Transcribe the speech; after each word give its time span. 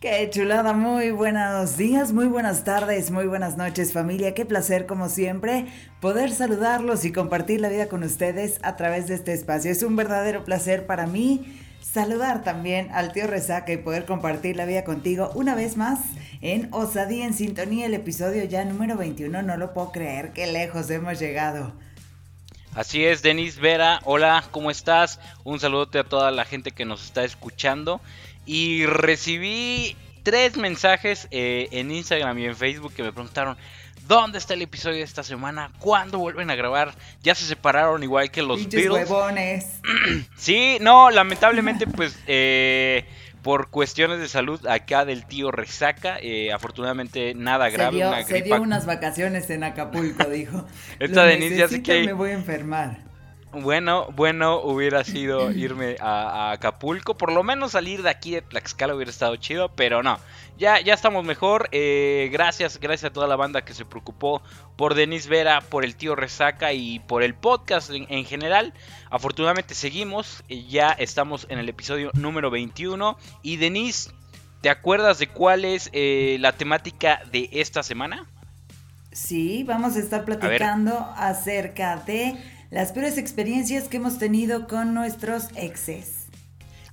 Qué 0.00 0.30
chulada, 0.30 0.72
muy 0.72 1.10
buenos 1.10 1.76
días, 1.76 2.14
muy 2.14 2.24
buenas 2.24 2.64
tardes, 2.64 3.10
muy 3.10 3.26
buenas 3.26 3.58
noches 3.58 3.92
familia, 3.92 4.32
qué 4.32 4.46
placer 4.46 4.86
como 4.86 5.10
siempre 5.10 5.66
poder 6.00 6.30
saludarlos 6.30 7.04
y 7.04 7.12
compartir 7.12 7.60
la 7.60 7.68
vida 7.68 7.86
con 7.88 8.02
ustedes 8.02 8.60
a 8.62 8.76
través 8.76 9.08
de 9.08 9.14
este 9.16 9.34
espacio. 9.34 9.70
Es 9.70 9.82
un 9.82 9.96
verdadero 9.96 10.42
placer 10.46 10.86
para 10.86 11.06
mí 11.06 11.60
saludar 11.82 12.42
también 12.42 12.88
al 12.92 13.12
tío 13.12 13.26
Resaca 13.26 13.74
y 13.74 13.76
poder 13.76 14.06
compartir 14.06 14.56
la 14.56 14.64
vida 14.64 14.84
contigo 14.84 15.32
una 15.34 15.54
vez 15.54 15.76
más 15.76 16.00
en 16.40 16.72
Osadía 16.72 17.26
en 17.26 17.34
Sintonía, 17.34 17.84
el 17.84 17.92
episodio 17.92 18.44
ya 18.44 18.64
número 18.64 18.96
21, 18.96 19.42
no 19.42 19.58
lo 19.58 19.74
puedo 19.74 19.92
creer, 19.92 20.32
qué 20.32 20.46
lejos 20.46 20.88
hemos 20.88 21.18
llegado. 21.20 21.74
Así 22.74 23.04
es, 23.04 23.22
Denis 23.22 23.58
Vera, 23.58 24.00
hola, 24.04 24.44
¿cómo 24.52 24.70
estás? 24.70 25.18
Un 25.42 25.58
saludote 25.58 25.98
a 25.98 26.04
toda 26.04 26.30
la 26.30 26.44
gente 26.44 26.70
que 26.70 26.84
nos 26.84 27.04
está 27.04 27.24
escuchando 27.24 28.00
y 28.46 28.86
recibí 28.86 29.96
tres 30.22 30.56
mensajes 30.56 31.26
eh, 31.32 31.68
en 31.72 31.90
Instagram 31.90 32.38
y 32.38 32.44
en 32.46 32.56
Facebook 32.56 32.94
que 32.94 33.02
me 33.02 33.12
preguntaron, 33.12 33.56
¿dónde 34.06 34.38
está 34.38 34.54
el 34.54 34.62
episodio 34.62 34.98
de 34.98 35.02
esta 35.02 35.24
semana? 35.24 35.72
¿Cuándo 35.80 36.18
vuelven 36.18 36.48
a 36.48 36.54
grabar? 36.54 36.94
Ya 37.24 37.34
se 37.34 37.44
separaron 37.44 38.04
igual 38.04 38.30
que 38.30 38.40
los 38.40 38.60
Beatles. 38.68 38.88
huevones. 38.88 39.80
sí, 40.36 40.78
no, 40.80 41.10
lamentablemente 41.10 41.88
pues... 41.88 42.18
Eh, 42.28 43.04
por 43.42 43.70
cuestiones 43.70 44.20
de 44.20 44.28
salud 44.28 44.64
acá 44.66 45.04
del 45.04 45.26
tío 45.26 45.50
resaca, 45.50 46.18
eh, 46.20 46.52
afortunadamente 46.52 47.34
nada 47.34 47.70
grave. 47.70 48.24
Se 48.24 48.42
dio, 48.42 48.60
unas 48.60 48.86
vacaciones 48.86 49.48
en 49.50 49.64
Acapulco, 49.64 50.24
dijo. 50.24 50.66
Esta 50.98 51.24
Denise 51.24 51.56
ya 51.56 51.68
sé 51.68 51.82
que... 51.82 52.04
Me 52.04 52.12
voy 52.12 52.30
a 52.30 52.34
enfermar. 52.34 53.10
Bueno, 53.52 54.06
bueno 54.12 54.60
hubiera 54.60 55.02
sido 55.02 55.50
irme 55.50 55.96
a, 56.00 56.52
Acapulco, 56.52 57.16
por 57.16 57.32
lo 57.32 57.42
menos 57.42 57.72
salir 57.72 58.02
de 58.02 58.10
aquí 58.10 58.32
de 58.32 58.42
Tlaxcala 58.42 58.94
hubiera 58.94 59.10
estado 59.10 59.34
chido, 59.36 59.70
pero 59.74 60.04
no, 60.04 60.20
ya, 60.60 60.78
ya 60.78 60.92
estamos 60.92 61.24
mejor. 61.24 61.68
Eh, 61.72 62.28
gracias, 62.30 62.78
gracias 62.78 63.10
a 63.10 63.12
toda 63.12 63.26
la 63.26 63.34
banda 63.34 63.64
que 63.64 63.72
se 63.72 63.86
preocupó 63.86 64.42
por 64.76 64.94
Denis 64.94 65.26
Vera, 65.26 65.62
por 65.62 65.84
el 65.86 65.96
tío 65.96 66.14
Resaca 66.14 66.74
y 66.74 67.00
por 67.00 67.22
el 67.22 67.34
podcast 67.34 67.90
en, 67.90 68.24
general. 68.26 68.74
Afortunadamente 69.08 69.74
seguimos, 69.74 70.44
eh, 70.50 70.66
ya 70.68 70.90
estamos 70.90 71.46
en 71.48 71.58
el 71.58 71.68
episodio 71.70 72.10
número 72.12 72.50
21 72.50 73.16
y 73.42 73.56
Denis, 73.56 74.10
¿te 74.60 74.68
acuerdas 74.68 75.18
de 75.18 75.28
cuál 75.28 75.64
es 75.64 75.88
eh, 75.94 76.36
la 76.40 76.52
temática 76.52 77.22
de 77.32 77.48
esta 77.52 77.82
semana? 77.82 78.26
Sí, 79.12 79.64
vamos 79.64 79.96
a 79.96 79.98
estar 79.98 80.26
platicando 80.26 81.10
acerca 81.16 81.96
de 81.96 82.36
las 82.70 82.92
peores 82.92 83.16
experiencias 83.16 83.88
que 83.88 83.96
hemos 83.96 84.18
tenido 84.18 84.68
con 84.68 84.92
nuestros 84.92 85.48
exes. 85.56 86.29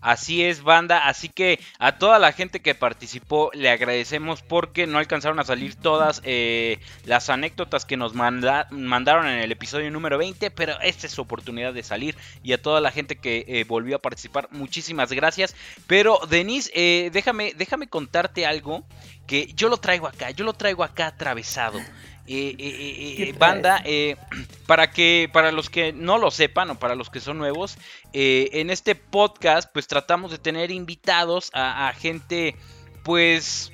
Así 0.01 0.43
es, 0.43 0.63
banda. 0.63 1.07
Así 1.07 1.29
que 1.29 1.59
a 1.79 1.97
toda 1.97 2.19
la 2.19 2.31
gente 2.31 2.61
que 2.61 2.75
participó 2.75 3.51
le 3.53 3.69
agradecemos 3.69 4.41
porque 4.41 4.87
no 4.87 4.97
alcanzaron 4.97 5.39
a 5.39 5.43
salir 5.43 5.75
todas 5.75 6.21
eh, 6.23 6.79
las 7.05 7.29
anécdotas 7.29 7.85
que 7.85 7.97
nos 7.97 8.13
mandaron 8.13 9.27
en 9.27 9.39
el 9.39 9.51
episodio 9.51 9.89
número 9.91 10.17
20. 10.17 10.51
Pero 10.51 10.79
esta 10.81 11.07
es 11.07 11.13
su 11.13 11.21
oportunidad 11.21 11.73
de 11.73 11.83
salir. 11.83 12.15
Y 12.43 12.53
a 12.53 12.61
toda 12.61 12.81
la 12.81 12.91
gente 12.91 13.15
que 13.15 13.45
eh, 13.47 13.63
volvió 13.63 13.97
a 13.97 13.99
participar, 13.99 14.47
muchísimas 14.51 15.11
gracias. 15.11 15.55
Pero, 15.87 16.19
Denise, 16.29 16.71
eh, 16.73 17.09
déjame, 17.11 17.53
déjame 17.55 17.87
contarte 17.87 18.45
algo 18.45 18.85
que 19.27 19.51
yo 19.53 19.69
lo 19.69 19.77
traigo 19.77 20.07
acá. 20.07 20.31
Yo 20.31 20.45
lo 20.45 20.53
traigo 20.53 20.83
acá 20.83 21.07
atravesado. 21.07 21.79
Eh, 22.29 22.55
eh, 22.59 23.29
eh, 23.29 23.35
banda, 23.37 23.81
para 24.65 24.91
que 24.91 25.29
para 25.31 25.53
los 25.53 25.69
que 25.69 25.93
no 25.93 26.17
lo 26.17 26.29
sepan 26.29 26.71
o 26.71 26.79
para 26.79 26.93
los 26.93 27.09
que 27.09 27.21
son 27.21 27.37
nuevos, 27.37 27.77
en 28.11 28.69
este 28.69 28.95
podcast 28.95 29.71
pues 29.71 29.87
tratamos 29.87 30.31
de 30.31 30.37
tener 30.37 30.69
invitados 30.69 31.49
a, 31.53 31.93
gente 31.97 32.55
pues 33.05 33.71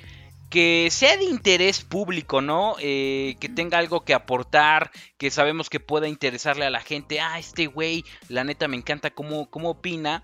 que 0.50 0.88
sea 0.92 1.16
de 1.16 1.24
interés 1.24 1.82
público, 1.82 2.42
¿no? 2.42 2.76
que 2.78 3.52
tenga 3.56 3.78
algo 3.78 4.04
que 4.04 4.14
aportar, 4.14 4.92
que 5.18 5.32
sabemos 5.32 5.68
que 5.68 5.80
pueda 5.80 6.06
interesarle 6.06 6.64
a 6.64 6.70
la 6.70 6.80
gente. 6.80 7.18
Ah, 7.18 7.40
este 7.40 7.66
güey, 7.66 8.04
la 8.28 8.44
neta 8.44 8.68
me 8.68 8.76
encanta 8.76 9.10
cómo, 9.10 9.50
cómo 9.50 9.70
opina. 9.70 10.22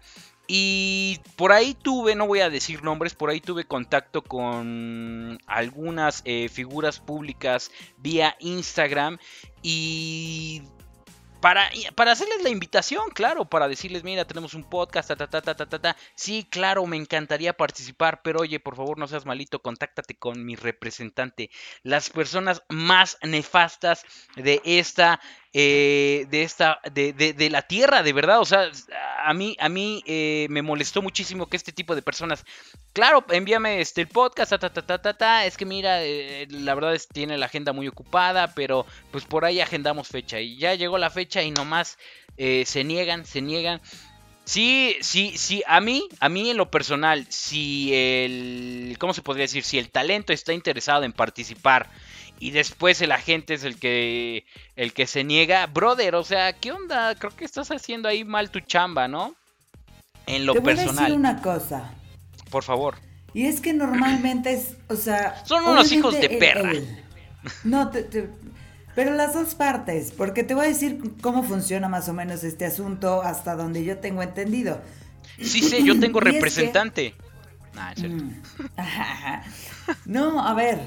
Y 0.52 1.20
por 1.36 1.52
ahí 1.52 1.74
tuve, 1.74 2.16
no 2.16 2.26
voy 2.26 2.40
a 2.40 2.50
decir 2.50 2.82
nombres, 2.82 3.14
por 3.14 3.30
ahí 3.30 3.40
tuve 3.40 3.62
contacto 3.62 4.22
con 4.22 5.38
algunas 5.46 6.22
eh, 6.24 6.48
figuras 6.48 6.98
públicas 6.98 7.70
vía 7.98 8.34
Instagram 8.40 9.18
y 9.62 10.62
para, 11.40 11.70
para, 11.94 12.10
hacerles 12.10 12.42
la 12.42 12.50
invitación, 12.50 13.10
claro, 13.14 13.44
para 13.44 13.68
decirles, 13.68 14.02
mira, 14.02 14.24
tenemos 14.24 14.54
un 14.54 14.64
podcast, 14.64 15.08
ta, 15.08 15.16
ta, 15.16 15.28
ta, 15.28 15.40
ta, 15.40 15.54
ta, 15.54 15.78
ta, 15.78 15.96
Sí, 16.16 16.44
claro, 16.50 16.84
me 16.84 16.96
encantaría 16.96 17.52
participar, 17.52 18.20
pero 18.22 18.40
oye, 18.40 18.58
por 18.58 18.74
favor, 18.74 18.98
no 18.98 19.06
seas 19.06 19.26
malito, 19.26 19.62
contáctate 19.62 20.16
con 20.16 20.44
mi 20.44 20.56
representante. 20.56 21.50
Las 21.84 22.10
personas 22.10 22.64
más 22.68 23.18
nefastas 23.22 24.04
de 24.34 24.60
esta 24.64 25.20
eh, 25.52 26.26
de 26.30 26.44
esta, 26.44 26.80
de, 26.92 27.12
de, 27.12 27.50
la 27.50 27.62
tierra, 27.62 28.04
de 28.04 28.12
verdad. 28.12 28.40
O 28.40 28.44
sea, 28.44 28.70
a 29.24 29.34
mí, 29.34 29.56
a 29.58 29.68
mí 29.68 30.02
eh, 30.06 30.46
me 30.48 30.62
molestó 30.62 31.02
muchísimo 31.02 31.46
que 31.46 31.56
este 31.56 31.72
tipo 31.72 31.96
de 31.96 32.02
personas, 32.02 32.44
claro, 32.92 33.24
envíame 33.30 33.80
este 33.80 34.02
el 34.02 34.08
podcast, 34.08 34.52
ta, 34.52 34.70
ta, 34.70 34.98
ta, 34.98 35.14
ta, 35.14 35.46
es 35.46 35.56
que 35.56 35.64
mira, 35.64 36.04
eh, 36.04 36.46
la 36.50 36.74
verdad 36.74 36.94
es 36.94 37.08
tiene 37.08 37.36
la 37.36 37.46
agenda 37.46 37.72
muy 37.72 37.88
ocupada, 37.88 38.54
pero 38.54 38.86
pues 39.10 39.24
por 39.24 39.44
ahí 39.44 39.60
agendamos 39.60 40.06
fecha 40.06 40.38
y 40.38 40.56
ya 40.56 40.74
llegó 40.74 40.98
la 40.98 41.10
fecha 41.10 41.42
y 41.42 41.50
nomás 41.50 41.98
se 42.36 42.84
niegan, 42.84 43.26
se 43.26 43.42
niegan. 43.42 43.82
Sí, 44.44 44.96
sí, 45.00 45.34
sí, 45.36 45.62
a 45.66 45.80
mí, 45.80 46.08
a 46.18 46.28
mí 46.28 46.50
en 46.50 46.56
lo 46.56 46.70
personal, 46.70 47.26
si 47.28 47.94
el, 47.94 48.96
¿cómo 48.98 49.12
se 49.14 49.22
podría 49.22 49.44
decir? 49.44 49.62
Si 49.62 49.78
el 49.78 49.90
talento 49.90 50.32
está 50.32 50.52
interesado 50.52 51.04
en 51.04 51.12
participar 51.12 51.90
y 52.40 52.50
después 52.52 53.00
el 53.02 53.12
agente 53.12 53.54
es 53.54 53.64
el 53.64 53.76
que 53.76 54.46
el 54.74 54.94
que 54.94 55.06
se 55.06 55.22
niega, 55.22 55.66
brother, 55.66 56.14
o 56.14 56.24
sea, 56.24 56.54
¿qué 56.54 56.72
onda? 56.72 57.14
Creo 57.14 57.36
que 57.36 57.44
estás 57.44 57.70
haciendo 57.70 58.08
ahí 58.08 58.24
mal 58.24 58.50
tu 58.50 58.60
chamba, 58.60 59.06
¿no? 59.06 59.34
En 60.26 60.46
lo 60.46 60.54
personal. 60.54 60.76
Te 60.76 60.82
voy 60.84 60.98
a 60.98 61.02
decir 61.02 61.18
una 61.18 61.42
cosa. 61.42 61.92
Por 62.50 62.64
favor. 62.64 62.96
Y 63.34 63.46
es 63.46 63.60
que 63.60 63.74
normalmente 63.74 64.54
es, 64.54 64.76
o 64.88 64.96
sea, 64.96 65.44
son 65.44 65.64
unos 65.66 65.92
hijos 65.92 66.18
de 66.18 66.30
perra. 66.30 66.72
no, 67.62 67.90
pero 68.94 69.14
las 69.14 69.34
dos 69.34 69.54
partes, 69.54 70.10
porque 70.16 70.42
te 70.42 70.54
voy 70.54 70.64
a 70.64 70.68
decir 70.68 70.98
cómo 71.20 71.42
funciona 71.42 71.88
más 71.90 72.08
o 72.08 72.14
menos 72.14 72.42
este 72.42 72.64
asunto 72.64 73.22
hasta 73.22 73.54
donde 73.54 73.84
yo 73.84 73.98
tengo 73.98 74.22
entendido. 74.22 74.80
Sí, 75.38 75.60
sí, 75.60 75.84
yo 75.84 76.00
tengo 76.00 76.20
representante. 76.20 77.14
Mm. 77.96 78.30
no, 80.06 80.46
a 80.46 80.54
ver, 80.54 80.80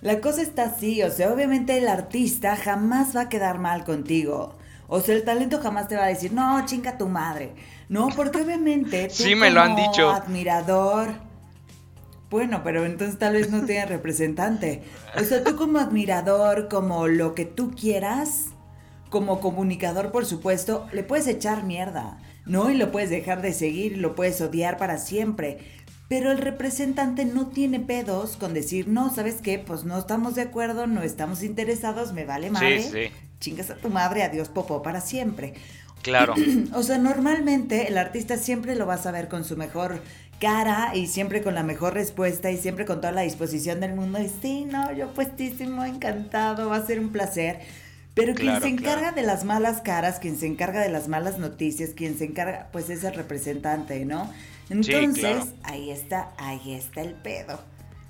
la 0.00 0.20
cosa 0.20 0.42
está 0.42 0.64
así, 0.64 1.02
o 1.02 1.10
sea, 1.10 1.32
obviamente 1.32 1.76
el 1.76 1.88
artista 1.88 2.56
jamás 2.56 3.16
va 3.16 3.22
a 3.22 3.28
quedar 3.28 3.58
mal 3.58 3.84
contigo. 3.84 4.54
O 4.86 5.00
sea, 5.00 5.14
el 5.14 5.24
talento 5.24 5.60
jamás 5.60 5.88
te 5.88 5.96
va 5.96 6.04
a 6.04 6.08
decir, 6.08 6.32
no, 6.32 6.64
chinga 6.64 6.96
tu 6.96 7.08
madre. 7.08 7.52
No, 7.88 8.08
porque 8.14 8.40
obviamente 8.40 9.08
tú 9.16 9.22
sí 9.22 9.34
me 9.34 9.50
lo 9.50 9.60
han 9.60 9.76
dicho. 9.76 10.10
admirador. 10.10 11.08
Bueno, 12.30 12.62
pero 12.62 12.84
entonces 12.84 13.18
tal 13.18 13.34
vez 13.34 13.50
no 13.50 13.64
tienes 13.64 13.88
representante. 13.88 14.82
O 15.18 15.24
sea, 15.24 15.42
tú 15.42 15.56
como 15.56 15.78
admirador, 15.78 16.68
como 16.68 17.06
lo 17.08 17.34
que 17.34 17.44
tú 17.44 17.70
quieras, 17.72 18.46
como 19.10 19.40
comunicador, 19.40 20.12
por 20.12 20.26
supuesto, 20.26 20.86
le 20.92 21.02
puedes 21.02 21.26
echar 21.26 21.64
mierda, 21.64 22.18
¿no? 22.44 22.70
Y 22.70 22.76
lo 22.76 22.92
puedes 22.92 23.10
dejar 23.10 23.40
de 23.40 23.54
seguir, 23.54 23.92
y 23.92 23.96
lo 23.96 24.14
puedes 24.14 24.40
odiar 24.42 24.76
para 24.76 24.98
siempre. 24.98 25.58
Pero 26.08 26.32
el 26.32 26.38
representante 26.38 27.26
no 27.26 27.48
tiene 27.48 27.80
pedos 27.80 28.36
con 28.36 28.54
decir, 28.54 28.88
no, 28.88 29.14
¿sabes 29.14 29.42
qué? 29.42 29.58
Pues 29.58 29.84
no 29.84 29.98
estamos 29.98 30.34
de 30.34 30.42
acuerdo, 30.42 30.86
no 30.86 31.02
estamos 31.02 31.42
interesados, 31.42 32.14
me 32.14 32.24
vale 32.24 32.50
madre. 32.50 32.82
Sí, 32.82 32.90
sí. 32.90 33.12
Chingas 33.40 33.70
a 33.70 33.76
tu 33.76 33.90
madre, 33.90 34.22
adiós 34.22 34.48
popó 34.48 34.82
para 34.82 35.02
siempre. 35.02 35.54
Claro. 36.02 36.34
o 36.74 36.82
sea, 36.82 36.96
normalmente 36.96 37.88
el 37.88 37.98
artista 37.98 38.38
siempre 38.38 38.74
lo 38.74 38.86
vas 38.86 39.04
a 39.04 39.10
ver 39.10 39.28
con 39.28 39.44
su 39.44 39.56
mejor 39.56 40.00
cara 40.40 40.92
y 40.94 41.08
siempre 41.08 41.42
con 41.42 41.54
la 41.54 41.62
mejor 41.62 41.94
respuesta 41.94 42.50
y 42.50 42.56
siempre 42.56 42.84
con 42.86 43.00
toda 43.00 43.12
la 43.12 43.22
disposición 43.22 43.80
del 43.80 43.94
mundo. 43.94 44.18
Y 44.20 44.30
sí, 44.40 44.64
no, 44.64 44.92
yo 44.92 45.12
puestísimo, 45.12 45.84
encantado, 45.84 46.70
va 46.70 46.76
a 46.76 46.86
ser 46.86 47.00
un 47.00 47.10
placer. 47.10 47.60
Pero 48.14 48.34
quien 48.34 48.60
se 48.60 48.68
encarga 48.68 49.12
de 49.12 49.22
las 49.22 49.44
malas 49.44 49.80
caras, 49.80 50.18
quien 50.18 50.36
se 50.36 50.46
encarga 50.46 50.80
de 50.80 50.88
las 50.88 51.06
malas 51.06 51.38
noticias, 51.38 51.90
quien 51.90 52.18
se 52.18 52.24
encarga, 52.24 52.68
pues 52.72 52.90
es 52.90 53.04
el 53.04 53.14
representante, 53.14 54.04
¿no? 54.04 54.32
Entonces, 54.70 55.54
ahí 55.62 55.90
está, 55.90 56.32
ahí 56.38 56.74
está 56.74 57.00
el 57.00 57.14
pedo. 57.14 57.58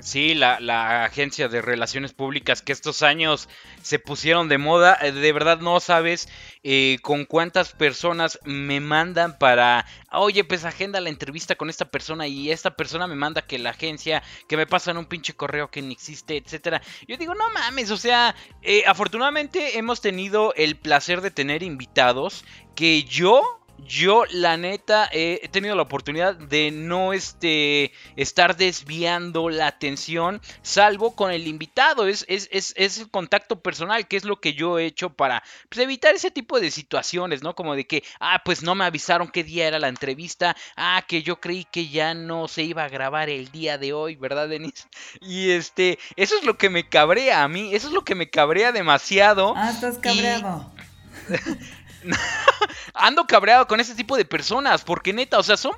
Sí, 0.00 0.34
la, 0.34 0.60
la, 0.60 1.04
agencia 1.04 1.48
de 1.48 1.60
relaciones 1.60 2.12
públicas 2.12 2.62
que 2.62 2.72
estos 2.72 3.02
años 3.02 3.48
se 3.82 3.98
pusieron 3.98 4.48
de 4.48 4.56
moda, 4.56 4.96
eh, 5.02 5.10
de 5.10 5.32
verdad 5.32 5.58
no 5.58 5.80
sabes 5.80 6.28
eh, 6.62 6.98
con 7.02 7.24
cuántas 7.24 7.72
personas 7.72 8.38
me 8.44 8.78
mandan 8.78 9.38
para, 9.38 9.86
oye, 10.12 10.44
pues 10.44 10.64
agenda 10.64 11.00
la 11.00 11.08
entrevista 11.08 11.56
con 11.56 11.68
esta 11.68 11.84
persona 11.84 12.28
y 12.28 12.52
esta 12.52 12.76
persona 12.76 13.08
me 13.08 13.16
manda 13.16 13.42
que 13.42 13.58
la 13.58 13.70
agencia, 13.70 14.22
que 14.48 14.56
me 14.56 14.68
pasan 14.68 14.98
un 14.98 15.06
pinche 15.06 15.34
correo 15.34 15.68
que 15.68 15.82
ni 15.82 15.94
existe, 15.94 16.36
etcétera. 16.36 16.80
Yo 17.08 17.16
digo, 17.16 17.34
no 17.34 17.50
mames, 17.50 17.90
o 17.90 17.96
sea, 17.96 18.36
eh, 18.62 18.84
afortunadamente 18.86 19.78
hemos 19.78 20.00
tenido 20.00 20.54
el 20.54 20.76
placer 20.76 21.22
de 21.22 21.32
tener 21.32 21.64
invitados 21.64 22.44
que 22.76 23.02
yo 23.02 23.57
yo, 23.78 24.24
la 24.30 24.56
neta, 24.56 25.08
he 25.12 25.48
tenido 25.50 25.76
la 25.76 25.82
oportunidad 25.82 26.34
de 26.34 26.70
no 26.70 27.12
este, 27.12 27.92
estar 28.16 28.56
desviando 28.56 29.48
la 29.50 29.66
atención, 29.66 30.40
salvo 30.62 31.14
con 31.14 31.30
el 31.30 31.46
invitado. 31.46 32.06
Es, 32.06 32.24
es, 32.28 32.48
es, 32.50 32.74
es, 32.76 32.98
el 32.98 33.10
contacto 33.10 33.60
personal, 33.60 34.06
que 34.08 34.16
es 34.16 34.24
lo 34.24 34.40
que 34.40 34.54
yo 34.54 34.78
he 34.78 34.86
hecho 34.86 35.10
para 35.10 35.42
pues, 35.68 35.82
evitar 35.82 36.14
ese 36.14 36.30
tipo 36.30 36.60
de 36.60 36.70
situaciones, 36.70 37.42
¿no? 37.42 37.54
Como 37.54 37.74
de 37.74 37.86
que, 37.86 38.02
ah, 38.20 38.42
pues 38.44 38.62
no 38.62 38.74
me 38.74 38.84
avisaron 38.84 39.28
qué 39.28 39.44
día 39.44 39.68
era 39.68 39.78
la 39.78 39.88
entrevista, 39.88 40.56
ah, 40.76 41.04
que 41.06 41.22
yo 41.22 41.40
creí 41.40 41.64
que 41.64 41.88
ya 41.88 42.14
no 42.14 42.48
se 42.48 42.62
iba 42.62 42.84
a 42.84 42.88
grabar 42.88 43.28
el 43.28 43.50
día 43.50 43.78
de 43.78 43.92
hoy, 43.92 44.16
¿verdad, 44.16 44.48
Denise? 44.48 44.86
Y 45.20 45.50
este, 45.50 45.98
eso 46.16 46.36
es 46.36 46.44
lo 46.44 46.58
que 46.58 46.70
me 46.70 46.88
cabrea 46.88 47.44
a 47.44 47.48
mí, 47.48 47.74
eso 47.74 47.88
es 47.88 47.94
lo 47.94 48.04
que 48.04 48.14
me 48.14 48.30
cabrea 48.30 48.72
demasiado. 48.72 49.54
Ah, 49.56 49.70
estás 49.70 49.98
cabreado. 49.98 50.72
ando 52.94 53.26
cabreado 53.26 53.66
con 53.66 53.80
ese 53.80 53.94
tipo 53.94 54.16
de 54.16 54.24
personas, 54.24 54.82
porque 54.82 55.12
neta, 55.12 55.38
o 55.38 55.42
sea, 55.42 55.56
son, 55.56 55.72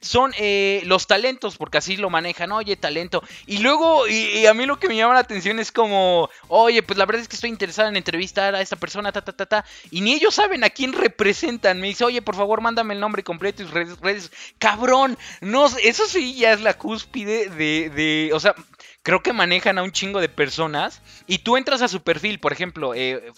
son 0.00 0.32
eh, 0.38 0.82
los 0.86 1.06
talentos, 1.06 1.56
porque 1.56 1.78
así 1.78 1.96
lo 1.96 2.10
manejan, 2.10 2.52
oye, 2.52 2.76
talento. 2.76 3.22
Y 3.46 3.58
luego, 3.58 4.06
y, 4.08 4.46
a 4.46 4.54
mí 4.54 4.66
lo 4.66 4.78
que 4.78 4.88
me 4.88 4.96
llama 4.96 5.14
la 5.14 5.20
atención 5.20 5.58
es 5.58 5.72
como, 5.72 6.28
oye, 6.48 6.82
pues 6.82 6.98
la 6.98 7.06
verdad 7.06 7.22
es 7.22 7.28
que 7.28 7.36
estoy 7.36 7.50
interesada 7.50 7.88
en 7.88 7.96
entrevistar 7.96 8.54
a 8.54 8.60
esta 8.60 8.76
persona, 8.76 9.12
ta, 9.12 9.22
ta, 9.22 9.32
ta, 9.32 9.46
ta. 9.46 9.64
Y 9.90 10.00
ni 10.00 10.14
ellos 10.14 10.34
saben 10.34 10.64
a 10.64 10.70
quién 10.70 10.92
representan. 10.92 11.80
Me 11.80 11.88
dice, 11.88 12.04
oye, 12.04 12.22
por 12.22 12.36
favor, 12.36 12.60
mándame 12.60 12.94
el 12.94 13.00
nombre 13.00 13.22
completo 13.22 13.62
y 13.62 13.66
redes, 13.66 13.98
redes. 14.00 14.32
Cabrón, 14.58 15.18
no, 15.40 15.66
eso 15.82 16.06
sí 16.06 16.34
ya 16.34 16.52
es 16.52 16.60
la 16.60 16.78
cúspide 16.78 17.48
de, 17.50 17.90
de, 17.90 18.30
o 18.32 18.40
sea, 18.40 18.54
creo 19.02 19.22
que 19.22 19.32
manejan 19.32 19.78
a 19.78 19.82
un 19.82 19.92
chingo 19.92 20.20
de 20.20 20.28
personas 20.28 21.02
y 21.26 21.38
tú 21.38 21.56
entras 21.56 21.82
a 21.82 21.88
su 21.88 22.02
perfil, 22.02 22.40
por 22.40 22.52
ejemplo, 22.52 22.94
eh, 22.94 23.32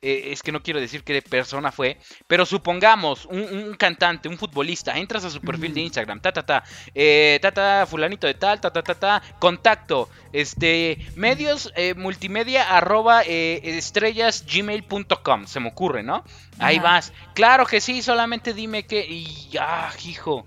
eh, 0.00 0.30
es 0.30 0.44
que 0.44 0.52
no 0.52 0.62
quiero 0.62 0.78
decir 0.78 1.02
qué 1.02 1.20
persona 1.22 1.72
fue, 1.72 1.98
pero 2.28 2.46
supongamos 2.46 3.26
un, 3.26 3.74
cantante, 3.74 4.28
un 4.28 4.38
futbolista, 4.38 4.96
entras 4.96 5.24
a 5.24 5.30
su 5.30 5.40
perfil 5.40 5.74
de 5.74 5.80
Instagram, 5.80 6.20
ta 6.20 6.30
ta 6.30 6.46
ta, 6.46 6.62
eh, 6.94 7.40
ta 7.42 7.50
ta 7.50 7.84
fulanito 7.84 8.28
de 8.28 8.34
tal, 8.34 8.60
ta 8.60 8.70
ta 8.70 8.80
ta 8.82 8.94
ta, 8.94 9.22
contacto, 9.40 10.08
este, 10.32 10.98
medios 11.16 11.72
eh, 11.74 11.94
multimedia 11.94 12.76
arroba 12.76 13.22
estrellas 13.22 14.46
gmail.com, 14.46 15.46
se 15.48 15.58
me 15.58 15.68
ocurre, 15.68 16.04
¿no? 16.04 16.22
Ahí 16.60 16.78
vas, 16.78 17.12
claro 17.34 17.66
que 17.66 17.80
sí, 17.80 18.00
solamente 18.00 18.54
dime 18.54 18.86
que, 18.86 19.04
y 19.04 19.50
ah, 19.58 19.90
hijo. 20.04 20.46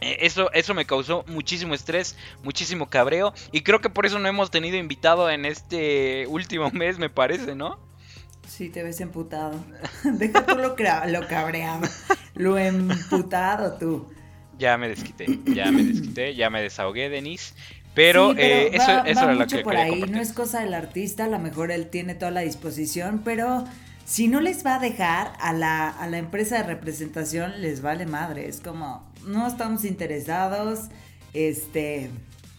Eso, 0.00 0.50
eso 0.54 0.72
me 0.72 0.86
causó 0.86 1.26
muchísimo 1.26 1.74
estrés, 1.74 2.16
muchísimo 2.42 2.88
cabreo. 2.88 3.34
Y 3.52 3.60
creo 3.60 3.82
que 3.82 3.90
por 3.90 4.06
eso 4.06 4.18
no 4.18 4.28
hemos 4.28 4.50
tenido 4.50 4.78
invitado 4.78 5.28
en 5.28 5.44
este 5.44 6.26
último 6.28 6.70
mes, 6.72 6.98
me 6.98 7.10
parece, 7.10 7.54
¿no? 7.54 7.89
Sí, 8.50 8.68
te 8.68 8.82
ves 8.82 9.00
emputado. 9.00 9.64
Deja 10.04 10.44
tú 10.44 10.56
lo, 10.56 10.74
lo 10.74 11.28
cabreado. 11.28 11.88
Lo 12.34 12.58
emputado 12.58 13.78
tú. 13.78 14.08
Ya 14.58 14.76
me 14.76 14.88
desquité, 14.88 15.38
ya 15.46 15.70
me 15.70 15.84
desquité, 15.84 16.34
ya 16.34 16.50
me 16.50 16.60
desahogué, 16.60 17.08
Denise. 17.08 17.54
Pero, 17.94 18.36
eh, 18.36 18.70
eso, 18.74 19.04
eso 19.04 19.22
era 19.22 19.34
lo 19.34 19.46
que 19.46 19.58
por 19.60 19.76
ahí. 19.76 20.02
No 20.02 20.20
es 20.20 20.32
cosa 20.32 20.60
del 20.60 20.74
artista, 20.74 21.24
a 21.24 21.28
lo 21.28 21.38
mejor 21.38 21.70
él 21.70 21.88
tiene 21.88 22.14
toda 22.14 22.30
la 22.30 22.40
disposición, 22.40 23.22
pero 23.24 23.64
si 24.04 24.28
no 24.28 24.40
les 24.40 24.66
va 24.66 24.74
a 24.74 24.78
dejar 24.78 25.32
a 25.40 25.52
la, 25.52 25.88
a 25.88 26.08
la 26.08 26.18
empresa 26.18 26.56
de 26.58 26.64
representación, 26.64 27.62
les 27.62 27.80
vale 27.80 28.04
madre. 28.04 28.48
Es 28.48 28.60
como, 28.60 29.10
no 29.24 29.46
estamos 29.46 29.84
interesados, 29.84 30.88
este, 31.32 32.10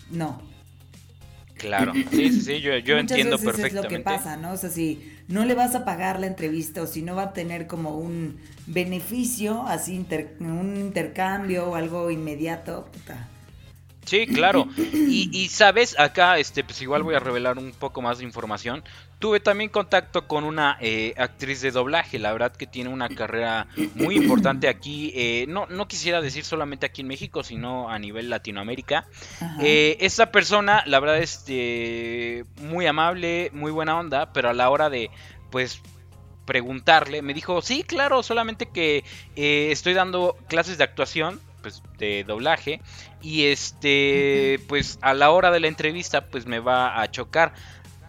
no. 0.09 0.41
Claro, 1.55 1.93
sí, 1.93 2.07
sí, 2.09 2.41
sí, 2.41 2.61
yo, 2.61 2.75
yo 2.77 2.97
entiendo 2.97 3.37
perfectamente. 3.37 3.77
Es 3.77 3.83
lo 3.83 3.87
que 3.87 3.99
pasa, 3.99 4.35
¿no? 4.35 4.53
O 4.53 4.57
sea, 4.57 4.71
si 4.71 5.19
no 5.31 5.45
le 5.45 5.55
vas 5.55 5.75
a 5.75 5.85
pagar 5.85 6.19
la 6.19 6.27
entrevista 6.27 6.81
o 6.81 6.87
si 6.87 7.01
no 7.01 7.15
va 7.15 7.23
a 7.23 7.33
tener 7.33 7.67
como 7.67 7.97
un 7.97 8.39
beneficio, 8.67 9.65
así 9.67 10.05
un 10.39 10.77
intercambio 10.77 11.69
o 11.69 11.75
algo 11.75 12.11
inmediato, 12.11 12.87
puta. 12.91 13.27
Sí, 14.05 14.27
claro. 14.27 14.67
Y, 14.77 15.29
y, 15.31 15.47
sabes, 15.49 15.97
acá, 15.99 16.37
este, 16.39 16.63
pues 16.63 16.81
igual 16.81 17.03
voy 17.03 17.15
a 17.15 17.19
revelar 17.19 17.57
un 17.57 17.71
poco 17.71 18.01
más 18.01 18.17
de 18.17 18.25
información. 18.25 18.83
Tuve 19.21 19.39
también 19.39 19.69
contacto 19.69 20.27
con 20.27 20.43
una 20.43 20.79
eh, 20.81 21.13
actriz 21.15 21.61
de 21.61 21.69
doblaje, 21.69 22.17
la 22.17 22.31
verdad 22.31 22.51
que 22.51 22.65
tiene 22.65 22.89
una 22.89 23.07
carrera 23.07 23.67
muy 23.93 24.15
importante 24.17 24.67
aquí, 24.67 25.13
eh, 25.15 25.45
no, 25.47 25.67
no 25.67 25.87
quisiera 25.87 26.21
decir 26.21 26.43
solamente 26.43 26.87
aquí 26.87 27.01
en 27.01 27.07
México, 27.07 27.43
sino 27.43 27.87
a 27.91 27.99
nivel 27.99 28.31
Latinoamérica. 28.31 29.05
Eh, 29.61 29.97
esta 29.99 30.31
persona, 30.31 30.81
la 30.87 30.99
verdad, 30.99 31.19
es 31.19 31.35
este, 31.35 32.45
muy 32.63 32.87
amable, 32.87 33.51
muy 33.53 33.71
buena 33.71 33.99
onda, 33.99 34.33
pero 34.33 34.49
a 34.49 34.53
la 34.53 34.71
hora 34.71 34.89
de, 34.89 35.11
pues, 35.51 35.83
preguntarle, 36.45 37.21
me 37.21 37.35
dijo, 37.35 37.61
sí, 37.61 37.83
claro, 37.83 38.23
solamente 38.23 38.69
que 38.69 39.03
estoy 39.35 39.93
dando 39.93 40.35
clases 40.47 40.79
de 40.79 40.83
actuación 40.83 41.39
pues 41.61 41.83
de 41.99 42.23
doblaje 42.23 42.81
y 43.21 43.45
este 43.45 44.59
pues 44.67 44.97
a 45.01 45.13
la 45.13 45.29
hora 45.29 45.51
de 45.51 45.59
la 45.59 45.67
entrevista 45.67 46.25
pues 46.25 46.47
me 46.47 46.59
va 46.59 46.99
a 46.99 47.11
chocar 47.11 47.53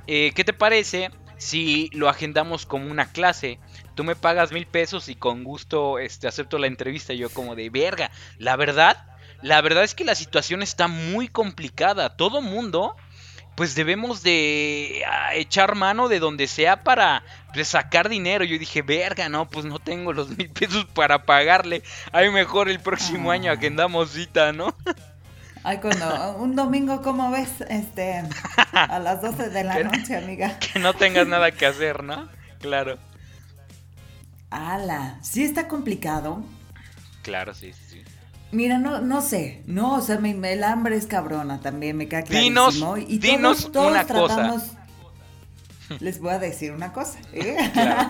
eh, 0.07 0.33
¿qué 0.35 0.45
te 0.45 0.53
parece 0.53 1.11
si 1.39 1.91
lo 1.93 2.09
agendamos 2.09 2.67
como 2.67 2.91
una 2.91 3.11
clase? 3.13 3.59
Tú 3.95 4.05
me 4.05 4.17
pagas 4.17 4.53
mil 4.53 4.67
pesos 4.67 5.09
y 5.09 5.15
con 5.15 5.45
gusto 5.45 5.99
este, 5.99 6.29
acepto 6.29 6.59
la 6.59 6.67
entrevista. 6.67 7.13
Yo 7.15 7.31
como 7.31 7.55
de 7.55 7.71
verga. 7.71 8.11
La 8.39 8.57
verdad, 8.57 9.07
la 9.43 9.61
verdad 9.61 9.85
es 9.85 9.95
que 9.95 10.05
la 10.05 10.15
situación 10.15 10.63
está 10.63 10.89
muy 10.89 11.29
complicada. 11.29 12.17
Todo 12.17 12.41
mundo, 12.41 12.97
pues 13.55 13.75
debemos 13.75 14.23
de 14.23 15.05
echar 15.35 15.75
mano 15.75 16.09
de 16.09 16.21
donde 16.21 16.47
sea 16.47 16.83
para 16.85 17.25
pues, 17.53 17.69
sacar 17.69 18.09
dinero. 18.09 18.45
Yo 18.45 18.59
dije, 18.59 18.83
verga, 18.83 19.29
no, 19.29 19.49
pues 19.49 19.67
no 19.67 19.79
tengo 19.79 20.13
los 20.13 20.31
mil 20.37 20.51
pesos 20.51 20.87
para 20.87 21.25
pagarle. 21.25 21.83
Hay 22.13 22.31
mejor 22.31 22.69
el 22.69 22.81
próximo 22.81 23.31
año 23.31 23.51
ah. 23.51 23.55
agendamos 23.55 24.11
cita, 24.11 24.53
¿no? 24.53 24.75
Ay, 25.65 25.79
cuando 25.79 26.37
un 26.39 26.57
domingo, 26.57 27.03
¿cómo 27.03 27.31
ves? 27.31 27.61
Este, 27.69 28.23
a 28.73 28.99
las 28.99 29.23
12 29.23 29.51
de 29.51 29.65
la 29.65 29.83
noche, 29.85 30.17
amiga. 30.17 30.59
Que 30.73 30.79
no 30.81 30.95
tengas 30.95 31.27
nada 31.27 31.53
que 31.53 31.67
hacer, 31.67 32.03
¿no? 32.03 32.29
Claro. 32.61 32.99
Ala, 34.51 35.19
sí 35.23 35.45
está 35.45 35.69
complicado. 35.69 36.43
Claro, 37.23 37.55
sí, 37.55 37.73
sí. 37.73 38.03
Mira, 38.51 38.77
no, 38.79 39.01
no 39.01 39.23
sé, 39.23 39.63
no, 39.67 39.95
o 39.95 40.01
sea, 40.03 40.17
el 40.17 40.65
hambre 40.65 40.97
es 40.97 41.07
cabrona 41.07 41.61
también, 41.61 41.97
me 41.97 42.07
queda 42.07 42.23
clarísimo. 42.23 42.71
Dinos, 42.71 43.11
y 43.11 43.19
dinos 43.19 43.71
una 43.75 44.05
tratamos, 44.05 44.63
cosa. 44.63 44.87
Les 46.01 46.21
voy 46.21 46.33
a 46.33 46.39
decir 46.39 46.73
una 46.73 46.93
cosa. 46.93 47.19
¿eh? 47.33 47.57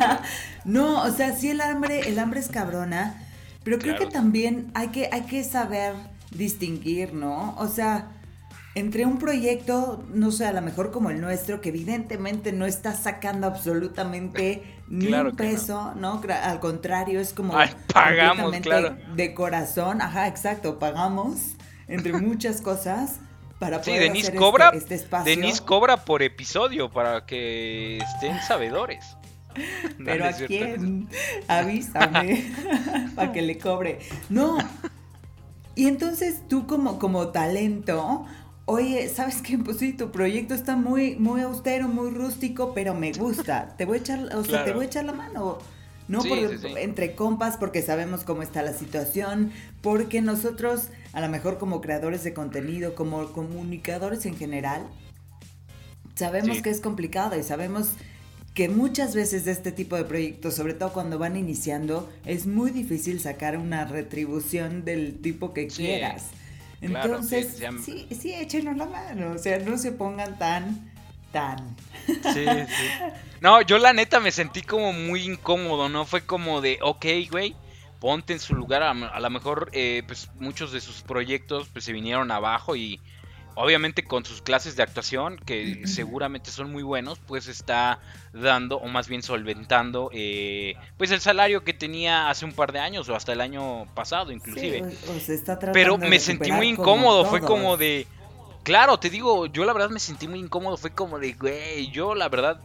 no, 0.64 1.02
o 1.02 1.10
sea, 1.12 1.36
sí 1.36 1.50
el 1.50 1.60
hambre, 1.60 2.08
el 2.08 2.18
hambre 2.18 2.40
es 2.40 2.48
cabrona, 2.48 3.22
pero 3.62 3.78
creo 3.78 3.96
que 3.96 4.06
también 4.06 4.72
hay 4.74 4.88
que, 4.88 5.08
hay 5.12 5.22
que 5.22 5.44
saber 5.44 5.94
distinguir, 6.36 7.14
¿no? 7.14 7.54
O 7.58 7.68
sea, 7.68 8.10
entre 8.74 9.04
un 9.04 9.18
proyecto, 9.18 10.04
no 10.12 10.30
sé, 10.30 10.46
a 10.46 10.52
lo 10.52 10.62
mejor 10.62 10.90
como 10.90 11.10
el 11.10 11.20
nuestro, 11.20 11.60
que 11.60 11.68
evidentemente 11.68 12.52
no 12.52 12.66
está 12.66 12.94
sacando 12.94 13.46
absolutamente 13.46 14.62
ni 14.88 15.12
un 15.12 15.36
peso, 15.36 15.94
no. 15.94 16.20
Al 16.42 16.60
contrario, 16.60 17.20
es 17.20 17.32
como 17.32 17.54
pagamos, 17.92 18.56
claro. 18.58 18.96
de 19.14 19.34
corazón, 19.34 20.00
ajá, 20.00 20.26
exacto, 20.26 20.78
pagamos 20.78 21.56
entre 21.88 22.14
muchas 22.14 22.60
cosas 22.60 23.20
para 23.58 23.80
poder 23.80 23.94
sí, 23.94 24.08
Denise 24.08 24.28
hacer 24.28 24.38
cobra, 24.38 24.66
este, 24.66 24.78
este 24.78 24.94
espacio. 24.96 25.36
Denise 25.36 25.62
cobra 25.62 26.04
por 26.04 26.22
episodio 26.22 26.90
para 26.90 27.26
que 27.26 27.98
estén 27.98 28.40
sabedores. 28.42 29.16
Pero 30.04 30.24
a 30.24 30.32
quién, 30.32 31.08
avísame 31.46 32.52
para 33.14 33.32
que 33.32 33.42
le 33.42 33.58
cobre. 33.58 33.98
No, 34.30 34.56
y 35.74 35.86
entonces 35.86 36.42
tú 36.48 36.66
como, 36.66 36.98
como 36.98 37.28
talento, 37.28 38.26
oye, 38.66 39.08
¿sabes 39.08 39.42
qué? 39.42 39.58
Pues 39.58 39.78
sí, 39.78 39.92
tu 39.92 40.10
proyecto 40.10 40.54
está 40.54 40.76
muy, 40.76 41.16
muy 41.16 41.40
austero, 41.40 41.88
muy 41.88 42.10
rústico, 42.10 42.72
pero 42.74 42.94
me 42.94 43.12
gusta. 43.12 43.74
Te 43.76 43.84
voy 43.84 43.98
a 43.98 44.00
echar, 44.00 44.36
o 44.36 44.44
sea, 44.44 44.64
te 44.64 44.72
voy 44.72 44.84
a 44.84 44.88
echar 44.88 45.04
la 45.04 45.12
mano. 45.12 45.58
No 46.08 46.20
entre 46.76 47.14
compas, 47.14 47.56
porque 47.56 47.80
sabemos 47.80 48.24
cómo 48.24 48.42
está 48.42 48.62
la 48.62 48.74
situación, 48.74 49.52
porque 49.80 50.20
nosotros, 50.20 50.88
a 51.12 51.20
lo 51.20 51.28
mejor 51.28 51.58
como 51.58 51.80
creadores 51.80 52.24
de 52.24 52.34
contenido, 52.34 52.94
como 52.94 53.32
comunicadores 53.32 54.26
en 54.26 54.36
general, 54.36 54.82
sabemos 56.14 56.60
que 56.60 56.70
es 56.70 56.80
complicado 56.80 57.38
y 57.38 57.42
sabemos 57.42 57.92
que 58.54 58.68
muchas 58.68 59.14
veces 59.14 59.44
de 59.44 59.52
este 59.52 59.72
tipo 59.72 59.96
de 59.96 60.04
proyectos, 60.04 60.54
sobre 60.54 60.74
todo 60.74 60.92
cuando 60.92 61.18
van 61.18 61.36
iniciando, 61.36 62.12
es 62.26 62.46
muy 62.46 62.70
difícil 62.70 63.20
sacar 63.20 63.56
una 63.56 63.84
retribución 63.84 64.84
del 64.84 65.20
tipo 65.20 65.54
que 65.54 65.68
quieras. 65.68 66.30
Entonces, 66.82 67.62
sí, 67.84 68.08
sí, 68.10 68.34
échenos 68.34 68.76
la 68.76 68.86
mano, 68.86 69.32
o 69.32 69.38
sea, 69.38 69.58
no 69.60 69.78
se 69.78 69.92
pongan 69.92 70.38
tan, 70.38 70.92
tan. 71.30 71.76
Sí, 72.06 72.44
sí. 72.44 72.86
No, 73.40 73.62
yo 73.62 73.78
la 73.78 73.92
neta 73.92 74.20
me 74.20 74.32
sentí 74.32 74.62
como 74.62 74.92
muy 74.92 75.24
incómodo, 75.24 75.88
¿no? 75.88 76.04
Fue 76.04 76.24
como 76.24 76.60
de, 76.60 76.78
ok, 76.82 77.06
güey, 77.30 77.56
ponte 78.00 78.32
en 78.32 78.40
su 78.40 78.54
lugar, 78.54 78.82
a, 78.82 79.20
lo 79.20 79.30
mejor, 79.30 79.70
eh, 79.72 80.02
pues 80.06 80.28
muchos 80.40 80.72
de 80.72 80.80
sus 80.80 81.02
proyectos, 81.02 81.68
pues 81.72 81.84
se 81.84 81.92
vinieron 81.92 82.30
abajo 82.30 82.76
y 82.76 83.00
obviamente 83.54 84.04
con 84.04 84.24
sus 84.24 84.42
clases 84.42 84.76
de 84.76 84.82
actuación, 84.82 85.36
que 85.38 85.86
seguramente 85.86 86.50
son 86.50 86.70
muy 86.72 86.82
buenos, 86.82 87.18
pues 87.18 87.48
está 87.48 88.00
dando, 88.32 88.76
o 88.78 88.88
más 88.88 89.08
bien 89.08 89.22
solventando, 89.22 90.10
eh, 90.12 90.74
pues 90.96 91.10
el 91.10 91.20
salario 91.20 91.64
que 91.64 91.74
tenía 91.74 92.30
hace 92.30 92.44
un 92.44 92.52
par 92.52 92.72
de 92.72 92.78
años, 92.78 93.08
o 93.08 93.14
hasta 93.14 93.32
el 93.32 93.40
año 93.40 93.86
pasado 93.94 94.32
inclusive. 94.32 94.82
Pero 95.72 95.98
me 95.98 96.18
sentí 96.18 96.52
muy 96.52 96.68
incómodo, 96.68 97.24
fue 97.24 97.40
como 97.40 97.76
de... 97.76 98.06
Claro, 98.62 98.98
te 98.98 99.10
digo, 99.10 99.46
yo 99.46 99.64
la 99.64 99.72
verdad 99.72 99.90
me 99.90 99.98
sentí 99.98 100.28
muy 100.28 100.38
incómodo, 100.38 100.76
fue 100.76 100.90
como 100.90 101.18
de, 101.18 101.32
güey, 101.32 101.90
yo 101.90 102.14
la 102.14 102.28
verdad, 102.28 102.60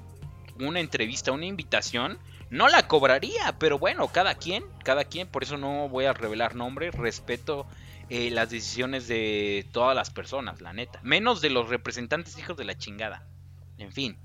una 0.60 0.80
entrevista, 0.80 1.32
una 1.32 1.48
invitación, 1.48 2.20
no 2.50 2.68
la 2.68 2.88
cobraría, 2.88 3.56
pero 3.58 3.80
bueno, 3.80 4.08
cada 4.08 4.36
quien, 4.36 4.64
cada 4.84 5.06
quien, 5.06 5.28
por 5.28 5.44
eso 5.44 5.58
no 5.58 5.90
voy 5.90 6.06
a 6.06 6.14
revelar 6.14 6.56
nombres, 6.56 6.94
respeto 6.94 7.66
eh, 8.10 8.30
las 8.32 8.50
decisiones 8.50 9.08
de 9.08 9.66
todas 9.72 9.96
las 9.96 10.10
personas, 10.10 10.62
la 10.62 10.74
neta. 10.74 11.00
Menos 11.04 11.42
de 11.42 11.50
los 11.50 11.70
representantes 11.70 12.38
hijos 12.38 12.58
de 12.58 12.66
la 12.66 12.78
chingada. 12.78 13.26
En 13.78 13.92
fin. 13.92 14.18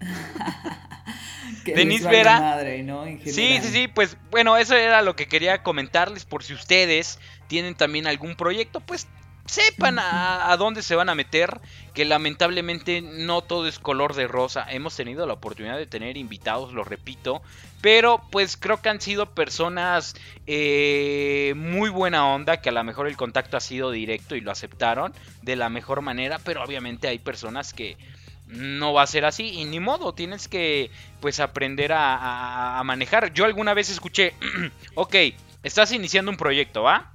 Denise 1.64 2.08
Vera. 2.08 2.60
sí, 3.24 3.58
sí, 3.60 3.68
sí, 3.70 3.88
pues 3.88 4.16
bueno, 4.30 4.56
eso 4.56 4.74
era 4.74 5.02
lo 5.02 5.16
que 5.16 5.26
quería 5.26 5.62
comentarles 5.62 6.24
por 6.24 6.42
si 6.44 6.54
ustedes 6.54 7.18
tienen 7.46 7.74
también 7.74 8.06
algún 8.06 8.36
proyecto, 8.36 8.80
pues 8.80 9.06
sepan 9.46 9.98
a, 9.98 10.54
dónde 10.58 10.82
se 10.82 10.94
van 10.94 11.08
a 11.08 11.14
meter, 11.14 11.60
que 11.94 12.04
lamentablemente 12.04 13.00
no 13.00 13.42
todo 13.42 13.66
es 13.66 13.78
color 13.78 14.14
de 14.14 14.28
rosa. 14.28 14.66
Hemos 14.70 14.94
tenido 14.94 15.26
la 15.26 15.32
oportunidad 15.34 15.78
de 15.78 15.86
tener 15.86 16.16
invitados, 16.16 16.72
lo 16.72 16.84
repito, 16.84 17.42
pero 17.80 18.22
pues 18.30 18.56
creo 18.56 18.80
que 18.80 18.88
han 18.88 19.00
sido 19.00 19.26
personas 19.26 20.14
eh, 20.46 21.54
muy 21.56 21.90
buena 21.90 22.26
onda, 22.26 22.60
que 22.60 22.70
a 22.70 22.72
lo 22.72 22.82
mejor 22.84 23.06
el 23.06 23.16
contacto 23.16 23.56
ha 23.56 23.60
sido 23.60 23.90
directo 23.90 24.34
y 24.34 24.40
lo 24.40 24.50
aceptaron 24.50 25.12
de 25.42 25.56
la 25.56 25.68
mejor 25.68 26.00
manera, 26.02 26.38
pero 26.44 26.62
obviamente 26.62 27.08
hay 27.08 27.18
personas 27.18 27.72
que 27.72 27.96
no 28.46 28.92
va 28.92 29.02
a 29.02 29.06
ser 29.06 29.24
así 29.24 29.48
y 29.50 29.64
ni 29.64 29.78
modo, 29.78 30.14
tienes 30.14 30.48
que 30.48 30.90
pues 31.20 31.38
aprender 31.38 31.92
a, 31.92 32.78
a 32.78 32.84
manejar. 32.84 33.32
Yo 33.32 33.44
alguna 33.44 33.74
vez 33.74 33.90
escuché, 33.90 34.34
ok, 34.94 35.14
estás 35.62 35.92
iniciando 35.92 36.30
un 36.30 36.36
proyecto, 36.36 36.82
¿va? 36.82 37.12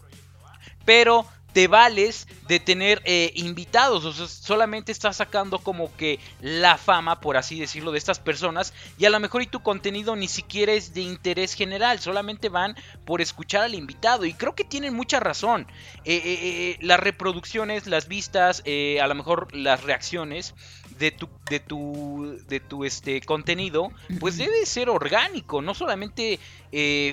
Pero 0.86 1.26
te 1.54 1.68
vales 1.68 2.28
de 2.48 2.60
tener 2.60 3.02
eh, 3.06 3.32
invitados, 3.36 4.04
o 4.06 4.12
sea, 4.12 4.28
solamente 4.28 4.92
estás 4.92 5.18
sacando 5.18 5.60
como 5.60 5.96
que 5.96 6.20
la 6.42 6.78
fama, 6.78 7.22
por 7.22 7.38
así 7.38 7.60
decirlo, 7.60 7.92
de 7.92 8.00
estas 8.00 8.20
personas 8.20 8.74
y 8.98 9.06
a 9.06 9.10
lo 9.10 9.20
mejor 9.20 9.44
y 9.44 9.48
tu 9.48 9.62
contenido 9.62 10.16
ni 10.16 10.28
siquiera 10.28 10.74
es 10.74 10.94
de 10.94 11.02
interés 11.02 11.54
general, 11.54 12.00
solamente 12.00 12.50
van 12.50 12.76
por 13.06 13.22
escuchar 13.22 13.62
al 13.62 13.76
invitado 13.76 14.26
y 14.26 14.34
creo 14.34 14.56
que 14.56 14.64
tienen 14.64 14.96
mucha 14.96 15.20
razón. 15.20 15.68
Eh, 16.06 16.22
eh, 16.26 16.78
las 16.82 17.00
reproducciones, 17.00 17.88
las 17.88 18.08
vistas, 18.08 18.64
a 19.02 19.08
lo 19.08 19.16
mejor 19.16 19.56
las 19.56 19.84
reacciones 19.84 20.56
de 20.98 21.12
tu, 21.12 21.30
de 21.50 21.60
tu, 21.60 22.40
de 22.48 22.60
tu 22.60 22.84
este, 22.84 23.22
contenido, 23.22 23.92
pues 24.20 24.38
debe 24.38 24.66
ser 24.66 24.90
orgánico, 24.90 25.62
no 25.62 25.76
solamente 25.76 26.40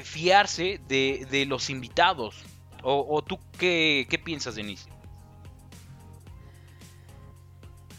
fiarse 0.02 0.80
de, 0.88 1.26
de 1.30 1.44
los 1.44 1.68
invitados. 1.68 2.36
¿O, 2.82 3.22
tú 3.22 3.38
qué, 3.58 4.06
qué 4.08 4.18
piensas, 4.18 4.54
Denise? 4.54 4.88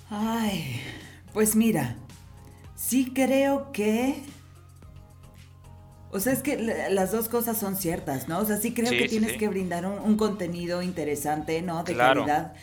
Ay, 0.10 0.82
pues 1.34 1.56
mira, 1.56 1.96
sí 2.76 3.12
creo 3.14 3.72
que... 3.72 4.22
O 6.14 6.20
sea, 6.20 6.34
es 6.34 6.40
que 6.40 6.58
las 6.58 7.14
dos 7.14 7.30
cosas 7.30 7.58
son 7.58 7.78
ciertas, 7.78 8.28
¿no? 8.28 8.40
O 8.40 8.46
sea, 8.46 8.58
sí 8.58 8.74
creo 8.74 8.92
que 8.92 9.08
tienes 9.08 9.38
que 9.38 9.48
brindar 9.48 9.86
un, 9.86 10.18
contenido 10.18 10.82
interesante, 10.82 11.62
¿no? 11.62 11.86
De 11.86 11.96
calidad. 11.96 12.54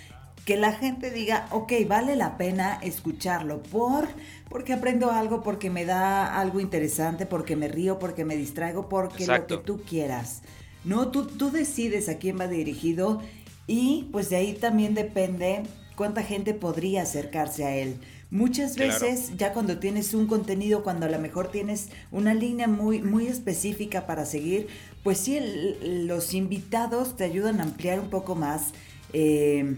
Que 0.45 0.59
la 0.59 0.73
gente 0.73 1.11
diga, 1.11 1.47
ok, 1.51 1.73
vale 1.87 2.15
la 2.15 2.37
pena 2.37 2.79
escucharlo 2.83 3.63
por, 3.63 4.07
porque 4.51 4.75
aprendo 4.75 5.11
algo, 5.11 5.43
porque 5.43 5.71
me 5.71 5.87
da 5.87 6.39
algo 6.39 6.61
interesante, 6.61 7.25
porque 7.25 7.57
me 7.57 7.69
río, 7.69 7.99
porque 7.99 8.27
me 8.27 8.37
distraigo, 8.37 8.91
porque 8.91 9.27
lo 9.27 9.47
que 9.47 9.57
tú 9.57 9.81
quieras. 9.83 10.43
No, 10.89 11.09
tú, 11.09 11.27
tú 11.27 11.51
decides 11.51 12.09
a 12.09 12.17
quién 12.17 12.41
va 12.41 12.49
dirigido 12.49 13.21
y 13.67 14.09
pues 14.11 14.31
de 14.31 14.37
ahí 14.37 14.55
también 14.55 14.95
depende 14.95 15.65
cuánta 15.97 16.23
gente 16.23 16.55
podría 16.55 17.03
acercarse 17.03 17.65
a 17.65 17.77
él. 17.77 17.99
Muchas 18.31 18.77
veces 18.77 19.37
ya 19.37 19.53
cuando 19.53 19.79
tienes 19.79 20.15
un 20.15 20.27
contenido, 20.27 20.83
cuando 20.83 21.07
a 21.07 21.09
lo 21.11 21.19
mejor 21.19 21.51
tienes 21.51 21.89
una 22.11 22.33
línea 22.33 22.69
muy, 22.69 23.03
muy 23.03 23.27
específica 23.27 24.07
para 24.07 24.25
seguir, 24.25 24.69
pues 25.03 25.19
sí, 25.19 25.39
los 25.83 26.33
invitados 26.33 27.17
te 27.17 27.25
ayudan 27.25 27.61
a 27.61 27.65
ampliar 27.65 28.01
un 28.01 28.09
poco 28.09 28.35
más 28.35 28.73
eh, 29.13 29.77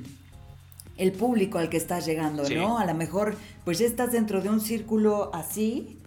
el 0.96 1.12
público 1.12 1.58
al 1.58 1.70
que 1.70 1.76
estás 1.76 2.06
llegando, 2.06 2.48
¿no? 2.50 2.78
A 2.78 2.86
lo 2.86 2.94
mejor 2.94 3.36
pues 3.64 3.78
ya 3.78 3.86
estás 3.86 4.12
dentro 4.12 4.42
de 4.42 4.48
un 4.48 4.60
círculo 4.60 5.30
así 5.32 5.99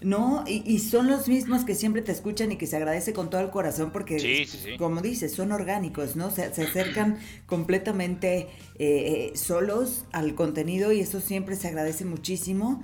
¿no? 0.00 0.44
Y, 0.46 0.78
son 0.78 1.08
los 1.08 1.28
mismos 1.28 1.64
que 1.64 1.74
siempre 1.74 2.02
te 2.02 2.12
escuchan 2.12 2.52
y 2.52 2.56
que 2.56 2.66
se 2.66 2.76
agradece 2.76 3.12
con 3.12 3.30
todo 3.30 3.40
el 3.40 3.50
corazón 3.50 3.90
porque, 3.90 4.46
como 4.78 5.00
dices, 5.00 5.32
son 5.32 5.52
orgánicos, 5.52 6.14
¿no? 6.14 6.30
Se, 6.30 6.54
se 6.54 6.62
acercan 6.62 7.18
completamente 7.46 8.48
eh, 8.78 9.32
solos 9.34 10.04
al 10.12 10.34
contenido 10.34 10.92
y 10.92 11.00
eso 11.00 11.20
siempre 11.20 11.56
se 11.56 11.68
agradece 11.68 12.04
muchísimo. 12.04 12.82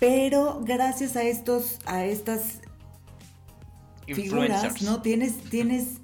Pero 0.00 0.60
gracias 0.64 1.16
a 1.16 1.22
estos, 1.22 1.78
a 1.86 2.04
estas 2.04 2.60
figuras, 4.06 4.82
¿no? 4.82 5.02
Tienes, 5.02 5.38
tienes 5.50 5.98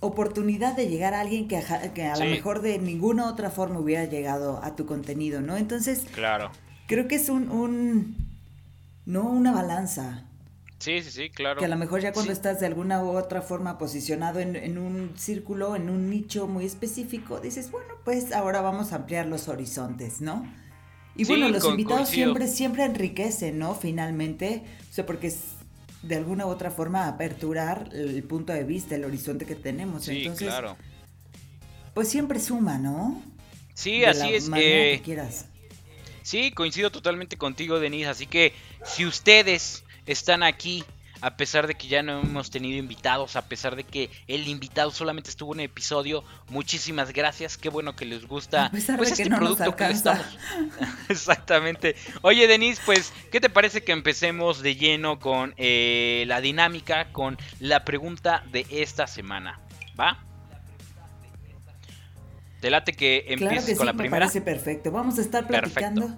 oportunidad 0.00 0.74
de 0.74 0.88
llegar 0.88 1.14
a 1.14 1.20
alguien 1.20 1.48
que 1.48 1.58
a, 1.58 1.92
que 1.92 2.04
a 2.04 2.16
lo 2.16 2.24
mejor 2.24 2.62
de 2.62 2.78
ninguna 2.78 3.28
otra 3.28 3.50
forma 3.50 3.78
hubiera 3.78 4.04
llegado 4.06 4.60
a 4.62 4.74
tu 4.74 4.86
contenido, 4.86 5.40
¿no? 5.40 5.56
Entonces, 5.56 6.06
claro. 6.12 6.50
creo 6.86 7.06
que 7.08 7.16
es 7.16 7.28
un 7.28 8.25
no 9.06 9.22
una 9.22 9.52
balanza. 9.52 10.24
Sí, 10.78 11.02
sí, 11.02 11.10
sí, 11.10 11.30
claro. 11.30 11.58
Que 11.58 11.64
a 11.64 11.68
lo 11.68 11.76
mejor 11.76 12.00
ya 12.00 12.12
cuando 12.12 12.32
estás 12.32 12.60
de 12.60 12.66
alguna 12.66 13.02
u 13.02 13.16
otra 13.16 13.40
forma 13.40 13.78
posicionado 13.78 14.40
en, 14.40 14.76
un 14.76 15.12
círculo, 15.16 15.74
en 15.74 15.88
un 15.88 16.10
nicho 16.10 16.46
muy 16.46 16.66
específico, 16.66 17.40
dices, 17.40 17.70
bueno, 17.70 17.94
pues 18.04 18.32
ahora 18.32 18.60
vamos 18.60 18.92
a 18.92 18.96
ampliar 18.96 19.26
los 19.26 19.48
horizontes, 19.48 20.20
¿no? 20.20 20.46
Y 21.14 21.24
bueno, 21.24 21.48
los 21.48 21.64
invitados 21.64 22.10
siempre, 22.10 22.46
siempre 22.46 22.84
enriquecen, 22.84 23.58
¿no? 23.58 23.74
Finalmente, 23.74 24.64
o 24.90 24.92
sea, 24.92 25.06
porque 25.06 25.28
es 25.28 25.38
de 26.02 26.16
alguna 26.16 26.46
u 26.46 26.50
otra 26.50 26.70
forma 26.70 27.08
aperturar 27.08 27.88
el 27.92 28.22
punto 28.22 28.52
de 28.52 28.64
vista, 28.64 28.96
el 28.96 29.04
horizonte 29.04 29.46
que 29.46 29.54
tenemos. 29.54 30.04
Sí, 30.04 30.18
Entonces, 30.18 30.48
claro. 30.48 30.76
Pues 31.94 32.08
siempre 32.08 32.38
suma, 32.38 32.76
¿no? 32.76 33.22
Sí, 33.72 34.04
así 34.04 34.34
es. 34.34 34.50
que 34.50 35.00
quieras. 35.02 35.46
Sí, 36.26 36.50
coincido 36.50 36.90
totalmente 36.90 37.36
contigo, 37.36 37.78
Denise. 37.78 38.08
Así 38.08 38.26
que 38.26 38.52
si 38.84 39.06
ustedes 39.06 39.84
están 40.06 40.42
aquí, 40.42 40.82
a 41.20 41.36
pesar 41.36 41.68
de 41.68 41.76
que 41.76 41.86
ya 41.86 42.02
no 42.02 42.18
hemos 42.18 42.50
tenido 42.50 42.76
invitados, 42.78 43.36
a 43.36 43.42
pesar 43.46 43.76
de 43.76 43.84
que 43.84 44.10
el 44.26 44.48
invitado 44.48 44.90
solamente 44.90 45.30
estuvo 45.30 45.52
en 45.52 45.60
un 45.60 45.66
episodio, 45.66 46.24
muchísimas 46.48 47.12
gracias. 47.12 47.56
Qué 47.56 47.68
bueno 47.68 47.94
que 47.94 48.06
les 48.06 48.26
gusta 48.26 48.72
pues 48.72 48.88
este 49.12 49.30
producto 49.30 49.76
que 49.76 49.84
estamos. 49.84 50.26
Exactamente. 51.08 51.94
Oye, 52.22 52.48
Denise, 52.48 52.82
pues, 52.84 53.12
¿qué 53.30 53.40
te 53.40 53.48
parece 53.48 53.84
que 53.84 53.92
empecemos 53.92 54.62
de 54.62 54.74
lleno 54.74 55.20
con 55.20 55.54
eh, 55.58 56.24
la 56.26 56.40
dinámica, 56.40 57.12
con 57.12 57.38
la 57.60 57.84
pregunta 57.84 58.42
de 58.50 58.66
esta 58.68 59.06
semana? 59.06 59.60
¿Va? 59.96 60.26
¿Te 62.60 62.70
late 62.70 62.92
que 62.92 63.24
empieces 63.28 63.76
con 63.76 63.86
la 63.86 63.92
primera? 63.92 64.26
Me 64.26 64.30
parece 64.30 64.40
perfecto. 64.40 64.90
Vamos 64.90 65.18
a 65.18 65.22
estar 65.22 65.46
platicando. 65.46 66.16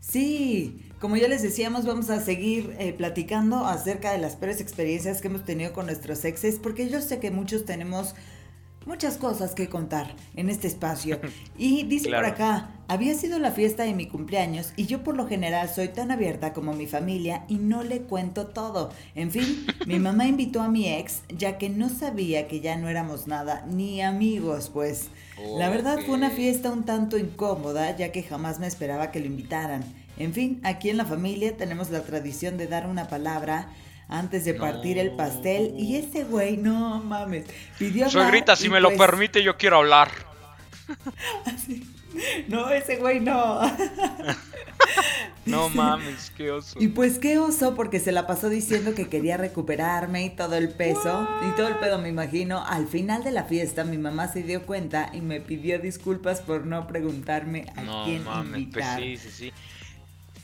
Sí, 0.00 0.88
como 1.00 1.16
ya 1.16 1.28
les 1.28 1.42
decíamos, 1.42 1.84
vamos 1.84 2.10
a 2.10 2.20
seguir 2.20 2.74
eh, 2.78 2.92
platicando 2.92 3.66
acerca 3.66 4.12
de 4.12 4.18
las 4.18 4.36
peores 4.36 4.60
experiencias 4.60 5.20
que 5.20 5.28
hemos 5.28 5.44
tenido 5.44 5.72
con 5.72 5.86
nuestros 5.86 6.24
exes, 6.24 6.58
porque 6.58 6.88
yo 6.88 7.00
sé 7.00 7.20
que 7.20 7.30
muchos 7.30 7.64
tenemos 7.64 8.14
muchas 8.88 9.18
cosas 9.18 9.54
que 9.54 9.68
contar 9.68 10.14
en 10.34 10.48
este 10.48 10.66
espacio. 10.66 11.20
Y 11.60 11.82
dice 11.84 12.08
por 12.08 12.24
acá, 12.24 12.70
había 12.86 13.14
sido 13.14 13.38
la 13.40 13.50
fiesta 13.50 13.82
de 13.82 13.92
mi 13.92 14.06
cumpleaños 14.06 14.72
y 14.76 14.86
yo 14.86 15.02
por 15.02 15.16
lo 15.16 15.26
general 15.26 15.68
soy 15.68 15.88
tan 15.88 16.12
abierta 16.12 16.52
como 16.52 16.72
mi 16.72 16.86
familia 16.86 17.44
y 17.48 17.56
no 17.56 17.82
le 17.82 18.02
cuento 18.02 18.46
todo. 18.46 18.92
En 19.16 19.32
fin, 19.32 19.66
mi 19.86 19.98
mamá 19.98 20.26
invitó 20.26 20.62
a 20.62 20.68
mi 20.68 20.88
ex 20.88 21.22
ya 21.28 21.58
que 21.58 21.68
no 21.68 21.88
sabía 21.88 22.46
que 22.46 22.60
ya 22.60 22.76
no 22.76 22.88
éramos 22.88 23.26
nada 23.26 23.66
ni 23.68 24.00
amigos, 24.00 24.70
pues. 24.72 25.08
La 25.58 25.68
verdad 25.68 25.98
fue 26.06 26.14
una 26.14 26.30
fiesta 26.30 26.70
un 26.70 26.84
tanto 26.84 27.18
incómoda 27.18 27.96
ya 27.96 28.12
que 28.12 28.22
jamás 28.22 28.60
me 28.60 28.68
esperaba 28.68 29.10
que 29.10 29.20
lo 29.20 29.26
invitaran. 29.26 29.84
En 30.16 30.32
fin, 30.32 30.60
aquí 30.64 30.90
en 30.90 30.96
la 30.96 31.04
familia 31.04 31.56
tenemos 31.56 31.90
la 31.90 32.02
tradición 32.02 32.56
de 32.56 32.68
dar 32.68 32.86
una 32.86 33.08
palabra 33.08 33.68
antes 34.08 34.44
de 34.44 34.54
partir 34.54 34.98
el 34.98 35.12
pastel 35.12 35.74
y 35.76 35.96
ese 35.96 36.24
güey, 36.24 36.56
no 36.56 37.02
mames, 37.02 37.44
pidió 37.78 38.08
Suegrita, 38.08 38.56
si 38.56 38.68
me 38.68 38.80
lo 38.80 38.88
pues 38.88 39.00
permite, 39.00 39.42
yo 39.42 39.56
quiero 39.56 39.76
hablar. 39.78 40.10
No, 42.48 42.70
ese 42.70 42.96
güey 42.96 43.20
no. 43.20 43.60
no 45.46 45.68
mames, 45.68 46.32
qué 46.36 46.50
oso. 46.50 46.78
Y 46.80 46.88
pues 46.88 47.18
qué 47.18 47.38
oso, 47.38 47.74
porque 47.74 48.00
se 48.00 48.12
la 48.12 48.26
pasó 48.26 48.48
diciendo 48.48 48.94
que 48.94 49.08
quería 49.08 49.36
recuperarme 49.36 50.24
y 50.24 50.30
todo 50.30 50.56
el 50.56 50.70
peso. 50.70 51.28
Y 51.46 51.56
todo 51.56 51.68
el 51.68 51.76
pedo, 51.76 51.98
me 51.98 52.08
imagino. 52.08 52.64
Al 52.64 52.88
final 52.88 53.24
de 53.24 53.32
la 53.32 53.44
fiesta, 53.44 53.84
mi 53.84 53.98
mamá 53.98 54.28
se 54.28 54.42
dio 54.42 54.64
cuenta 54.64 55.10
y 55.12 55.20
me 55.20 55.40
pidió 55.40 55.78
disculpas 55.78 56.40
por 56.40 56.66
no 56.66 56.86
preguntarme 56.86 57.66
a 57.76 57.82
no, 57.82 58.04
quién 58.04 58.24
mames, 58.24 58.50
pues 58.50 58.62
invitar. 58.62 59.00
sí, 59.00 59.16
sí, 59.16 59.30
sí. 59.30 59.52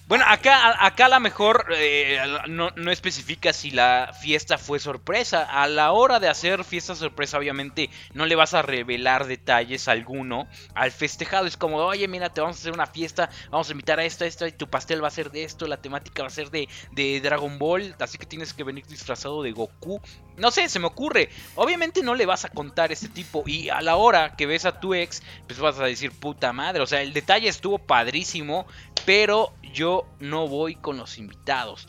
Bueno, 0.07 0.27
acá, 0.29 0.85
acá 0.85 1.07
a 1.07 1.09
lo 1.09 1.21
mejor 1.21 1.67
eh, 1.75 2.19
no, 2.49 2.69
no, 2.77 2.91
especifica 2.91 3.55
si 3.55 3.71
la 3.71 4.15
fiesta 4.21 4.59
fue 4.59 4.79
sorpresa. 4.79 5.45
A 5.45 5.67
la 5.67 5.93
hora 5.93 6.21
de 6.21 6.29
hacer 6.29 6.63
fiesta 6.65 6.95
sorpresa, 6.95 7.39
obviamente 7.39 7.89
no 8.13 8.27
le 8.27 8.37
vas 8.37 8.53
a 8.53 8.61
revelar 8.61 9.27
detalles 9.27 9.89
alguno 9.89 10.47
al 10.75 10.93
festejado. 10.93 11.47
Es 11.47 11.57
como, 11.57 11.79
oye, 11.79 12.07
mira, 12.07 12.29
te 12.29 12.43
vamos 12.43 12.59
a 12.59 12.61
hacer 12.61 12.73
una 12.73 12.87
fiesta, 12.87 13.31
vamos 13.51 13.71
a 13.71 13.73
invitar 13.73 13.99
a 13.99 14.05
esto, 14.05 14.25
a 14.25 14.27
esto, 14.27 14.47
y 14.47 14.53
tu 14.53 14.69
pastel 14.69 15.03
va 15.03 15.09
a 15.09 15.11
ser 15.11 15.31
de 15.31 15.45
esto, 15.45 15.67
la 15.67 15.79
temática 15.79 16.23
va 16.23 16.29
a 16.29 16.31
ser 16.31 16.51
de, 16.51 16.69
de 16.93 17.23
Dragon 17.23 17.59
Ball, 17.59 17.97
así 17.99 18.19
que 18.19 18.27
tienes 18.27 18.53
que 18.53 18.63
venir 18.63 18.87
disfrazado 18.87 19.43
de 19.43 19.53
Goku. 19.53 20.03
No 20.37 20.51
sé, 20.51 20.69
se 20.69 20.81
me 20.81 20.87
ocurre. 20.87 21.31
Obviamente 21.55 22.03
no 22.03 22.15
le 22.15 22.27
vas 22.27 22.45
a 22.45 22.51
contar 22.51 22.93
este 22.93 23.09
tipo. 23.09 23.45
Y 23.47 23.71
a 23.71 23.81
la 23.81 23.97
hora 23.97 24.37
que 24.37 24.47
ves 24.47 24.67
a 24.67 24.81
tu 24.81 24.93
ex, 24.93 25.23
pues 25.47 25.59
vas 25.61 25.79
a 25.79 25.85
decir, 25.85 26.11
puta 26.11 26.53
madre. 26.53 26.83
O 26.83 26.87
sea, 26.87 27.01
el 27.01 27.13
detalle 27.13 27.49
estuvo 27.49 27.79
padrísimo, 27.79 28.67
pero 29.07 29.53
yo 29.73 29.94
no 30.21 30.49
voy 30.49 30.75
con 30.77 30.97
los 30.97 31.19
invitados. 31.19 31.87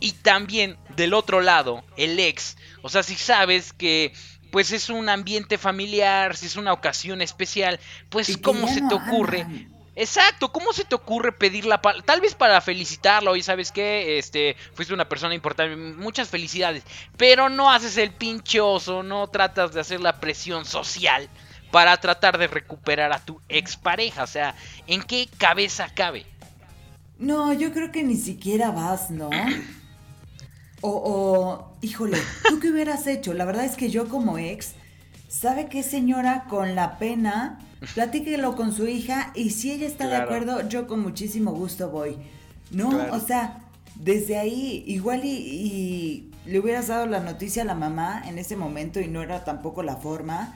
Y 0.00 0.12
también 0.12 0.78
del 0.96 1.14
otro 1.14 1.40
lado, 1.40 1.84
el 1.96 2.18
ex. 2.18 2.56
O 2.82 2.88
sea, 2.88 3.02
si 3.02 3.16
sabes 3.16 3.72
que 3.72 4.12
pues 4.50 4.72
es 4.72 4.90
un 4.90 5.08
ambiente 5.08 5.58
familiar, 5.58 6.36
si 6.36 6.46
es 6.46 6.56
una 6.56 6.72
ocasión 6.72 7.22
especial, 7.22 7.78
pues 8.08 8.36
¿cómo 8.38 8.66
se 8.68 8.82
te 8.82 8.94
ocurre? 8.94 9.46
Exacto, 9.96 10.50
¿cómo 10.52 10.72
se 10.72 10.84
te 10.84 10.94
ocurre 10.94 11.32
pedirla? 11.32 11.80
Tal 12.04 12.20
vez 12.20 12.34
para 12.34 12.60
felicitarlo 12.60 13.36
y 13.36 13.42
sabes 13.42 13.70
que 13.70 14.18
este, 14.18 14.56
fuiste 14.72 14.94
una 14.94 15.08
persona 15.08 15.34
importante, 15.34 15.76
muchas 15.76 16.28
felicidades, 16.28 16.84
pero 17.16 17.48
no 17.48 17.70
haces 17.70 17.96
el 17.96 18.12
pinchoso, 18.12 19.02
no 19.02 19.26
tratas 19.28 19.72
de 19.72 19.80
hacer 19.80 20.00
la 20.00 20.18
presión 20.20 20.64
social 20.64 21.28
para 21.70 21.96
tratar 21.98 22.38
de 22.38 22.46
recuperar 22.46 23.12
a 23.12 23.24
tu 23.24 23.40
expareja, 23.48 24.24
o 24.24 24.26
sea, 24.26 24.54
¿en 24.86 25.02
qué 25.02 25.28
cabeza 25.38 25.92
cabe? 25.94 26.24
No, 27.20 27.52
yo 27.52 27.72
creo 27.72 27.92
que 27.92 28.02
ni 28.02 28.16
siquiera 28.16 28.70
vas, 28.70 29.10
¿no? 29.10 29.30
O, 30.82 30.88
o, 30.88 31.76
híjole, 31.82 32.16
¿tú 32.48 32.58
qué 32.58 32.70
hubieras 32.70 33.06
hecho? 33.06 33.34
La 33.34 33.44
verdad 33.44 33.66
es 33.66 33.76
que 33.76 33.90
yo 33.90 34.08
como 34.08 34.38
ex, 34.38 34.72
¿sabe 35.28 35.66
qué 35.66 35.82
señora 35.82 36.46
con 36.48 36.74
la 36.74 36.96
pena? 36.96 37.58
Platíquelo 37.94 38.56
con 38.56 38.72
su 38.72 38.88
hija 38.88 39.30
y 39.34 39.50
si 39.50 39.72
ella 39.72 39.86
está 39.86 40.08
de 40.08 40.16
acuerdo, 40.16 40.66
yo 40.70 40.86
con 40.86 41.00
muchísimo 41.00 41.52
gusto 41.52 41.90
voy. 41.90 42.16
¿No? 42.70 42.88
O 43.12 43.20
sea, 43.20 43.58
desde 43.94 44.38
ahí, 44.38 44.82
igual 44.86 45.26
y, 45.26 45.28
y, 45.28 46.30
le 46.46 46.60
hubieras 46.60 46.88
dado 46.88 47.04
la 47.04 47.20
noticia 47.20 47.62
a 47.62 47.66
la 47.66 47.74
mamá 47.74 48.22
en 48.26 48.38
ese 48.38 48.56
momento 48.56 48.98
y 48.98 49.08
no 49.08 49.22
era 49.22 49.44
tampoco 49.44 49.82
la 49.82 49.96
forma. 49.96 50.54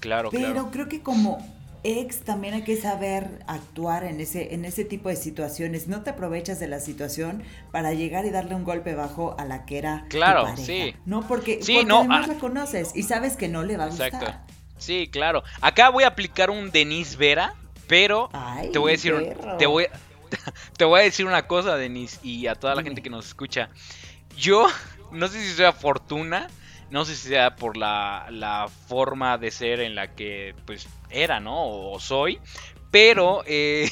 Claro, 0.00 0.30
Pero 0.30 0.70
creo 0.70 0.88
que 0.88 1.02
como 1.02 1.38
ex 1.82 2.20
también 2.20 2.54
hay 2.54 2.62
que 2.62 2.76
saber 2.76 3.42
actuar 3.46 4.04
en 4.04 4.20
ese, 4.20 4.54
en 4.54 4.64
ese 4.64 4.84
tipo 4.84 5.08
de 5.08 5.16
situaciones. 5.16 5.88
No 5.88 6.02
te 6.02 6.10
aprovechas 6.10 6.60
de 6.60 6.68
la 6.68 6.80
situación 6.80 7.42
para 7.72 7.92
llegar 7.92 8.24
y 8.26 8.30
darle 8.30 8.54
un 8.54 8.64
golpe 8.64 8.94
bajo 8.94 9.34
a 9.38 9.44
la 9.44 9.64
que 9.64 9.78
era. 9.78 10.04
Claro, 10.08 10.40
tu 10.40 10.46
pareja. 10.50 10.66
sí. 10.66 10.94
No, 11.06 11.26
porque, 11.26 11.62
sí, 11.62 11.74
porque 11.74 11.88
no, 11.88 11.98
además 12.00 12.26
ah. 12.28 12.32
la 12.34 12.38
conoces 12.38 12.92
y 12.94 13.02
sabes 13.04 13.36
que 13.36 13.48
no 13.48 13.62
le 13.62 13.76
va 13.76 13.84
a 13.84 13.88
Exacto. 13.88 14.18
gustar. 14.18 14.46
Sí, 14.78 15.08
claro. 15.10 15.42
Acá 15.60 15.90
voy 15.90 16.04
a 16.04 16.08
aplicar 16.08 16.50
un 16.50 16.70
Denise 16.70 17.16
Vera, 17.16 17.54
pero 17.86 18.30
Ay, 18.32 18.70
te 18.72 18.78
voy 18.78 18.92
a 18.92 18.92
decir, 18.92 19.36
te 19.58 19.66
voy, 19.66 19.86
te 20.76 20.84
voy 20.84 21.00
a 21.00 21.02
decir 21.04 21.26
una 21.26 21.46
cosa, 21.46 21.76
Denise, 21.76 22.18
y 22.22 22.46
a 22.46 22.54
toda 22.54 22.74
la 22.74 22.80
Dime. 22.80 22.90
gente 22.90 23.02
que 23.02 23.10
nos 23.10 23.26
escucha. 23.26 23.68
Yo 24.36 24.66
no 25.12 25.28
sé 25.28 25.40
si 25.40 25.52
sea 25.54 25.72
fortuna, 25.72 26.48
no 26.90 27.04
sé 27.04 27.16
si 27.16 27.28
sea 27.28 27.56
por 27.56 27.76
la, 27.76 28.26
la 28.30 28.68
forma 28.88 29.38
de 29.38 29.50
ser 29.50 29.80
en 29.80 29.94
la 29.94 30.14
que 30.14 30.54
pues 30.66 30.88
era, 31.10 31.40
¿no? 31.40 31.68
O 31.92 32.00
soy, 32.00 32.40
pero 32.90 33.42
eh, 33.46 33.90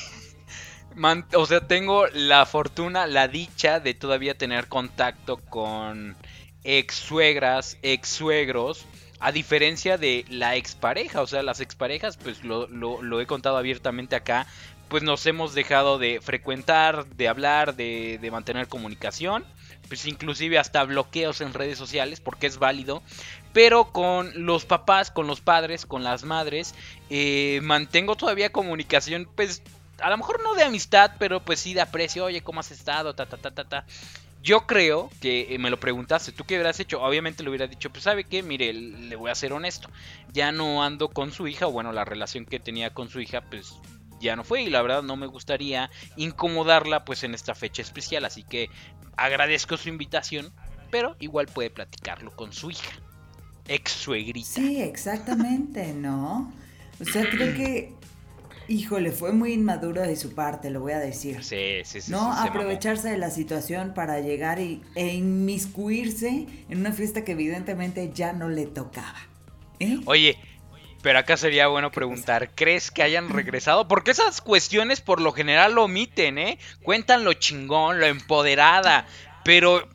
o 1.35 1.47
sea, 1.47 1.61
tengo 1.67 2.07
la 2.09 2.47
fortuna, 2.47 3.07
la 3.07 3.29
dicha 3.29 3.81
de 3.81 3.95
todavía 3.95 4.37
tener 4.37 4.69
contacto 4.69 5.39
con 5.39 6.17
ex 6.65 6.95
suegras, 6.97 7.79
ex 7.83 8.09
suegros. 8.09 8.87
A 9.21 9.33
diferencia 9.33 9.99
de 9.99 10.25
la 10.29 10.55
expareja, 10.55 11.23
o 11.23 11.27
sea, 11.27 11.43
las 11.43 11.59
exparejas, 11.61 12.17
pues 12.17 12.45
lo, 12.45 12.69
lo- 12.69 13.03
lo 13.03 13.21
he 13.21 13.27
contado 13.27 13.57
abiertamente 13.57 14.15
acá, 14.15 14.47
pues 14.89 15.03
nos 15.03 15.27
hemos 15.27 15.55
dejado 15.55 15.99
de 15.99 16.21
frecuentar, 16.21 17.05
de 17.07 17.27
hablar, 17.29 17.75
de, 17.75 18.19
de 18.21 18.31
mantener 18.31 18.69
comunicación, 18.69 19.45
pues 19.89 20.07
inclusive 20.07 20.59
hasta 20.59 20.85
bloqueos 20.85 21.41
en 21.41 21.55
redes 21.55 21.79
sociales, 21.79 22.21
porque 22.21 22.47
es 22.47 22.59
válido. 22.59 23.03
Pero 23.53 23.93
con 23.93 24.31
los 24.35 24.65
papás, 24.65 25.11
con 25.11 25.27
los 25.27 25.41
padres, 25.41 25.87
con 25.87 26.05
las 26.05 26.25
madres, 26.25 26.75
eh, 27.11 27.61
mantengo 27.63 28.17
todavía 28.17 28.53
comunicación, 28.53 29.29
pues 29.35 29.63
a 30.01 30.11
lo 30.11 30.19
mejor 30.19 30.43
no 30.43 30.55
de 30.55 30.63
amistad, 30.63 31.13
pero 31.19 31.41
pues 31.41 31.61
sí 31.61 31.75
de 31.75 31.81
aprecio, 31.81 32.25
oye, 32.25 32.43
¿cómo 32.43 32.61
has 32.61 32.71
estado? 32.71 33.15
Ta, 33.15 33.27
ta, 33.27 33.37
ta, 33.37 33.51
ta, 33.51 33.65
ta. 33.65 33.85
Yo 34.43 34.67
creo 34.67 35.11
que 35.21 35.53
eh, 35.55 35.59
me 35.59 35.71
lo 35.71 35.81
preguntaste, 35.81 36.31
¿tú 36.31 36.45
qué 36.45 36.55
hubieras 36.55 36.79
hecho? 36.79 37.03
Obviamente 37.03 37.43
le 37.43 37.49
hubiera 37.49 37.67
dicho, 37.67 37.91
pues 37.91 38.05
sabe 38.05 38.25
qué, 38.25 38.43
mire, 38.43 38.73
le 38.73 39.17
voy 39.17 39.31
a 39.31 39.35
ser 39.35 39.53
honesto, 39.53 39.91
ya 40.33 40.53
no 40.53 40.85
ando 40.85 41.09
con 41.09 41.33
su 41.33 41.49
hija, 41.49 41.67
bueno, 41.67 41.93
la 41.93 42.05
relación 42.05 42.45
que 42.45 42.61
tenía 42.61 42.91
con 42.95 43.09
su 43.09 43.21
hija, 43.21 43.41
pues 43.41 43.75
ya 44.21 44.37
no 44.37 44.45
fue 44.45 44.63
y 44.63 44.71
la 44.71 44.83
verdad 44.83 45.03
no 45.03 45.17
me 45.17 45.27
gustaría 45.27 45.91
incomodarla 46.17 47.05
pues 47.05 47.25
en 47.25 47.35
esta 47.35 47.55
fecha 47.55 47.83
especial, 47.83 48.25
así 48.25 48.43
que 48.43 48.71
agradezco 49.17 49.77
su 49.77 49.89
invitación, 49.89 50.53
pero 50.91 51.17
igual 51.21 51.47
puede 51.47 51.71
platicarlo 51.71 52.31
con 52.31 52.53
su 52.53 52.71
hija, 52.71 52.93
ex 53.67 53.93
suegrita. 53.93 54.49
Sí, 54.49 54.81
exactamente, 54.81 55.93
¿no? 55.93 56.53
O 57.01 57.05
sea, 57.05 57.29
creo 57.29 57.55
que, 57.55 57.93
híjole, 58.69 59.13
fue 59.13 59.33
muy 59.33 59.53
inmaduro 59.53 60.03
de 60.03 60.17
su 60.17 60.35
parte, 60.35 60.71
lo 60.71 60.81
voy 60.81 60.93
a 60.93 60.99
decir. 60.99 61.43
Sí, 61.45 61.81
sí, 61.85 62.01
sí. 62.01 62.11
No 62.11 62.33
sí, 62.33 62.49
aprovecharse 62.49 63.11
de 63.11 63.19
la 63.19 63.31
situación 63.31 63.93
para 63.95 64.21
llegar 64.21 64.61
y, 64.61 64.83
e 64.95 65.15
inmiscuirse 65.15 66.47
en 66.69 66.79
una 66.79 66.93
fiesta 66.93 67.25
que 67.25 67.33
evidentemente 67.33 68.11
ya 68.15 68.33
no 68.33 68.49
le 68.49 68.67
tocaba. 68.67 69.19
¿Eh? 69.81 70.01
Oye, 70.07 70.37
pero 71.03 71.19
acá 71.19 71.37
sería 71.37 71.69
bueno 71.69 71.93
preguntar, 71.93 72.51
¿crees 72.55 72.91
que 72.91 73.03
hayan 73.03 73.29
regresado? 73.29 73.87
Porque 73.89 74.11
esas 74.11 74.41
cuestiones 74.41 75.01
por 75.01 75.21
lo 75.21 75.33
general 75.33 75.75
lo 75.75 75.85
omiten, 75.85 76.39
¿eh? 76.39 76.59
Cuentan 76.83 77.25
lo 77.25 77.35
chingón, 77.35 78.01
lo 78.01 78.07
empoderada, 78.07 79.07
pero 79.45 79.89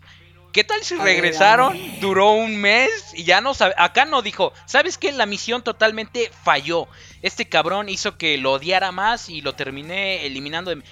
¿qué 0.54 0.64
tal 0.64 0.84
si 0.84 0.96
regresaron? 0.96 1.78
Duró 2.00 2.32
un 2.32 2.58
mes 2.58 2.90
y 3.14 3.24
ya 3.24 3.42
no 3.42 3.54
sabe, 3.54 3.74
acá 3.78 4.06
no 4.06 4.22
dijo, 4.22 4.54
¿sabes 4.66 4.98
qué? 4.98 5.12
La 5.12 5.26
misión 5.26 5.64
totalmente 5.64 6.32
falló. 6.44 6.88
Este 7.22 7.50
cabrón 7.50 7.90
hizo 7.90 8.18
que 8.18 8.38
lo 8.38 8.54
odiara 8.54 8.92
más 8.92 9.30
y 9.30 9.42
lo 9.42 9.56
terminé 9.56 10.26
eliminando 10.26 10.74
de 10.74 10.84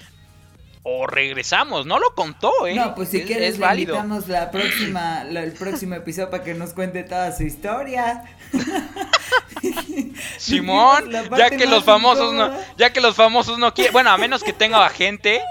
O 0.83 1.05
regresamos, 1.05 1.85
no 1.85 1.99
lo 1.99 2.15
contó, 2.15 2.51
¿eh? 2.65 2.73
No, 2.73 2.95
pues 2.95 3.09
si 3.09 3.17
Es- 3.17 3.25
quieres 3.27 3.53
es 3.53 3.59
le 3.59 3.65
válido. 3.65 3.93
invitamos 3.95 4.27
la 4.27 4.49
próxima, 4.49 5.23
la- 5.25 5.43
el 5.43 5.51
próximo 5.53 5.93
episodio 5.95 6.29
para 6.31 6.43
que 6.43 6.53
nos 6.55 6.73
cuente 6.73 7.03
toda 7.03 7.31
su 7.35 7.43
historia. 7.43 8.23
Simón, 10.37 11.11
ya 11.37 11.49
que 11.49 11.65
los 11.67 11.83
famosos 11.83 12.33
no, 12.33 12.51
ya 12.77 12.91
que 12.91 13.01
los 13.01 13.15
famosos 13.15 13.57
no 13.59 13.73
quieren, 13.73 13.93
bueno, 13.93 14.09
a 14.09 14.17
menos 14.17 14.43
que 14.43 14.53
tenga 14.53 14.87
gente, 14.89 15.41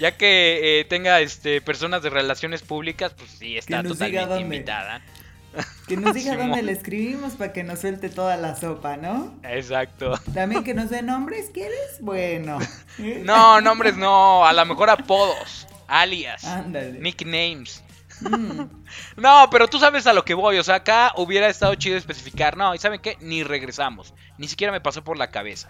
ya 0.00 0.16
que 0.16 0.80
eh, 0.80 0.84
tenga 0.84 1.20
este 1.20 1.60
personas 1.60 2.02
de 2.02 2.10
relaciones 2.10 2.62
públicas, 2.62 3.12
pues 3.16 3.30
sí 3.38 3.56
está 3.58 3.82
totalmente 3.82 4.40
invitada. 4.40 5.02
Que 5.86 5.96
nos 5.96 6.14
diga 6.14 6.36
dónde 6.36 6.62
le 6.62 6.72
escribimos 6.72 7.34
para 7.34 7.52
que 7.52 7.64
nos 7.64 7.80
suelte 7.80 8.08
toda 8.08 8.36
la 8.36 8.54
sopa, 8.56 8.96
¿no? 8.96 9.34
Exacto. 9.42 10.18
También 10.34 10.62
que 10.64 10.74
nos 10.74 10.90
dé 10.90 11.02
nombres, 11.02 11.50
¿quieres? 11.52 11.98
Bueno. 12.00 12.58
No, 13.24 13.60
nombres 13.60 13.96
no, 13.96 14.44
a 14.44 14.52
lo 14.52 14.66
mejor 14.66 14.90
apodos, 14.90 15.68
alias, 15.86 16.44
Ándale. 16.44 16.98
nicknames. 16.98 17.82
Mm. 18.20 18.62
No, 19.16 19.48
pero 19.50 19.68
tú 19.68 19.78
sabes 19.78 20.06
a 20.06 20.12
lo 20.12 20.24
que 20.24 20.34
voy, 20.34 20.58
o 20.58 20.64
sea, 20.64 20.76
acá 20.76 21.12
hubiera 21.16 21.48
estado 21.48 21.74
chido 21.76 21.96
especificar, 21.96 22.56
no, 22.56 22.74
y 22.74 22.78
saben 22.78 23.00
qué, 23.00 23.16
ni 23.20 23.42
regresamos, 23.44 24.14
ni 24.36 24.48
siquiera 24.48 24.72
me 24.72 24.80
pasó 24.80 25.04
por 25.04 25.16
la 25.16 25.30
cabeza. 25.30 25.68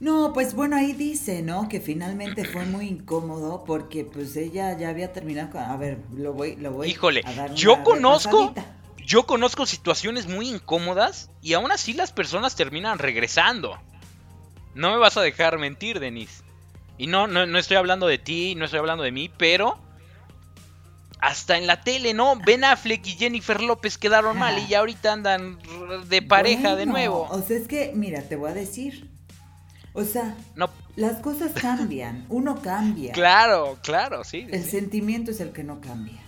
No, 0.00 0.32
pues 0.32 0.54
bueno, 0.54 0.76
ahí 0.76 0.94
dice, 0.94 1.42
¿no? 1.42 1.68
Que 1.68 1.78
finalmente 1.78 2.46
fue 2.46 2.64
muy 2.64 2.88
incómodo 2.88 3.64
porque 3.66 4.04
pues 4.04 4.34
ella 4.34 4.76
ya 4.78 4.88
había 4.88 5.12
terminado 5.12 5.50
con... 5.50 5.60
A 5.62 5.76
ver, 5.76 5.98
lo 6.16 6.32
voy, 6.32 6.56
lo 6.56 6.72
voy 6.72 6.88
Híjole, 6.88 7.20
a 7.24 7.32
dar 7.34 7.54
yo 7.54 7.82
conozco, 7.84 8.48
repasadita. 8.48 8.76
yo 9.06 9.26
conozco 9.26 9.66
situaciones 9.66 10.26
muy 10.26 10.48
incómodas 10.48 11.30
y 11.42 11.52
aún 11.52 11.70
así 11.70 11.92
las 11.92 12.12
personas 12.12 12.56
terminan 12.56 12.98
regresando. 12.98 13.78
No 14.74 14.90
me 14.90 14.96
vas 14.96 15.18
a 15.18 15.20
dejar 15.22 15.58
mentir, 15.58 16.00
Denise. 16.00 16.42
Y 16.96 17.06
no, 17.06 17.26
no, 17.26 17.44
no 17.44 17.58
estoy 17.58 17.76
hablando 17.76 18.06
de 18.06 18.16
ti, 18.18 18.54
no 18.54 18.64
estoy 18.64 18.78
hablando 18.80 19.04
de 19.04 19.12
mí, 19.12 19.30
pero 19.36 19.78
hasta 21.18 21.58
en 21.58 21.66
la 21.66 21.82
tele, 21.82 22.14
¿no? 22.14 22.36
Ben 22.36 22.64
Affleck 22.64 23.06
y 23.06 23.12
Jennifer 23.16 23.60
López 23.60 23.98
quedaron 23.98 24.38
mal 24.38 24.58
y 24.58 24.66
ya 24.66 24.78
ahorita 24.78 25.12
andan 25.12 25.58
de 26.08 26.22
pareja 26.22 26.74
de 26.74 26.86
nuevo. 26.86 27.28
O 27.30 27.42
sea, 27.42 27.58
es 27.58 27.68
que, 27.68 27.92
mira, 27.94 28.22
te 28.22 28.36
voy 28.36 28.50
a 28.50 28.54
decir. 28.54 29.10
O 29.92 30.04
sea, 30.04 30.36
no. 30.54 30.70
las 30.96 31.20
cosas 31.20 31.52
cambian, 31.52 32.24
uno 32.28 32.62
cambia. 32.62 33.12
Claro, 33.12 33.78
claro, 33.82 34.24
sí. 34.24 34.46
El 34.50 34.64
sentimiento 34.64 35.30
es 35.30 35.40
el 35.40 35.52
que 35.52 35.64
no 35.64 35.80
cambia. 35.80 36.20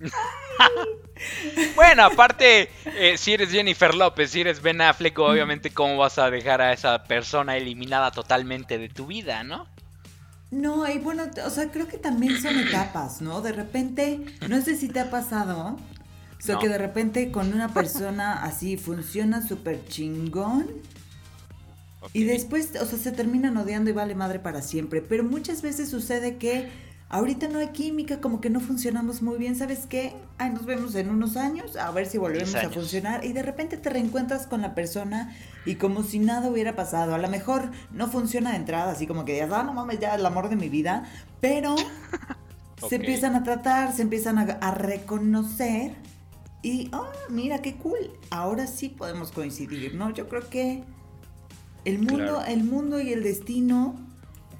bueno, 1.76 2.04
aparte, 2.04 2.70
eh, 2.86 3.18
si 3.18 3.34
eres 3.34 3.50
Jennifer 3.50 3.94
López, 3.94 4.30
si 4.30 4.40
eres 4.40 4.62
Ben 4.62 4.80
Affleck, 4.80 5.18
obviamente, 5.18 5.70
¿cómo 5.70 5.98
vas 5.98 6.18
a 6.18 6.30
dejar 6.30 6.62
a 6.62 6.72
esa 6.72 7.04
persona 7.04 7.56
eliminada 7.56 8.10
totalmente 8.10 8.78
de 8.78 8.88
tu 8.88 9.06
vida, 9.06 9.44
no? 9.44 9.66
No, 10.50 10.88
y 10.90 10.98
bueno, 10.98 11.24
o 11.44 11.50
sea, 11.50 11.70
creo 11.70 11.86
que 11.86 11.98
también 11.98 12.40
son 12.40 12.58
etapas, 12.58 13.20
¿no? 13.20 13.40
De 13.40 13.52
repente, 13.52 14.20
no 14.48 14.60
sé 14.62 14.76
si 14.76 14.88
te 14.88 14.98
ha 15.00 15.10
pasado, 15.10 15.76
o 16.38 16.42
sea, 16.42 16.58
que 16.58 16.68
de 16.68 16.78
repente 16.78 17.30
con 17.30 17.52
una 17.52 17.68
persona 17.74 18.42
así 18.42 18.76
funciona 18.76 19.46
súper 19.46 19.86
chingón. 19.86 20.66
Y 22.12 22.24
después, 22.24 22.70
o 22.80 22.86
sea, 22.86 22.98
se 22.98 23.12
terminan 23.12 23.56
odiando 23.56 23.90
y 23.90 23.92
vale 23.92 24.14
madre 24.14 24.38
para 24.38 24.62
siempre. 24.62 25.02
Pero 25.02 25.24
muchas 25.24 25.62
veces 25.62 25.90
sucede 25.90 26.36
que 26.36 26.68
ahorita 27.10 27.48
no 27.48 27.58
hay 27.58 27.68
química, 27.68 28.20
como 28.20 28.40
que 28.40 28.50
no 28.50 28.60
funcionamos 28.60 29.20
muy 29.20 29.36
bien, 29.36 29.56
¿sabes 29.56 29.86
qué? 29.86 30.14
Ay, 30.38 30.50
nos 30.50 30.64
vemos 30.64 30.94
en 30.94 31.10
unos 31.10 31.36
años, 31.36 31.76
a 31.76 31.90
ver 31.90 32.06
si 32.06 32.18
volvemos 32.18 32.54
a 32.54 32.70
funcionar 32.70 33.24
y 33.24 33.32
de 33.32 33.42
repente 33.42 33.76
te 33.76 33.90
reencuentras 33.90 34.46
con 34.46 34.62
la 34.62 34.74
persona 34.74 35.36
y 35.66 35.74
como 35.74 36.04
si 36.04 36.20
nada 36.20 36.48
hubiera 36.48 36.76
pasado. 36.76 37.14
A 37.14 37.18
lo 37.18 37.28
mejor 37.28 37.70
no 37.90 38.08
funciona 38.08 38.50
de 38.50 38.56
entrada, 38.56 38.92
así 38.92 39.06
como 39.06 39.24
que 39.24 39.34
digas, 39.34 39.50
ah, 39.52 39.64
no 39.64 39.74
mames, 39.74 39.98
ya 39.98 40.14
el 40.14 40.24
amor 40.24 40.48
de 40.48 40.56
mi 40.56 40.68
vida, 40.68 41.04
pero 41.40 41.74
se 42.88 42.96
empiezan 42.96 43.34
a 43.34 43.42
tratar, 43.42 43.92
se 43.92 44.02
empiezan 44.02 44.38
a, 44.38 44.70
reconocer 44.70 45.92
y, 46.62 46.90
oh, 46.94 47.08
mira 47.28 47.58
qué 47.58 47.74
cool, 47.74 48.12
ahora 48.30 48.68
sí 48.68 48.88
podemos 48.88 49.32
coincidir, 49.32 49.96
¿no? 49.96 50.10
Yo 50.10 50.28
creo 50.28 50.48
que 50.48 50.84
el 51.84 51.98
mundo, 51.98 52.44
el 52.46 52.64
mundo 52.64 53.00
y 53.00 53.12
el 53.12 53.22
destino 53.22 53.96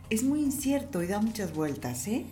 es 0.09 0.22
muy 0.22 0.40
incierto 0.40 1.02
y 1.02 1.06
da 1.06 1.20
muchas 1.20 1.52
vueltas, 1.52 2.06
¿eh? 2.09 2.26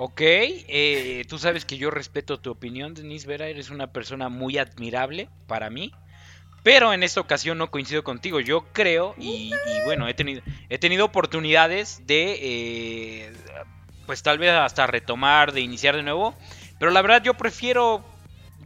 Ok, 0.00 0.20
eh, 0.20 1.24
tú 1.28 1.38
sabes 1.38 1.64
que 1.64 1.76
yo 1.76 1.90
respeto 1.90 2.38
tu 2.38 2.52
opinión, 2.52 2.94
Denise 2.94 3.26
Vera, 3.26 3.48
eres 3.48 3.70
una 3.70 3.88
persona 3.88 4.28
muy 4.28 4.56
admirable 4.56 5.28
para 5.48 5.70
mí, 5.70 5.92
pero 6.62 6.92
en 6.92 7.02
esta 7.02 7.20
ocasión 7.20 7.58
no 7.58 7.72
coincido 7.72 8.04
contigo. 8.04 8.38
Yo 8.38 8.66
creo, 8.72 9.16
y, 9.18 9.50
bueno, 9.86 10.06
he 10.06 10.14
tenido, 10.14 10.42
he 10.68 10.78
tenido 10.78 11.04
oportunidades 11.04 12.02
de, 12.06 12.38
eh, 12.40 13.32
pues 14.06 14.22
tal 14.22 14.38
vez 14.38 14.52
hasta 14.52 14.86
retomar, 14.86 15.52
de 15.52 15.62
iniciar 15.62 15.96
de 15.96 16.04
nuevo, 16.04 16.32
pero 16.78 16.92
la 16.92 17.02
verdad 17.02 17.20
yo 17.24 17.34
prefiero 17.34 18.04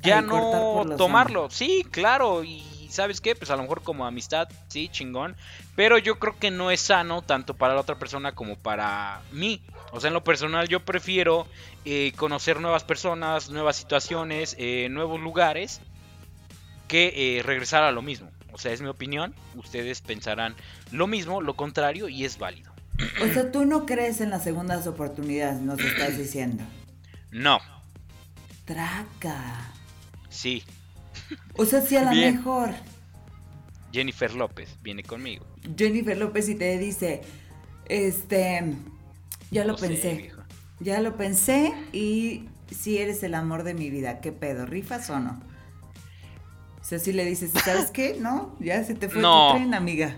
ya 0.03 0.21
no 0.21 0.85
tomarlo. 0.99 1.49
Sí, 1.49 1.87
claro, 1.91 2.45
y 2.45 2.63
¿sabes 2.93 3.21
qué? 3.21 3.35
Pues 3.35 3.51
a 3.51 3.57
lo 3.57 3.63
mejor 3.63 3.83
como 3.83 4.07
amistad, 4.07 4.49
sí, 4.69 4.89
chingón. 4.89 5.37
Pero 5.75 5.99
yo 5.99 6.19
creo 6.19 6.39
que 6.39 6.51
no 6.51 6.71
es 6.71 6.81
sano 6.81 7.23
tanto 7.23 7.55
para 7.55 7.75
la 7.75 7.81
otra 7.81 7.99
persona 7.99 8.33
como 8.33 8.57
para 8.57 9.23
mí. 9.33 9.61
O 9.93 10.01
sea, 10.01 10.09
en 10.09 10.15
lo 10.15 10.25
personal 10.25 10.69
yo 10.69 10.81
prefiero 10.81 11.47
eh, 11.85 12.13
conocer 12.17 12.61
nuevas 12.61 12.85
personas, 12.85 13.51
nuevas 13.51 13.77
situaciones, 13.77 14.55
eh, 14.59 14.89
nuevos 14.91 15.21
lugares, 15.21 15.81
que 16.89 17.39
eh, 17.39 17.43
regresar 17.43 17.83
a 17.83 17.93
lo 17.93 18.03
mismo. 18.03 18.31
O 18.53 18.59
sea, 18.59 18.73
es 18.73 18.83
mi 18.83 18.89
opinión. 18.89 19.35
Ustedes 19.55 20.01
pensarán 20.01 20.55
lo 20.91 21.07
mismo, 21.07 21.41
lo 21.41 21.55
contrario, 21.55 22.09
y 22.09 22.25
es 22.25 22.39
válido. 22.39 22.73
O 23.23 23.33
sea, 23.33 23.51
tú 23.51 23.65
no 23.65 23.87
crees 23.87 24.21
en 24.21 24.31
las 24.31 24.45
segundas 24.45 24.87
oportunidades, 24.87 25.61
nos 25.61 25.81
estás 25.81 26.19
diciendo. 26.19 26.63
No. 27.31 27.59
Traca. 28.67 29.73
Sí, 30.29 30.63
o 31.57 31.65
sea, 31.65 31.81
si 31.81 31.97
a 31.97 32.05
lo 32.05 32.13
mejor. 32.13 32.71
Jennifer 33.93 34.35
López 34.35 34.77
viene 34.83 35.03
conmigo. 35.03 35.45
Jennifer 35.77 36.17
López 36.17 36.49
y 36.49 36.55
te 36.55 36.79
dice, 36.79 37.23
este, 37.87 38.75
ya 39.51 39.65
lo 39.65 39.77
pensé. 39.77 40.33
ya 40.81 41.01
lo 41.01 41.17
pensé 41.17 41.73
y 41.93 42.49
si 42.71 42.99
eres 42.99 43.23
el 43.23 43.35
amor 43.35 43.65
de 43.65 43.75
mi 43.75 43.91
vida, 43.91 44.21
¿qué 44.21 44.33
pedo? 44.33 44.67
¿Rifas 44.67 45.11
o 45.11 45.21
no? 45.21 45.41
O 46.81 46.85
sea, 46.85 46.99
si 46.99 47.13
le 47.13 47.25
dices, 47.25 47.53
¿sabes 47.65 47.91
qué? 47.91 48.17
No, 48.21 48.57
ya 48.59 48.83
se 48.85 48.95
te 48.95 49.09
fue 49.09 49.23
tu 49.23 49.53
tren, 49.53 49.75
amiga. 49.75 50.17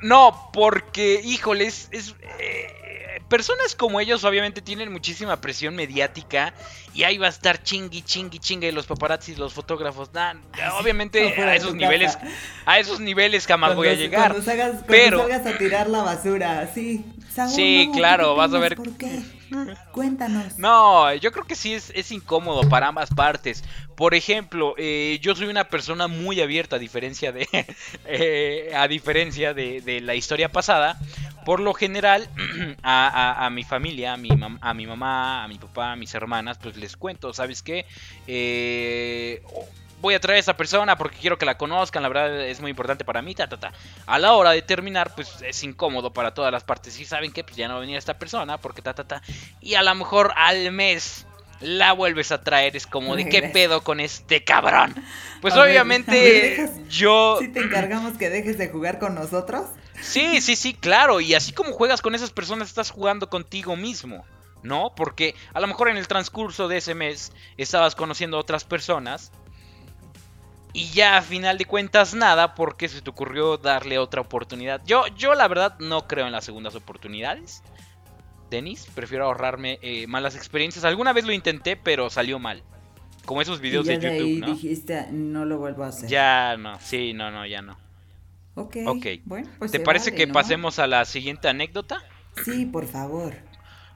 No, 0.00 0.50
porque, 0.52 1.20
híjoles, 1.24 1.88
es, 1.90 2.14
eh, 2.38 2.66
personas 3.34 3.74
como 3.74 3.98
ellos 3.98 4.22
obviamente 4.22 4.62
tienen 4.62 4.92
muchísima 4.92 5.40
presión 5.40 5.74
mediática 5.74 6.54
y 6.94 7.02
ahí 7.02 7.18
va 7.18 7.26
a 7.26 7.30
estar 7.30 7.60
chingui, 7.60 8.02
chingui, 8.02 8.38
chingui 8.38 8.70
los 8.70 8.86
paparazzis, 8.86 9.38
los 9.38 9.52
fotógrafos. 9.52 10.08
obviamente 10.78 11.34
a 11.42 11.56
esos 11.56 11.74
niveles, 11.74 12.16
a 12.64 12.78
esos 12.78 13.00
niveles 13.00 13.44
jamás 13.48 13.74
voy 13.74 13.88
a 13.88 13.94
llegar. 13.94 14.30
Cuando 14.30 14.44
salgas, 14.44 14.84
pero 14.86 15.18
salgas 15.18 15.46
a 15.46 15.58
tirar 15.58 15.90
la 15.90 16.04
basura, 16.04 16.70
sí. 16.72 17.04
sí, 17.52 17.90
claro, 17.92 18.36
vas 18.36 18.54
a 18.54 18.58
ver. 18.60 18.76
¿Por 18.76 18.96
qué? 18.96 19.20
Cuéntanos. 19.92 20.56
No, 20.58 21.12
yo 21.14 21.32
creo 21.32 21.44
que 21.44 21.56
sí 21.56 21.74
es, 21.74 21.90
es 21.94 22.12
incómodo 22.12 22.68
para 22.68 22.88
ambas 22.88 23.10
partes. 23.10 23.64
Por 23.96 24.14
ejemplo, 24.14 24.74
eh, 24.76 25.18
yo 25.20 25.34
soy 25.34 25.46
una 25.46 25.64
persona 25.64 26.08
muy 26.08 26.40
abierta 26.40 26.76
a 26.76 26.78
diferencia 26.78 27.32
de, 27.32 27.48
eh, 28.06 28.72
a 28.76 28.88
diferencia 28.88 29.54
de, 29.54 29.80
de, 29.80 30.00
la 30.00 30.14
historia 30.14 30.50
pasada. 30.50 30.98
Por 31.44 31.60
lo 31.60 31.74
general, 31.74 32.28
a, 32.82 33.46
a, 33.46 33.50
mi 33.50 33.64
familia, 33.64 34.14
a 34.14 34.16
mi, 34.16 34.30
a 34.60 34.74
mi 34.74 34.86
mamá, 34.86 35.44
a 35.44 35.48
mi 35.48 35.58
papá, 35.58 35.92
a 35.92 35.96
mis 35.96 36.14
hermanas, 36.14 36.58
pues 36.58 36.76
les 36.76 36.96
cuento, 36.96 37.32
¿sabes 37.32 37.62
qué? 37.62 37.86
Eh, 38.26 39.42
voy 40.04 40.14
a 40.14 40.20
traer 40.20 40.36
a 40.36 40.40
esa 40.40 40.56
persona 40.56 40.98
porque 40.98 41.16
quiero 41.16 41.38
que 41.38 41.46
la 41.46 41.56
conozcan, 41.56 42.02
la 42.02 42.08
verdad 42.08 42.46
es 42.46 42.60
muy 42.60 42.70
importante 42.70 43.04
para 43.04 43.22
mí, 43.22 43.34
ta, 43.34 43.48
ta, 43.48 43.58
ta. 43.58 43.72
A 44.06 44.18
la 44.18 44.34
hora 44.34 44.50
de 44.50 44.60
terminar, 44.60 45.14
pues 45.14 45.40
es 45.42 45.62
incómodo 45.64 46.12
para 46.12 46.34
todas 46.34 46.52
las 46.52 46.62
partes. 46.62 47.00
Y 47.00 47.06
saben 47.06 47.32
que 47.32 47.42
pues 47.42 47.56
ya 47.56 47.68
no 47.68 47.74
va 47.74 47.78
a 47.78 47.80
venir 47.80 47.96
esta 47.96 48.18
persona 48.18 48.58
porque 48.58 48.82
ta, 48.82 48.94
ta, 48.94 49.04
ta. 49.04 49.22
Y 49.60 49.74
a 49.74 49.82
lo 49.82 49.94
mejor 49.94 50.32
al 50.36 50.70
mes 50.72 51.26
la 51.60 51.92
vuelves 51.92 52.32
a 52.32 52.42
traer, 52.42 52.76
es 52.76 52.86
como 52.86 53.16
de 53.16 53.28
qué 53.28 53.42
pedo 53.44 53.82
con 53.82 53.98
este 53.98 54.44
cabrón. 54.44 54.94
Pues 55.40 55.54
obviamente 55.54 56.70
yo... 56.90 57.38
Si 57.40 57.48
te 57.48 57.60
encargamos 57.60 58.18
que 58.18 58.28
dejes 58.28 58.58
de 58.58 58.68
jugar 58.68 58.98
con 58.98 59.14
nosotros. 59.14 59.66
Sí, 60.00 60.40
sí, 60.40 60.56
sí, 60.56 60.74
claro. 60.74 61.20
Y 61.20 61.34
así 61.34 61.52
como 61.52 61.72
juegas 61.72 62.02
con 62.02 62.14
esas 62.14 62.30
personas, 62.30 62.68
estás 62.68 62.90
jugando 62.90 63.28
contigo 63.28 63.76
mismo. 63.76 64.24
¿No? 64.62 64.94
Porque 64.96 65.34
a 65.52 65.60
lo 65.60 65.66
mejor 65.66 65.90
en 65.90 65.98
el 65.98 66.08
transcurso 66.08 66.68
de 66.68 66.78
ese 66.78 66.94
mes 66.94 67.32
estabas 67.58 67.94
conociendo 67.94 68.38
a 68.38 68.40
otras 68.40 68.64
personas 68.64 69.30
y 70.72 70.88
ya 70.88 71.18
a 71.18 71.22
final 71.22 71.56
de 71.56 71.66
cuentas 71.66 72.14
nada 72.14 72.54
porque 72.54 72.88
se 72.88 73.00
te 73.00 73.08
ocurrió 73.08 73.58
darle 73.58 73.98
otra 73.98 74.20
oportunidad. 74.20 74.82
Yo, 74.84 75.06
yo 75.16 75.34
la 75.34 75.48
verdad 75.48 75.78
no 75.78 76.08
creo 76.08 76.26
en 76.26 76.32
las 76.32 76.44
segundas 76.44 76.74
oportunidades. 76.74 77.62
Denis, 78.50 78.88
prefiero 78.94 79.26
ahorrarme 79.26 79.78
eh, 79.82 80.06
malas 80.08 80.34
experiencias. 80.34 80.84
Alguna 80.84 81.12
vez 81.12 81.24
lo 81.24 81.32
intenté, 81.32 81.76
pero 81.76 82.10
salió 82.10 82.38
mal. 82.38 82.62
Como 83.24 83.40
esos 83.40 83.60
videos 83.60 83.86
de, 83.86 83.94
YouTube, 83.94 84.40
¿no? 84.40 84.46
dijiste, 84.48 85.06
no 85.12 85.44
lo 85.44 85.58
vuelvo 85.58 85.84
a 85.84 85.88
hacer. 85.88 86.08
Ya 86.08 86.56
no, 86.56 86.78
sí, 86.80 87.12
no, 87.14 87.30
no, 87.30 87.46
ya 87.46 87.62
no. 87.62 87.83
Ok. 88.54 88.76
Bueno, 89.24 89.48
pues 89.58 89.72
¿Te 89.72 89.80
parece 89.80 90.14
que 90.14 90.28
pasemos 90.28 90.78
a 90.78 90.86
la 90.86 91.04
siguiente 91.04 91.48
anécdota? 91.48 92.02
Sí, 92.44 92.66
por 92.66 92.86
favor. 92.86 93.34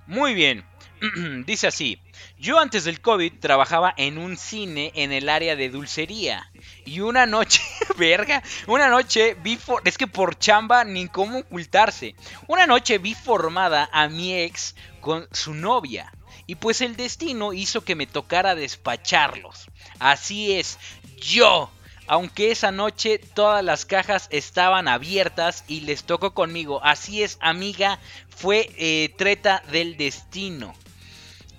Muy 0.07 0.35
bien. 0.35 0.64
Dice 1.47 1.68
así, 1.68 2.01
yo 2.38 2.59
antes 2.59 2.85
del 2.85 3.01
COVID 3.01 3.35
trabajaba 3.40 3.94
en 3.97 4.18
un 4.18 4.37
cine 4.37 4.90
en 4.94 5.12
el 5.12 5.29
área 5.29 5.55
de 5.55 5.68
dulcería 5.68 6.51
y 6.85 7.01
una 7.01 7.27
noche, 7.27 7.61
verga, 7.99 8.42
una 8.66 8.88
noche 8.88 9.37
vi, 9.42 9.59
es 9.85 9.99
que 9.99 10.07
por 10.07 10.38
chamba 10.38 10.85
ni 10.85 11.07
cómo 11.09 11.38
ocultarse, 11.38 12.14
una 12.49 12.66
noche 12.66 12.99
vi 12.99 13.14
formada 13.14 13.88
a 13.92 14.09
mi 14.09 14.35
ex 14.35 14.75
con 15.01 15.29
su 15.31 15.55
novia 15.55 16.12
y 16.47 16.57
pues 16.57 16.81
el 16.81 16.97
destino 16.97 17.53
hizo 17.53 17.85
que 17.85 17.94
me 17.94 18.07
tocara 18.07 18.55
despacharlos. 18.55 19.68
Así 19.99 20.55
es, 20.55 20.79
yo 21.21 21.71
aunque 22.09 22.51
esa 22.51 22.73
noche 22.73 23.18
todas 23.18 23.64
las 23.64 23.85
cajas 23.85 24.29
estaban 24.31 24.88
abiertas 24.88 25.64
y 25.68 25.83
les 25.83 26.05
tocó 26.05 26.35
conmigo. 26.35 26.81
Así 26.83 27.23
es, 27.23 27.38
amiga, 27.40 27.99
fue 28.29 28.71
eh, 28.77 29.14
treta 29.16 29.62
del 29.71 29.97
destino. 29.97 30.75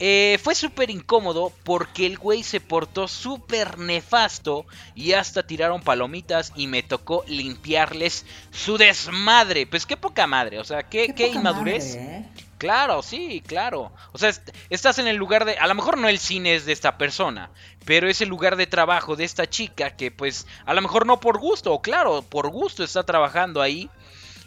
Eh, 0.01 0.39
fue 0.41 0.55
súper 0.55 0.89
incómodo 0.89 1.51
porque 1.63 2.05
el 2.05 2.17
güey 2.17 2.41
se 2.43 2.61
portó 2.61 3.09
súper 3.09 3.77
nefasto 3.77 4.65
y 4.95 5.11
hasta 5.11 5.45
tiraron 5.45 5.81
palomitas 5.81 6.53
y 6.55 6.67
me 6.67 6.83
tocó 6.83 7.25
limpiarles 7.27 8.25
su 8.51 8.77
desmadre. 8.77 9.67
Pues 9.67 9.85
qué 9.85 9.97
poca 9.97 10.25
madre, 10.25 10.59
o 10.59 10.63
sea, 10.63 10.83
qué, 10.83 11.13
qué, 11.13 11.27
inmadurez. 11.27 11.95
¿eh? 11.95 12.25
Claro, 12.59 13.01
sí, 13.01 13.41
claro. 13.47 13.91
O 14.11 14.17
sea, 14.17 14.31
estás 14.69 14.99
en 14.99 15.07
el 15.07 15.15
lugar 15.15 15.45
de... 15.45 15.57
A 15.57 15.65
lo 15.65 15.73
mejor 15.73 15.97
no 15.97 16.07
el 16.09 16.19
cine 16.19 16.53
es 16.53 16.65
de 16.65 16.73
esta 16.73 16.97
persona, 16.97 17.49
pero 17.85 18.07
es 18.07 18.21
el 18.21 18.29
lugar 18.29 18.57
de 18.57 18.67
trabajo 18.67 19.15
de 19.15 19.23
esta 19.23 19.49
chica 19.49 19.95
que 19.95 20.11
pues 20.11 20.45
a 20.65 20.73
lo 20.73 20.81
mejor 20.81 21.07
no 21.07 21.19
por 21.19 21.39
gusto, 21.39 21.73
o 21.73 21.81
claro, 21.81 22.21
por 22.21 22.49
gusto 22.51 22.83
está 22.83 23.03
trabajando 23.03 23.61
ahí 23.61 23.89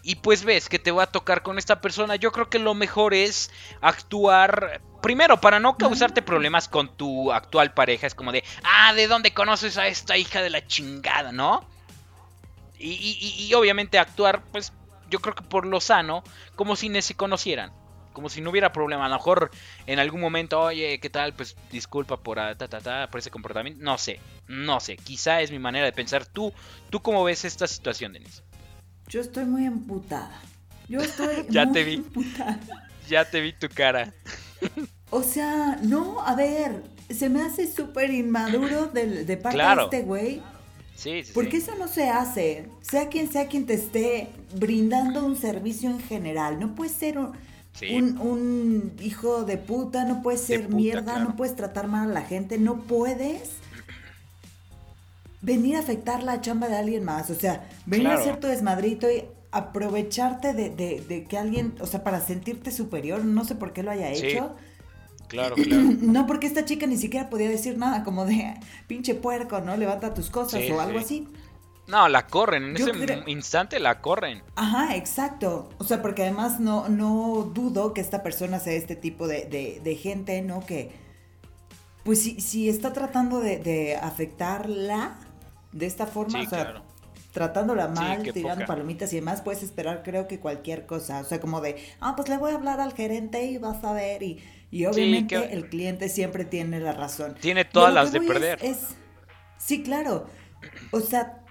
y 0.03 0.17
pues 0.17 0.45
ves 0.45 0.69
que 0.69 0.79
te 0.79 0.91
va 0.91 1.05
a 1.05 1.11
tocar 1.11 1.43
con 1.43 1.59
esta 1.59 1.81
persona, 1.81 2.17
yo 2.17 2.33
creo 2.33 2.51
que 2.51 2.59
lo 2.59 2.75
mejor 2.75 3.15
es 3.15 3.51
actuar 3.81 4.83
primero, 5.01 5.41
para 5.41 5.59
no 5.59 5.77
causarte 5.77 6.23
problemas 6.23 6.69
con 6.69 6.97
tu 6.97 7.33
actual 7.33 7.75
pareja, 7.75 8.07
es 8.07 8.15
como 8.15 8.31
de, 8.31 8.45
ah, 8.63 8.95
¿de 8.95 9.09
dónde 9.09 9.35
conoces 9.35 9.77
a 9.79 9.89
esta 9.89 10.17
hija 10.17 10.43
de 10.43 10.51
la 10.51 10.67
chingada, 10.67 11.33
no? 11.33 11.67
Y, 12.79 13.53
obviamente 13.55 13.99
actuar, 13.99 14.43
pues, 14.51 14.73
yo 15.09 15.21
creo 15.21 15.37
que 15.37 15.43
por 15.43 15.67
lo 15.67 15.81
sano, 15.81 16.25
como 16.57 16.75
si 16.75 16.89
ni 16.89 17.01
se 17.01 17.15
conocieran. 17.15 17.73
Como 18.13 18.29
si 18.29 18.41
no 18.41 18.51
hubiera 18.51 18.73
problema. 18.73 19.07
A 19.07 19.09
lo 19.09 19.17
mejor 19.17 19.51
en 19.87 19.99
algún 19.99 20.21
momento, 20.21 20.61
oye, 20.61 20.99
¿qué 21.01 21.11
tal? 21.11 21.33
Pues 21.33 21.57
disculpa 21.71 22.17
por, 22.17 22.39
ah, 22.39 22.55
ta, 22.57 23.09
por 23.11 23.21
ese 23.21 23.31
comportamiento. 23.31 23.83
No 23.83 23.99
sé, 23.99 24.21
no 24.49 24.81
sé. 24.81 24.97
Quizá 24.97 25.41
es 25.41 25.51
mi 25.51 25.59
manera 25.59 25.85
de 25.85 25.93
pensar. 25.93 26.27
¿Tú, 26.27 26.53
tú 26.91 27.01
cómo 27.01 27.25
ves 27.25 27.45
esta 27.45 27.67
situación, 27.67 28.13
Denise? 28.13 28.43
Yo 29.09 29.21
estoy 29.21 29.45
muy 29.45 29.67
emputada. 29.67 30.41
Yo 30.89 31.01
estoy 31.01 31.47
ya 31.49 31.65
muy 31.65 31.75
te 31.75 31.85
vi. 31.85 31.95
emputada. 31.95 32.61
Ya 33.09 33.25
te 33.25 33.41
vi 33.41 33.53
tu 33.53 33.69
cara. 33.69 34.13
o 35.11 35.23
sea, 35.23 35.79
no, 35.83 36.21
a 36.25 36.35
ver, 36.35 36.83
se 37.11 37.29
me 37.29 37.43
hace 37.43 37.71
súper 37.71 38.11
inmaduro 38.11 38.87
de, 38.87 39.25
de 39.25 39.37
parte 39.37 39.59
de 39.59 39.83
este 39.83 40.03
güey. 40.03 40.43
Sí, 40.95 41.25
sí, 41.25 41.33
Porque 41.35 41.57
eso 41.57 41.75
no 41.77 41.89
se 41.89 42.09
hace. 42.09 42.69
Sea 42.81 43.09
quien 43.09 43.31
sea 43.31 43.49
quien 43.49 43.67
te 43.67 43.75
esté 43.75 44.29
brindando 44.55 45.25
un 45.25 45.37
servicio 45.37 45.91
en 45.91 46.01
general. 46.01 46.61
No 46.61 46.75
puedes 46.75 46.93
ser 46.93 47.19
un, 47.19 47.33
un, 47.81 48.93
hijo 49.01 49.45
de 49.45 49.59
puta, 49.59 50.05
no 50.05 50.23
puedes 50.23 50.43
ser 50.43 50.69
mierda, 50.69 51.19
no 51.19 51.37
puedes 51.37 51.57
tratar 51.57 51.89
mal 51.89 52.11
a 52.11 52.13
la 52.13 52.23
gente, 52.23 52.59
no 52.59 52.83
puedes 52.83 53.51
venir 55.41 55.77
a 55.77 55.81
afectar 55.81 56.23
la 56.23 56.41
chamba 56.41 56.69
de 56.69 56.77
alguien 56.77 57.05
más. 57.05 57.31
O 57.31 57.35
sea, 57.35 57.69
venir 57.87 58.09
a 58.09 58.15
hacer 58.15 58.39
tu 58.39 58.47
desmadrito 58.47 59.11
y 59.11 59.25
aprovecharte 59.51 60.55
de, 60.55 61.27
que 61.29 61.39
alguien, 61.39 61.75
o 61.81 61.87
sea, 61.87 62.03
para 62.03 62.21
sentirte 62.21 62.71
superior, 62.71 63.25
no 63.25 63.45
sé 63.45 63.55
por 63.55 63.73
qué 63.73 63.83
lo 63.83 63.91
haya 63.91 64.11
hecho. 64.11 64.55
Claro, 65.29 65.57
claro. 65.63 65.83
No, 66.01 66.27
porque 66.27 66.47
esta 66.47 66.65
chica 66.65 66.87
ni 66.87 66.97
siquiera 66.97 67.29
podía 67.29 67.49
decir 67.49 67.77
nada, 67.77 68.05
como 68.05 68.25
de 68.25 68.55
pinche 68.87 69.15
puerco, 69.15 69.61
¿no? 69.61 69.77
Levanta 69.77 70.15
tus 70.15 70.31
cosas 70.31 70.63
o 70.71 70.81
algo 70.81 70.99
así. 70.99 71.29
No, 71.87 72.09
la 72.09 72.27
corren, 72.27 72.65
en 72.65 72.77
ese 72.77 73.23
instante 73.27 73.81
la 73.81 74.01
corren. 74.01 74.43
Ajá, 74.55 74.97
exacto. 74.97 75.69
O 75.79 75.85
sea, 75.85 76.01
porque 76.01 76.23
además 76.23 76.61
no, 76.61 76.89
no 76.89 77.51
dudo 77.53 77.93
que 77.93 78.01
esta 78.01 78.23
persona 78.23 78.61
sea 78.61 78.75
este 78.75 78.97
tipo 78.97 79.27
de, 79.27 79.99
gente, 80.01 80.41
¿no? 80.43 80.65
Que, 80.65 80.93
pues 82.05 82.23
si, 82.23 82.41
si 82.41 82.69
está 82.69 82.93
tratando 82.93 83.41
de, 83.41 83.99
afectarla 84.01 85.17
de 85.73 85.87
esta 85.87 86.07
forma, 86.07 86.41
o 86.43 86.47
sea, 86.47 86.83
tratándola 87.33 87.89
mal, 87.89 88.23
tirando 88.33 88.65
palomitas 88.65 89.13
y 89.13 89.17
demás, 89.17 89.41
puedes 89.41 89.63
esperar 89.63 90.03
creo 90.05 90.29
que 90.29 90.39
cualquier 90.39 90.87
cosa. 90.87 91.21
O 91.21 91.25
sea, 91.25 91.41
como 91.41 91.61
de, 91.61 91.77
ah, 92.01 92.15
pues 92.15 92.29
le 92.29 92.39
voy 92.39 92.53
a 92.53 92.55
hablar 92.55 92.81
al 92.81 92.93
gerente 92.93 93.45
y 93.45 93.59
vas 93.59 93.83
a 93.83 93.93
ver. 93.93 94.23
Y, 94.23 94.43
y 94.71 94.87
obviamente 94.87 95.53
el 95.53 95.69
cliente 95.69 96.09
siempre 96.09 96.45
tiene 96.45 96.79
la 96.79 96.93
razón. 96.93 97.35
Tiene 97.41 97.65
todas 97.65 97.93
las 97.93 98.13
de 98.13 98.21
perder. 98.21 98.61
sí, 99.59 99.83
claro. 99.83 100.27
O 100.93 101.01
sea, 101.01 101.42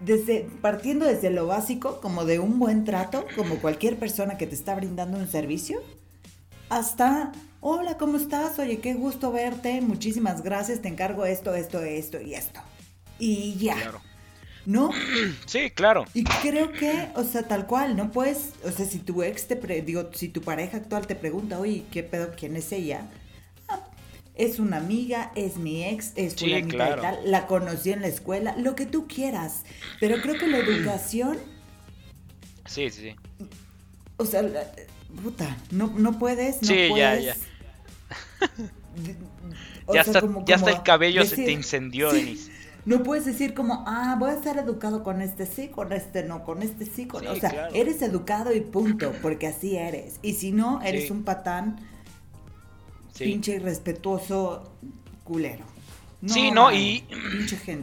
desde, 0.00 0.48
partiendo 0.60 1.06
desde 1.06 1.30
lo 1.30 1.46
básico, 1.46 2.00
como 2.00 2.24
de 2.24 2.38
un 2.38 2.58
buen 2.58 2.84
trato, 2.84 3.24
como 3.34 3.56
cualquier 3.56 3.98
persona 3.98 4.36
que 4.36 4.46
te 4.46 4.54
está 4.54 4.74
brindando 4.74 5.18
un 5.18 5.28
servicio, 5.28 5.80
hasta, 6.68 7.32
hola, 7.60 7.96
¿cómo 7.96 8.16
estás? 8.16 8.58
Oye, 8.58 8.78
qué 8.78 8.94
gusto 8.94 9.32
verte, 9.32 9.80
muchísimas 9.80 10.42
gracias, 10.42 10.82
te 10.82 10.88
encargo 10.88 11.24
esto, 11.24 11.54
esto, 11.54 11.80
esto 11.80 12.20
y 12.20 12.34
esto. 12.34 12.60
Y 13.18 13.56
ya. 13.56 13.76
¿No? 14.66 14.90
Sí, 15.46 15.70
claro. 15.70 16.04
Y 16.12 16.24
creo 16.24 16.72
que, 16.72 17.08
o 17.14 17.22
sea, 17.22 17.44
tal 17.44 17.66
cual, 17.66 17.96
no 17.96 18.10
puedes, 18.10 18.54
o 18.64 18.70
sea, 18.70 18.84
si 18.84 18.98
tu 18.98 19.22
ex 19.22 19.46
te, 19.46 19.54
digo, 19.82 20.10
si 20.12 20.28
tu 20.28 20.42
pareja 20.42 20.78
actual 20.78 21.06
te 21.06 21.14
pregunta, 21.14 21.58
oye, 21.58 21.84
¿qué 21.90 22.02
pedo? 22.02 22.32
¿Quién 22.36 22.56
es 22.56 22.72
ella? 22.72 23.06
Es 24.36 24.58
una 24.58 24.76
amiga, 24.76 25.32
es 25.34 25.56
mi 25.56 25.82
ex, 25.84 26.12
es 26.14 26.34
sí, 26.34 26.62
claro. 26.68 27.00
tal, 27.00 27.18
la 27.24 27.46
conocí 27.46 27.90
en 27.90 28.02
la 28.02 28.08
escuela, 28.08 28.54
lo 28.58 28.74
que 28.74 28.86
tú 28.86 29.08
quieras. 29.08 29.64
Pero 29.98 30.20
creo 30.20 30.38
que 30.38 30.46
la 30.46 30.58
educación. 30.58 31.38
Sí, 32.66 32.90
sí, 32.90 33.10
sí. 33.10 33.16
O 34.18 34.26
sea, 34.26 34.42
puta, 35.22 35.56
no, 35.70 35.92
no 35.96 36.18
puedes, 36.18 36.60
no 36.62 36.68
sí, 36.68 36.88
ya, 36.94 37.18
ya. 37.18 37.36
ya, 39.92 40.00
está, 40.02 40.22
ya 40.44 40.56
el 40.56 40.82
cabello 40.82 41.24
se 41.24 41.36
te 41.36 41.52
incendió, 41.52 42.12
Denise. 42.12 42.52
No 42.84 43.02
puedes 43.02 43.24
decir 43.24 43.52
como, 43.52 43.84
ah, 43.86 44.16
voy 44.18 44.30
a 44.30 44.40
ser 44.40 44.58
educado 44.58 45.02
con 45.02 45.20
este 45.20 45.44
sí, 45.46 45.68
con 45.68 45.92
este 45.92 46.22
no, 46.22 46.44
con 46.44 46.62
este 46.62 46.86
sí, 46.86 47.06
con... 47.06 47.26
o 47.26 47.34
sea, 47.34 47.68
eres 47.74 48.00
educado 48.00 48.54
y 48.54 48.60
punto, 48.60 49.12
porque 49.22 49.48
así 49.48 49.76
eres. 49.76 50.20
Y 50.22 50.34
si 50.34 50.52
no, 50.52 50.80
eres 50.82 51.10
un 51.10 51.24
patán 51.24 51.80
pinche 53.24 53.56
irrespetuoso 53.56 54.72
culero. 55.24 55.64
sí, 56.26 56.50
no, 56.50 56.72
y 56.72 57.04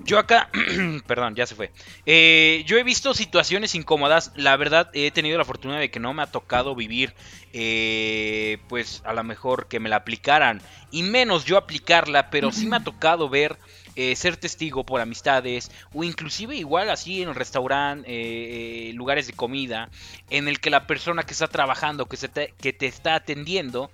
yo 0.06 0.18
acá, 0.18 0.50
perdón, 1.08 1.36
ya 1.36 1.46
se 1.46 1.56
fue. 1.56 1.72
Eh, 2.06 2.64
yo 2.66 2.78
he 2.78 2.84
visto 2.84 3.14
situaciones 3.14 3.76
incómodas, 3.76 4.32
la 4.36 4.56
verdad 4.58 4.90
he 4.94 5.12
tenido 5.12 5.38
la 5.38 5.46
fortuna 5.46 5.80
de 5.80 5.92
que 5.92 6.00
no 6.00 6.14
me 6.14 6.24
ha 6.24 6.28
tocado 6.28 6.76
vivir, 6.76 7.14
eh, 7.54 8.58
pues 8.70 9.02
a 9.06 9.14
lo 9.14 9.24
mejor 9.24 9.68
que 9.68 9.80
me 9.80 9.90
la 9.90 9.98
aplicaran, 9.98 10.62
y 10.92 11.04
menos 11.04 11.46
yo 11.46 11.58
aplicarla, 11.58 12.30
pero 12.30 12.52
sí 12.52 12.66
me 12.66 12.78
ha 12.78 12.84
tocado 12.84 13.30
ver, 13.30 13.58
eh, 13.96 14.16
ser 14.16 14.38
testigo 14.38 14.84
por 14.86 15.02
amistades, 15.02 15.70
o 15.94 16.04
inclusive 16.04 16.56
igual 16.56 16.90
así 16.90 17.22
en 17.22 17.30
el 17.30 17.36
restaurante, 17.36 18.92
lugares 18.94 19.28
de 19.28 19.34
comida, 19.34 19.90
en 20.30 20.48
el 20.48 20.60
que 20.60 20.70
la 20.70 20.88
persona 20.88 21.24
que 21.24 21.34
está 21.34 21.48
trabajando, 21.48 22.08
que, 22.08 22.18
se 22.18 22.30
que 22.30 22.74
te 22.74 22.88
está 22.88 23.16
atendiendo, 23.16 23.92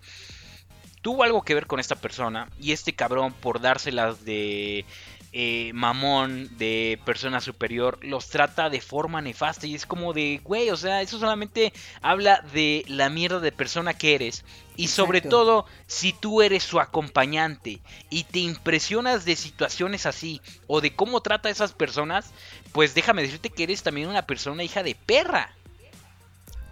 tuvo 1.01 1.23
algo 1.23 1.41
que 1.41 1.53
ver 1.53 1.67
con 1.67 1.79
esta 1.79 1.95
persona 1.95 2.49
y 2.59 2.71
este 2.71 2.93
cabrón 2.93 3.33
por 3.33 3.61
dárselas 3.61 4.25
de 4.25 4.85
eh, 5.31 5.71
mamón, 5.73 6.57
de 6.57 6.99
persona 7.05 7.39
superior, 7.39 7.99
los 8.03 8.29
trata 8.29 8.69
de 8.69 8.81
forma 8.81 9.21
nefasta 9.21 9.67
y 9.67 9.75
es 9.75 9.85
como 9.85 10.11
de, 10.11 10.41
güey, 10.43 10.71
o 10.71 10.77
sea, 10.77 11.01
eso 11.01 11.19
solamente 11.19 11.71
habla 12.01 12.43
de 12.51 12.83
la 12.87 13.09
mierda 13.09 13.39
de 13.39 13.51
persona 13.51 13.93
que 13.93 14.15
eres 14.15 14.43
y 14.75 14.87
sobre 14.87 15.21
todo 15.21 15.65
si 15.85 16.13
tú 16.13 16.41
eres 16.41 16.63
su 16.63 16.79
acompañante 16.79 17.79
y 18.09 18.23
te 18.23 18.39
impresionas 18.39 19.23
de 19.23 19.35
situaciones 19.35 20.05
así 20.05 20.41
o 20.67 20.81
de 20.81 20.95
cómo 20.95 21.21
trata 21.21 21.49
a 21.49 21.51
esas 21.51 21.73
personas, 21.73 22.31
pues 22.71 22.95
déjame 22.95 23.21
decirte 23.21 23.49
que 23.49 23.63
eres 23.63 23.83
también 23.83 24.09
una 24.09 24.23
persona 24.23 24.63
hija 24.63 24.83
de 24.83 24.95
perra. 24.95 25.53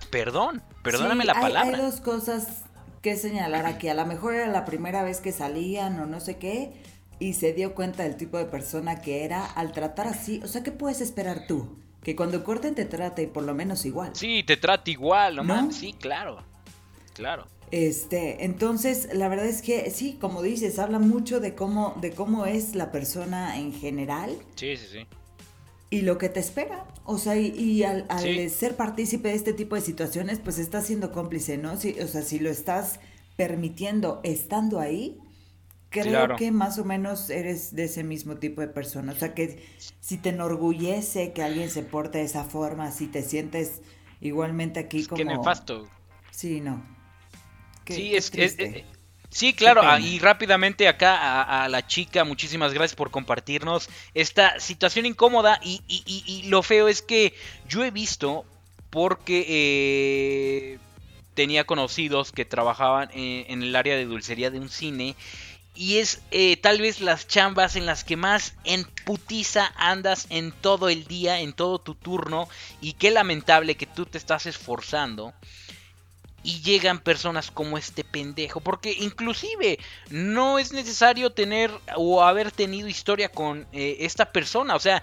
Perdón, 0.09 0.63
perdóname 0.83 1.25
la 1.25 1.33
palabra. 1.33 1.77
Hay 1.77 1.83
dos 1.83 1.99
cosas 1.99 2.63
que 3.01 3.15
señalar 3.15 3.65
aquí. 3.65 3.87
A 3.89 3.93
lo 3.93 4.05
mejor 4.05 4.35
era 4.35 4.47
la 4.47 4.65
primera 4.65 5.03
vez 5.03 5.21
que 5.21 5.31
salían 5.31 5.99
o 5.99 6.05
no 6.05 6.19
sé 6.19 6.37
qué 6.37 6.73
y 7.19 7.33
se 7.33 7.53
dio 7.53 7.73
cuenta 7.73 8.03
del 8.03 8.17
tipo 8.17 8.37
de 8.37 8.45
persona 8.45 9.01
que 9.01 9.23
era 9.23 9.45
al 9.45 9.71
tratar 9.71 10.07
así. 10.07 10.41
O 10.43 10.47
sea, 10.47 10.63
¿qué 10.63 10.71
puedes 10.71 11.01
esperar 11.01 11.47
tú? 11.47 11.77
Que 12.03 12.15
cuando 12.15 12.43
corten 12.43 12.75
te 12.75 12.85
trate 12.85 13.27
por 13.27 13.43
lo 13.43 13.53
menos 13.53 13.85
igual. 13.85 14.11
Sí, 14.13 14.43
te 14.43 14.57
trate 14.57 14.91
igual, 14.91 15.45
¿no? 15.45 15.71
Sí, 15.71 15.93
claro. 15.93 16.43
Claro. 17.13 17.47
Este, 17.71 18.45
entonces, 18.45 19.09
la 19.13 19.27
verdad 19.27 19.47
es 19.47 19.61
que 19.61 19.89
sí, 19.91 20.17
como 20.21 20.41
dices, 20.41 20.79
habla 20.79 20.99
mucho 20.99 21.39
de 21.41 21.53
cómo, 21.53 21.97
de 21.99 22.11
cómo 22.11 22.45
es 22.45 22.75
la 22.75 22.91
persona 22.91 23.57
en 23.57 23.73
general. 23.73 24.37
Sí, 24.55 24.77
sí, 24.77 24.87
sí 24.91 25.07
y 25.89 26.01
lo 26.01 26.17
que 26.17 26.29
te 26.29 26.39
espera. 26.39 26.85
O 27.05 27.17
sea, 27.17 27.37
y, 27.37 27.83
al, 27.83 28.05
ser 28.49 28.75
partícipe 28.75 29.29
de 29.29 29.35
este 29.35 29.53
tipo 29.53 29.75
de 29.75 29.81
situaciones, 29.81 30.39
pues 30.39 30.59
estás 30.59 30.85
siendo 30.85 31.11
cómplice, 31.11 31.57
¿no? 31.57 31.77
Si, 31.77 31.99
o 31.99 32.07
sea, 32.07 32.21
si 32.21 32.39
lo 32.39 32.49
estás 32.49 32.99
permitiendo 33.37 34.19
estando 34.23 34.79
ahí, 34.79 35.17
creo 35.89 36.35
que 36.35 36.51
más 36.51 36.77
o 36.79 36.85
menos 36.85 37.29
eres 37.29 37.73
de 37.73 37.85
ese 37.85 38.03
mismo 38.03 38.35
tipo 38.35 38.61
de 38.61 38.67
persona. 38.67 39.13
O 39.13 39.15
sea, 39.15 39.33
que 39.33 39.63
si 40.01 40.17
te 40.17 40.29
enorgullece 40.29 41.31
que 41.31 41.43
alguien 41.43 41.69
se 41.69 41.83
porte 41.83 42.17
de 42.17 42.25
esa 42.25 42.43
forma, 42.43 42.91
si 42.91 43.07
te 43.07 43.21
sientes 43.21 43.81
igualmente 44.19 44.79
aquí 44.81 45.05
como... 45.05 45.17
Qué 45.17 45.25
nefasto. 45.25 45.87
Sí, 46.31 46.59
no. 46.59 46.83
sí, 47.85 48.15
es, 48.15 48.31
es, 48.33 48.57
Sí, 49.29 49.53
claro, 49.53 49.81
ah, 49.83 49.99
y 49.99 50.19
rápidamente 50.19 50.87
acá 50.87 51.43
a, 51.43 51.67
la 51.67 51.85
chica, 51.85 52.23
muchísimas 52.23 52.73
gracias 52.73 52.95
por 52.95 53.11
compartirnos 53.11 53.89
esta 54.13 54.59
situación 54.59 55.05
incómoda 55.05 55.59
y, 55.61 55.81
y, 55.87 56.43
lo 56.47 56.63
feo 56.63 56.87
es 56.87 57.01
que 57.01 57.35
yo 57.67 57.83
he 57.83 57.91
visto 57.91 58.45
porque 58.89 59.45
eh, 59.47 60.79
tenía 61.33 61.65
conocidos 61.65 62.31
que 62.31 62.45
trabajaban 62.45 63.09
en, 63.13 63.61
el 63.61 63.75
área 63.75 63.97
de 63.97 64.05
dulcería 64.05 64.49
de 64.49 64.59
un 64.59 64.69
cine 64.69 65.15
y 65.75 65.97
es 65.97 66.21
eh, 66.31 66.57
tal 66.57 66.81
vez 66.81 67.01
las 67.01 67.27
chambas 67.27 67.75
en 67.75 67.85
las 67.85 68.03
que 68.03 68.15
más 68.15 68.55
en 68.63 68.85
putiza 69.05 69.71
andas 69.75 70.25
en 70.29 70.51
todo 70.51 70.89
el 70.89 71.05
día, 71.05 71.41
en 71.41 71.53
todo 71.53 71.79
tu 71.79 71.93
turno 71.95 72.47
y 72.81 72.93
qué 72.93 73.11
lamentable 73.11 73.75
que 73.75 73.85
tú 73.85 74.05
te 74.05 74.17
estás 74.17 74.45
esforzando 74.45 75.33
y 76.43 76.61
llegan 76.61 76.99
personas 76.99 77.51
como 77.51 77.77
este 77.77 78.03
pendejo. 78.03 78.61
Porque 78.61 78.93
inclusive 78.99 79.79
no 80.09 80.59
es 80.59 80.71
necesario 80.71 81.31
tener 81.31 81.71
o 81.95 82.23
haber 82.23 82.51
tenido 82.51 82.87
historia 82.87 83.29
con 83.29 83.67
eh, 83.71 83.97
esta 84.01 84.31
persona. 84.31 84.75
O 84.75 84.79
sea, 84.79 85.01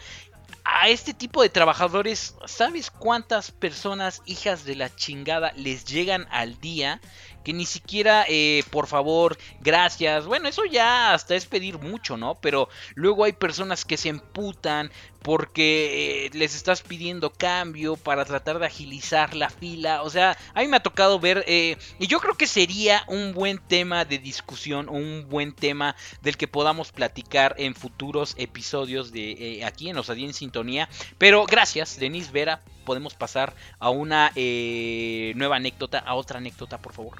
a 0.65 0.89
este 0.89 1.13
tipo 1.13 1.43
de 1.43 1.51
trabajadores, 1.51 2.35
¿sabes 2.47 2.91
cuántas 2.91 3.51
personas 3.51 4.23
hijas 4.25 4.65
de 4.65 4.77
la 4.77 4.95
chingada 4.95 5.53
les 5.57 5.85
llegan 5.85 6.27
al 6.31 6.59
día 6.61 7.01
que 7.45 7.53
ni 7.53 7.67
siquiera, 7.67 8.25
eh, 8.29 8.65
por 8.71 8.87
favor, 8.87 9.37
gracias. 9.61 10.27
Bueno, 10.27 10.49
eso 10.49 10.65
ya 10.65 11.13
hasta 11.13 11.35
es 11.35 11.47
pedir 11.47 11.79
mucho, 11.79 12.17
¿no? 12.17 12.35
Pero 12.37 12.69
luego 12.95 13.25
hay 13.25 13.33
personas 13.33 13.85
que 13.85 13.97
se 13.97 14.09
emputan 14.09 14.91
porque 15.23 16.27
eh, 16.27 16.31
les 16.35 16.55
estás 16.55 16.83
pidiendo 16.83 17.31
cambio 17.31 17.97
para 17.97 18.25
tratar 18.25 18.59
de 18.59 18.67
agilizar 18.67 19.35
la 19.35 19.49
fila. 19.49 20.03
O 20.03 20.11
sea, 20.11 20.37
a 20.55 20.61
mí 20.61 20.69
me 20.69 20.79
ha 20.79 20.83
tocado 20.83 21.21
ver, 21.21 21.45
eh, 21.47 21.77
y 21.99 22.07
yo 22.07 22.19
creo 22.21 22.35
que 22.35 22.47
sería 22.47 23.05
un 23.07 23.33
buen 23.33 23.59
tema 23.59 24.05
de 24.05 24.19
discusión, 24.19 24.89
un 24.89 25.27
buen 25.29 25.55
tema 25.55 25.97
del 26.23 26.37
que 26.37 26.49
podamos 26.49 26.93
platicar 26.93 27.55
en 27.59 27.75
futuros 27.75 28.35
episodios 28.39 29.13
de 29.13 29.63
aquí 29.65 29.89
en 29.89 29.99
Osadía 29.99 30.27
en 30.27 30.35
Sintonía. 30.35 30.89
Pero 31.19 31.45
gracias, 31.45 31.99
Denise 31.99 32.33
Vera, 32.33 32.63
podemos 32.85 33.15
pasar 33.15 33.55
a 33.79 33.91
una 33.91 34.33
nueva 34.35 35.57
anécdota, 35.57 35.99
a 35.99 36.15
otra 36.15 36.39
anécdota, 36.39 36.79
por 36.79 36.93
favor. 36.93 37.19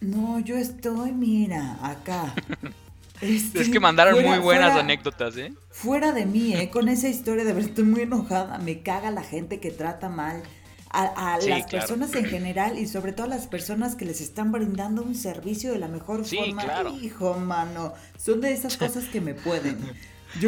No, 0.00 0.38
yo 0.40 0.56
estoy, 0.56 1.12
mira, 1.12 1.78
acá. 1.82 2.34
es 3.20 3.68
que 3.68 3.80
mandaron 3.80 4.22
muy 4.22 4.38
buenas 4.38 4.76
anécdotas, 4.76 5.36
¿eh? 5.36 5.52
Fuera 5.70 6.12
de 6.12 6.26
mí, 6.26 6.54
¿eh? 6.54 6.70
Con 6.70 6.88
esa 6.88 7.08
historia, 7.08 7.44
de 7.44 7.52
verdad 7.52 7.70
estoy 7.70 7.84
muy 7.84 8.02
enojada. 8.02 8.58
Me 8.58 8.82
caga 8.82 9.10
la 9.10 9.22
gente 9.22 9.60
que 9.60 9.70
trata 9.70 10.08
mal 10.08 10.42
a, 10.90 11.38
las 11.38 11.66
personas 11.66 12.14
en 12.14 12.26
general 12.26 12.78
y 12.78 12.86
sobre 12.86 13.12
todo 13.12 13.26
a 13.26 13.30
las 13.30 13.46
personas 13.46 13.96
que 13.96 14.04
les 14.04 14.20
están 14.20 14.52
brindando 14.52 15.02
un 15.02 15.14
servicio 15.14 15.72
de 15.72 15.78
la 15.78 15.88
mejor 15.88 16.24
sí, 16.24 16.36
forma. 16.36 16.62
Claro. 16.62 16.96
Hijo, 17.00 17.34
mano, 17.34 17.94
son 18.18 18.40
de 18.40 18.52
esas 18.52 18.76
cosas 18.78 19.04
que 19.06 19.20
me 19.20 19.34
pueden. 19.34 19.78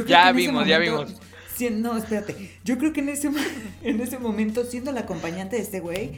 ya 0.07 0.31
vimos, 0.33 0.67
ya 0.67 0.79
vimos. 0.79 1.15
No, 1.71 1.97
espérate. 1.97 2.51
Yo 2.64 2.79
creo 2.79 2.92
que 2.92 3.01
en 3.01 3.09
ese, 3.09 3.31
en 3.83 4.01
ese 4.01 4.19
momento, 4.19 4.64
siendo 4.64 4.92
la 4.92 5.01
acompañante 5.01 5.57
de 5.57 5.62
este 5.62 5.81
güey. 5.81 6.12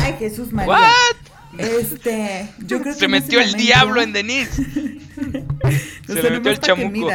Ay, 0.00 0.14
Jesús 0.18 0.52
María. 0.52 0.72
¿What? 0.72 1.34
Este, 1.58 2.48
yo 2.66 2.80
creo 2.80 2.94
que 2.94 3.00
se 3.00 3.08
metió 3.08 3.40
el 3.40 3.54
diablo 3.54 4.02
en 4.02 4.12
Denise. 4.12 4.64
se 6.06 6.22
le 6.22 6.30
metió 6.30 6.50
el 6.50 6.58
chamuco. 6.58 7.08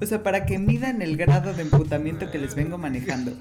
o 0.00 0.06
sea, 0.06 0.22
para 0.22 0.46
que 0.46 0.58
midan 0.58 1.02
el 1.02 1.16
grado 1.16 1.52
de 1.52 1.62
emputamiento 1.62 2.30
que 2.30 2.38
les 2.38 2.54
vengo 2.54 2.78
manejando. 2.78 3.36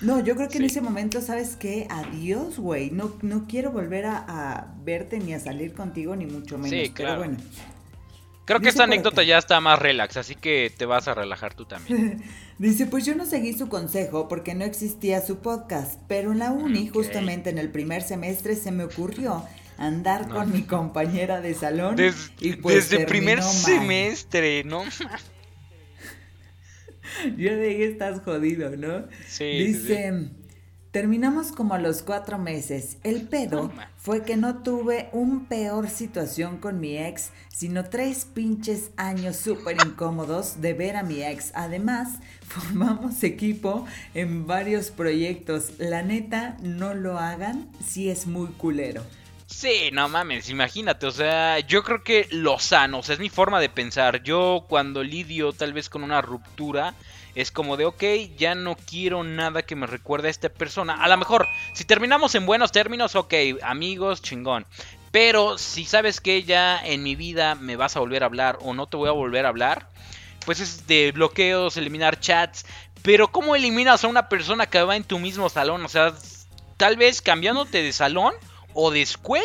No, 0.00 0.22
yo 0.22 0.36
creo 0.36 0.48
que 0.48 0.58
en 0.58 0.64
ese 0.64 0.82
momento, 0.82 1.22
¿sabes 1.22 1.56
qué? 1.56 1.86
Adiós, 1.88 2.58
güey. 2.58 2.90
No, 2.90 3.14
no 3.22 3.46
quiero 3.46 3.70
volver 3.70 4.04
a, 4.06 4.74
verte 4.84 5.18
ni 5.18 5.32
a 5.32 5.40
salir 5.40 5.72
contigo, 5.72 6.14
ni 6.14 6.26
mucho 6.26 6.58
menos. 6.58 6.70
Sí, 6.70 6.92
claro. 6.92 7.22
Pero 7.22 7.32
bueno. 7.32 7.50
Creo 8.44 8.60
que 8.60 8.68
esta 8.68 8.84
anécdota 8.84 9.22
ya 9.22 9.38
está 9.38 9.58
más 9.60 9.78
relax, 9.78 10.18
así 10.18 10.34
que 10.34 10.70
te 10.76 10.84
vas 10.84 11.08
a 11.08 11.14
relajar 11.14 11.54
tú 11.54 11.64
también. 11.64 12.22
Dice, 12.58 12.86
pues 12.86 13.06
yo 13.06 13.14
no 13.14 13.24
seguí 13.24 13.54
su 13.54 13.68
consejo 13.68 14.28
porque 14.28 14.54
no 14.54 14.64
existía 14.64 15.22
su 15.22 15.38
podcast, 15.38 16.00
pero 16.08 16.32
en 16.32 16.40
la 16.40 16.52
uni, 16.52 16.88
justamente 16.88 17.50
en 17.50 17.58
el 17.58 17.70
primer 17.70 18.02
semestre, 18.02 18.54
se 18.54 18.70
me 18.70 18.84
ocurrió 18.84 19.44
andar 19.78 20.28
con 20.28 20.52
mi 20.52 20.62
compañera 20.62 21.40
de 21.40 21.54
salón. 21.54 21.96
y 22.40 22.52
pues 22.56 22.90
desde 22.90 23.06
primer 23.06 23.42
semestre, 23.42 24.62
¿no? 24.64 24.84
yo 27.36 27.56
dije, 27.56 27.86
estás 27.86 28.20
jodido, 28.20 28.76
¿no? 28.76 29.06
Sí. 29.26 29.44
Dice... 29.44 30.30
Terminamos 30.94 31.50
como 31.50 31.74
a 31.74 31.80
los 31.80 32.02
cuatro 32.02 32.38
meses. 32.38 32.98
El 33.02 33.22
pedo 33.22 33.72
fue 33.96 34.22
que 34.22 34.36
no 34.36 34.62
tuve 34.62 35.08
un 35.10 35.46
peor 35.46 35.90
situación 35.90 36.58
con 36.58 36.78
mi 36.78 36.96
ex, 36.96 37.32
sino 37.48 37.82
tres 37.90 38.26
pinches 38.26 38.92
años 38.96 39.34
súper 39.34 39.76
incómodos 39.84 40.60
de 40.60 40.72
ver 40.72 40.94
a 40.94 41.02
mi 41.02 41.20
ex. 41.20 41.50
Además, 41.56 42.20
formamos 42.46 43.24
equipo 43.24 43.84
en 44.14 44.46
varios 44.46 44.92
proyectos. 44.92 45.72
La 45.78 46.02
neta, 46.02 46.58
no 46.62 46.94
lo 46.94 47.18
hagan 47.18 47.68
si 47.84 48.08
es 48.08 48.28
muy 48.28 48.50
culero. 48.50 49.02
Sí, 49.46 49.90
no 49.92 50.08
mames, 50.08 50.48
imagínate, 50.48 51.06
o 51.06 51.10
sea, 51.10 51.58
yo 51.58 51.82
creo 51.82 52.02
que 52.02 52.28
lo 52.30 52.58
sano, 52.58 53.00
o 53.00 53.02
sea, 53.02 53.14
es 53.14 53.20
mi 53.20 53.30
forma 53.30 53.60
de 53.60 53.68
pensar. 53.68 54.22
Yo 54.22 54.64
cuando 54.68 55.02
lidio 55.02 55.52
tal 55.52 55.72
vez 55.72 55.88
con 55.88 56.02
una 56.04 56.22
ruptura, 56.22 56.94
es 57.34 57.50
como 57.50 57.76
de, 57.76 57.84
ok, 57.84 58.02
ya 58.36 58.54
no 58.54 58.76
quiero 58.76 59.24
nada 59.24 59.62
que 59.62 59.76
me 59.76 59.86
recuerde 59.86 60.28
a 60.28 60.30
esta 60.30 60.48
persona. 60.48 61.02
A 61.02 61.08
lo 61.08 61.16
mejor, 61.16 61.48
si 61.72 61.84
terminamos 61.84 62.34
en 62.34 62.46
buenos 62.46 62.72
términos, 62.72 63.16
ok, 63.16 63.34
amigos, 63.62 64.22
chingón. 64.22 64.66
Pero 65.10 65.58
si 65.58 65.84
sabes 65.84 66.20
que 66.20 66.42
ya 66.42 66.80
en 66.84 67.02
mi 67.02 67.14
vida 67.14 67.54
me 67.54 67.76
vas 67.76 67.96
a 67.96 68.00
volver 68.00 68.22
a 68.22 68.26
hablar 68.26 68.58
o 68.62 68.74
no 68.74 68.86
te 68.86 68.96
voy 68.96 69.08
a 69.08 69.12
volver 69.12 69.46
a 69.46 69.50
hablar, 69.50 69.88
pues 70.44 70.60
es 70.60 70.86
de 70.86 71.12
bloqueos, 71.12 71.76
eliminar 71.76 72.20
chats. 72.20 72.66
Pero 73.02 73.28
¿cómo 73.30 73.54
eliminas 73.54 74.04
a 74.04 74.08
una 74.08 74.28
persona 74.28 74.66
que 74.66 74.82
va 74.82 74.96
en 74.96 75.04
tu 75.04 75.18
mismo 75.18 75.48
salón? 75.48 75.84
O 75.84 75.88
sea, 75.88 76.14
tal 76.76 76.96
vez 76.96 77.22
cambiándote 77.22 77.82
de 77.82 77.92
salón 77.92 78.34
o 78.72 78.90
de 78.90 79.02
escuela, 79.02 79.44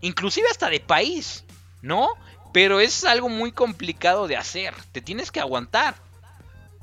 inclusive 0.00 0.48
hasta 0.48 0.70
de 0.70 0.80
país, 0.80 1.44
¿no? 1.82 2.08
Pero 2.52 2.80
es 2.80 3.04
algo 3.04 3.28
muy 3.28 3.52
complicado 3.52 4.28
de 4.28 4.36
hacer, 4.36 4.74
te 4.92 5.00
tienes 5.00 5.32
que 5.32 5.40
aguantar. 5.40 5.96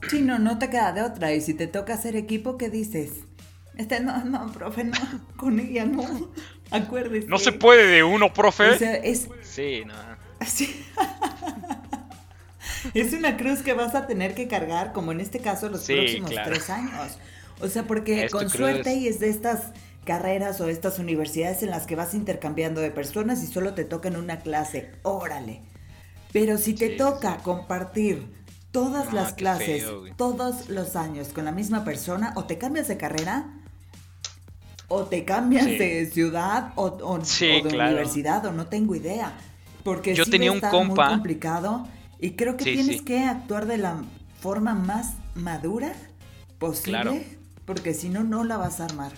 Sí, 0.09 0.21
no, 0.21 0.39
no 0.39 0.57
te 0.57 0.69
queda 0.69 0.91
de 0.91 1.01
otra. 1.01 1.33
Y 1.33 1.41
si 1.41 1.53
te 1.53 1.67
toca 1.67 1.93
hacer 1.93 2.15
equipo, 2.15 2.57
¿qué 2.57 2.69
dices? 2.69 3.11
Este, 3.77 3.99
no, 3.99 4.23
no, 4.25 4.51
profe, 4.51 4.83
no, 4.83 4.97
con 5.37 5.59
ella 5.59 5.85
no. 5.85 6.31
Acuérdese. 6.71 7.27
No 7.27 7.37
se 7.37 7.51
puede 7.51 7.87
de 7.87 8.03
uno, 8.03 8.33
profe. 8.33 8.71
O 8.71 8.77
sea, 8.77 8.95
es... 8.95 9.27
Sí, 9.41 9.83
no. 9.85 9.93
es 12.93 13.13
una 13.13 13.37
cruz 13.37 13.61
que 13.61 13.73
vas 13.73 13.95
a 13.95 14.07
tener 14.07 14.33
que 14.33 14.47
cargar, 14.47 14.91
como 14.91 15.11
en 15.11 15.19
este 15.19 15.39
caso, 15.39 15.69
los 15.69 15.85
próximos 15.85 16.31
tres 16.45 16.69
años. 16.69 17.17
O 17.59 17.67
sea, 17.67 17.83
porque 17.83 18.27
con 18.29 18.49
suerte 18.49 18.95
y 18.95 19.07
es 19.07 19.19
de 19.19 19.29
estas 19.29 19.71
carreras 20.03 20.59
o 20.61 20.67
estas 20.67 20.97
universidades 20.97 21.61
en 21.61 21.69
las 21.69 21.85
que 21.85 21.95
vas 21.95 22.15
intercambiando 22.15 22.81
de 22.81 22.89
personas 22.89 23.43
y 23.43 23.47
solo 23.47 23.75
te 23.75 23.85
toca 23.85 24.07
en 24.07 24.15
una 24.15 24.39
clase. 24.39 24.91
Órale. 25.03 25.61
Pero 26.31 26.57
si 26.57 26.73
te 26.73 26.89
toca 26.89 27.37
compartir 27.37 28.25
todas 28.71 29.13
las 29.13 29.33
clases, 29.33 29.85
todos 30.17 30.69
los 30.69 30.95
años 30.95 31.29
con 31.29 31.45
la 31.45 31.51
misma 31.51 31.83
persona, 31.83 32.33
o 32.35 32.45
te 32.45 32.57
cambias 32.57 32.87
de 32.87 32.97
carrera, 32.97 33.53
o 34.87 35.05
te 35.05 35.23
cambias 35.25 35.65
de 35.65 36.09
ciudad, 36.11 36.73
o, 36.75 36.89
de 36.89 37.67
universidad, 37.67 38.45
o 38.45 38.51
no 38.51 38.67
tengo 38.67 38.95
idea. 38.95 39.37
Porque 39.83 40.13
yo 40.13 40.25
tenía 40.25 40.51
un 40.51 40.59
compa. 40.59 41.07
Muy 41.07 41.15
complicado 41.15 41.87
y 42.19 42.31
creo 42.31 42.55
que 42.55 42.65
tienes 42.65 43.01
que 43.01 43.19
actuar 43.19 43.65
de 43.65 43.77
la 43.77 44.03
forma 44.39 44.75
más 44.75 45.15
madura 45.33 45.93
posible, 46.59 47.25
porque 47.65 47.93
si 47.93 48.09
no, 48.09 48.23
no 48.23 48.43
la 48.43 48.57
vas 48.57 48.79
a 48.79 48.85
armar. 48.85 49.11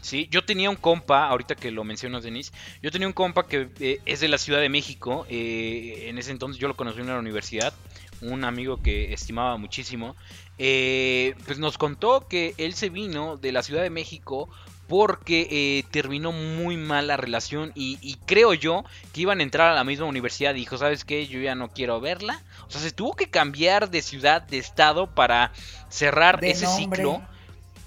Sí, 0.00 0.26
yo 0.30 0.44
tenía 0.44 0.70
un 0.70 0.76
compa, 0.76 1.26
ahorita 1.28 1.54
que 1.54 1.70
lo 1.70 1.84
mencionas, 1.84 2.22
Denise, 2.22 2.52
yo 2.82 2.90
tenía 2.90 3.06
un 3.06 3.12
compa 3.12 3.46
que 3.46 3.68
eh, 3.80 4.00
es 4.06 4.20
de 4.20 4.28
la 4.28 4.38
Ciudad 4.38 4.60
de 4.60 4.70
México, 4.70 5.26
eh, 5.28 6.06
en 6.06 6.16
ese 6.16 6.30
entonces 6.30 6.58
yo 6.58 6.68
lo 6.68 6.74
conocí 6.74 7.00
en 7.00 7.08
la 7.08 7.18
universidad, 7.18 7.74
un 8.22 8.44
amigo 8.44 8.82
que 8.82 9.12
estimaba 9.12 9.56
muchísimo, 9.56 10.16
eh, 10.58 11.34
pues 11.46 11.58
nos 11.58 11.78
contó 11.78 12.26
que 12.28 12.54
él 12.58 12.74
se 12.74 12.90
vino 12.90 13.36
de 13.36 13.52
la 13.52 13.62
Ciudad 13.62 13.82
de 13.82 13.90
México 13.90 14.48
porque 14.90 15.46
eh, 15.50 15.84
terminó 15.92 16.32
muy 16.32 16.76
mal 16.76 17.06
la 17.06 17.16
relación 17.16 17.70
y, 17.76 18.18
creo 18.26 18.54
yo 18.54 18.84
que 19.12 19.20
iban 19.20 19.38
a 19.38 19.44
entrar 19.44 19.70
a 19.70 19.74
la 19.74 19.84
misma 19.84 20.06
universidad. 20.06 20.52
Dijo, 20.52 20.78
¿sabes 20.78 21.04
qué? 21.04 21.28
Yo 21.28 21.38
ya 21.38 21.54
no 21.54 21.68
quiero 21.68 22.00
verla. 22.00 22.42
O 22.66 22.70
sea, 22.70 22.80
se 22.80 22.90
tuvo 22.90 23.14
que 23.14 23.30
cambiar 23.30 23.90
de 23.90 24.02
ciudad, 24.02 24.42
de 24.42 24.58
estado 24.58 25.06
para 25.06 25.52
cerrar 25.88 26.44
ese 26.44 26.66
ciclo. 26.66 27.22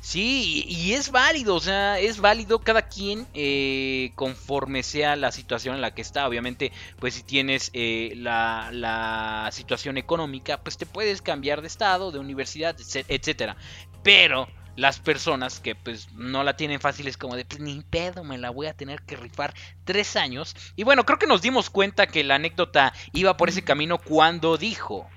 Sí, 0.03 0.65
y 0.67 0.93
es 0.95 1.11
válido, 1.11 1.55
o 1.55 1.59
sea, 1.61 1.97
es 1.97 2.19
válido 2.19 2.59
cada 2.59 2.81
quien 2.89 3.25
eh, 3.33 4.11
conforme 4.15 4.83
sea 4.83 5.15
la 5.15 5.31
situación 5.31 5.75
en 5.75 5.81
la 5.81 5.95
que 5.95 6.01
está. 6.01 6.27
Obviamente, 6.27 6.73
pues 6.99 7.13
si 7.13 7.23
tienes 7.23 7.69
eh, 7.71 8.11
la, 8.17 8.69
la, 8.73 9.47
situación 9.53 9.97
económica, 9.97 10.57
pues 10.61 10.75
te 10.77 10.85
puedes 10.85 11.21
cambiar 11.21 11.61
de 11.61 11.67
estado, 11.67 12.11
de 12.11 12.19
universidad, 12.19 12.75
etcétera. 13.07 13.55
Pero 14.03 14.49
las 14.75 14.99
personas 14.99 15.61
que 15.61 15.73
pues 15.73 16.11
no 16.11 16.43
la 16.43 16.57
tienen 16.57 16.81
fácil 16.81 17.07
es 17.07 17.15
como 17.15 17.37
de, 17.37 17.45
pues 17.45 17.61
ni 17.61 17.79
pedo, 17.81 18.25
me 18.25 18.37
la 18.37 18.49
voy 18.49 18.67
a 18.67 18.73
tener 18.73 19.03
que 19.03 19.15
rifar 19.15 19.53
tres 19.85 20.17
años. 20.17 20.53
Y 20.75 20.83
bueno, 20.83 21.05
creo 21.05 21.17
que 21.17 21.27
nos 21.27 21.41
dimos 21.41 21.69
cuenta 21.69 22.07
que 22.07 22.25
la 22.25 22.35
anécdota 22.35 22.91
iba 23.13 23.37
por 23.37 23.47
ese 23.47 23.63
camino 23.63 23.97
cuando 23.99 24.57
dijo, 24.57 25.07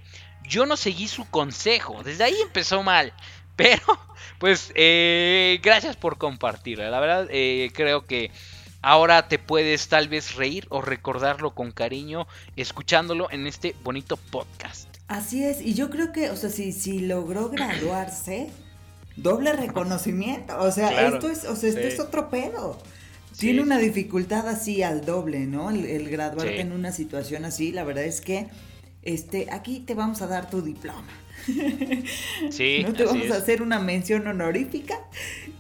yo 0.49 0.65
no 0.65 0.77
seguí 0.77 1.09
su 1.09 1.29
consejo, 1.29 2.03
desde 2.05 2.23
ahí 2.23 2.37
empezó 2.41 2.85
mal. 2.85 3.13
Pero, 3.57 3.83
pues, 4.39 4.73
eh, 4.75 5.59
gracias 5.63 5.97
por 5.97 6.19
compartir. 6.19 6.79
La 6.79 7.01
verdad, 7.01 7.27
eh, 7.31 7.71
creo 7.75 8.07
que 8.07 8.31
ahora 8.83 9.29
te 9.29 9.39
puedes 9.39 9.89
tal 9.89 10.09
vez 10.09 10.35
reír 10.35 10.67
o 10.69 10.83
recordarlo 10.83 11.55
con 11.55 11.73
cariño 11.73 12.27
escuchándolo 12.55 13.31
en 13.31 13.47
este 13.47 13.75
bonito 13.83 14.17
podcast. 14.17 14.89
Así 15.09 15.45
es, 15.45 15.61
y 15.61 15.75
yo 15.75 15.89
creo 15.89 16.13
que, 16.13 16.31
o 16.31 16.37
sea, 16.37 16.51
si, 16.51 16.73
si 16.73 17.01
logró 17.01 17.49
graduarse, 17.49 18.51
doble 19.17 19.53
reconocimiento. 19.53 20.59
O 20.59 20.71
sea, 20.71 21.09
esto 21.09 21.29
es, 21.29 21.45
o 21.45 21.57
sea, 21.57 21.71
esto 21.71 21.81
es 21.81 22.01
otro 22.01 22.29
pedo. 22.29 22.79
Tiene 23.39 23.63
una 23.63 23.79
dificultad 23.79 24.49
así 24.49 24.83
al 24.83 25.05
doble, 25.05 25.47
¿no? 25.47 25.71
El, 25.71 26.09
graduarte 26.09 26.61
en 26.61 26.73
una 26.73 26.91
situación 26.91 27.45
así, 27.45 27.71
la 27.71 27.85
verdad 27.85 28.05
es 28.05 28.21
que 28.21 28.49
este, 29.03 29.49
aquí 29.53 29.81
te 29.81 29.95
vamos 29.95 30.23
a 30.23 30.27
dar 30.27 30.49
tu 30.49 30.63
diploma. 30.63 31.05
Sí, 32.51 32.83
no 32.85 32.93
te 32.93 33.05
vamos 33.05 33.31
a 33.31 33.37
hacer 33.37 33.63
una 33.63 33.79
mención 33.79 34.27
honorífica. 34.27 34.99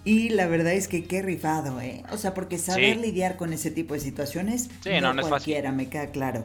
Y 0.04 0.28
la 0.28 0.46
verdad 0.46 0.72
es 0.72 0.86
que 0.88 1.04
qué 1.04 1.20
rifado, 1.22 1.80
¿eh? 1.80 2.02
O 2.12 2.16
sea, 2.16 2.32
porque 2.34 2.58
saber 2.58 2.94
Sí. 2.96 3.00
lidiar 3.02 3.36
con 3.36 3.52
ese 3.52 3.70
tipo 3.72 3.94
de 3.94 4.00
situaciones, 4.00 4.68
Sí, 4.82 4.90
no, 5.00 5.12
no 5.12 5.22
es 5.22 5.28
fácil. 5.28 5.28
cualquiera, 5.28 5.72
me 5.72 5.88
queda 5.88 6.06
claro. 6.12 6.44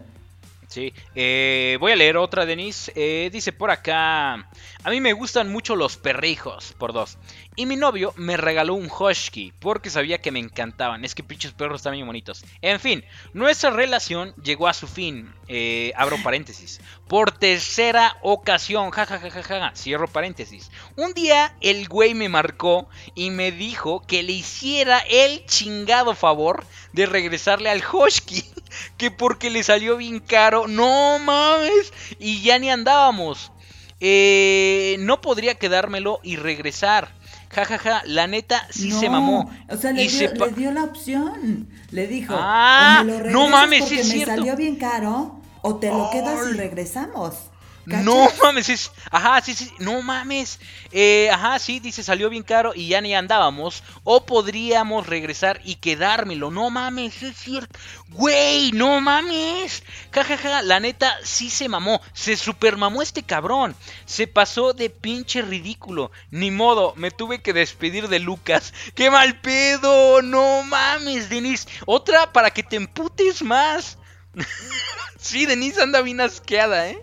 Sí, 0.71 0.93
eh, 1.15 1.75
voy 1.81 1.91
a 1.91 1.97
leer 1.97 2.15
otra, 2.15 2.45
Denise. 2.45 2.93
Eh, 2.95 3.29
dice 3.29 3.51
por 3.51 3.71
acá, 3.71 4.35
a 4.35 4.89
mí 4.89 5.01
me 5.01 5.11
gustan 5.11 5.51
mucho 5.51 5.75
los 5.75 5.97
perrijos, 5.97 6.73
por 6.77 6.93
dos. 6.93 7.17
Y 7.57 7.65
mi 7.65 7.75
novio 7.75 8.13
me 8.15 8.37
regaló 8.37 8.75
un 8.75 8.89
husky 8.89 9.51
porque 9.59 9.89
sabía 9.89 10.21
que 10.21 10.31
me 10.31 10.39
encantaban. 10.39 11.03
Es 11.03 11.13
que 11.13 11.23
pinches 11.23 11.51
perros 11.51 11.81
están 11.81 11.91
bien 11.91 12.07
bonitos. 12.07 12.45
En 12.61 12.79
fin, 12.79 13.03
nuestra 13.33 13.71
relación 13.71 14.33
llegó 14.41 14.69
a 14.69 14.73
su 14.73 14.87
fin. 14.87 15.33
Eh, 15.49 15.91
abro 15.97 16.15
paréntesis. 16.23 16.79
Por 17.05 17.33
tercera 17.33 18.15
ocasión, 18.21 18.91
jajajajaja, 18.91 19.73
cierro 19.75 20.07
paréntesis. 20.07 20.71
Un 20.95 21.13
día 21.13 21.53
el 21.59 21.89
güey 21.89 22.13
me 22.13 22.29
marcó 22.29 22.87
y 23.13 23.29
me 23.29 23.51
dijo 23.51 24.03
que 24.07 24.23
le 24.23 24.31
hiciera 24.31 24.99
el 24.99 25.45
chingado 25.47 26.15
favor 26.15 26.65
de 26.93 27.07
regresarle 27.07 27.69
al 27.69 27.83
husky. 27.91 28.45
Que 28.97 29.11
porque 29.11 29.49
le 29.49 29.63
salió 29.63 29.97
bien 29.97 30.19
caro. 30.19 30.67
No 30.67 31.19
mames. 31.19 31.93
Y 32.19 32.41
ya 32.41 32.59
ni 32.59 32.69
andábamos. 32.69 33.51
Eh, 33.99 34.95
no 34.99 35.21
podría 35.21 35.55
quedármelo 35.55 36.19
y 36.23 36.35
regresar. 36.35 37.09
Ja, 37.49 37.65
ja, 37.65 37.77
ja. 37.77 38.01
La 38.05 38.27
neta 38.27 38.65
sí 38.71 38.91
se 38.91 39.09
mamó. 39.09 39.51
O 39.69 39.75
sea, 39.77 39.91
le 39.91 40.03
Y 40.03 40.07
dio, 40.07 40.29
se 40.29 40.35
le 40.35 40.51
dio 40.53 40.71
la 40.71 40.83
opción. 40.85 41.69
Le 41.91 42.07
dijo, 42.07 42.33
Ah, 42.37 42.99
o 43.01 43.05
me 43.05 43.19
lo 43.19 43.29
no 43.29 43.47
mames, 43.49 43.79
sí 43.79 43.95
porque 43.95 43.99
es 44.01 44.07
me 44.07 44.13
cierto. 44.13 44.35
salió 44.35 44.55
bien 44.55 44.77
caro, 44.77 45.39
o 45.61 45.75
te 45.75 45.89
lo 45.89 46.09
quedas 46.11 46.39
y 46.49 46.53
regresamos. 46.53 47.50
No 47.85 48.27
mames, 48.41 48.69
es. 48.69 48.91
Ajá, 49.09 49.41
sí, 49.41 49.53
sí. 49.53 49.71
No 49.79 50.01
mames. 50.01 50.59
Eh, 50.91 51.29
ajá, 51.31 51.57
sí, 51.59 51.79
dice, 51.79 52.03
salió 52.03 52.29
bien 52.29 52.43
caro 52.43 52.73
y 52.75 52.87
ya 52.87 53.01
ni 53.01 53.15
andábamos. 53.15 53.83
O 54.03 54.25
podríamos 54.25 55.07
regresar 55.07 55.59
y 55.63 55.75
quedármelo. 55.75 56.51
No 56.51 56.69
mames, 56.69 57.21
es 57.23 57.37
cierto. 57.37 57.79
Güey, 58.09 58.71
no 58.71 59.01
mames. 59.01 59.83
Ja, 60.11 60.23
ja, 60.23 60.37
ja. 60.37 60.61
La 60.61 60.79
neta 60.79 61.17
sí 61.23 61.49
se 61.49 61.69
mamó. 61.69 62.01
Se 62.13 62.37
super 62.37 62.77
mamó 62.77 63.01
este 63.01 63.23
cabrón. 63.23 63.75
Se 64.05 64.27
pasó 64.27 64.73
de 64.73 64.89
pinche 64.89 65.41
ridículo. 65.41 66.11
Ni 66.29 66.51
modo, 66.51 66.93
me 66.95 67.11
tuve 67.11 67.41
que 67.41 67.53
despedir 67.53 68.07
de 68.07 68.19
Lucas. 68.19 68.73
¡Qué 68.95 69.09
mal 69.09 69.39
pedo! 69.41 70.21
No 70.21 70.63
mames, 70.63 71.29
Denise. 71.29 71.67
Otra 71.85 72.31
para 72.31 72.51
que 72.51 72.63
te 72.63 72.75
emputes 72.75 73.41
más. 73.41 73.97
sí, 75.19 75.45
Denise 75.45 75.81
anda 75.81 76.01
bien 76.01 76.21
asqueada, 76.21 76.89
¿eh? 76.89 77.01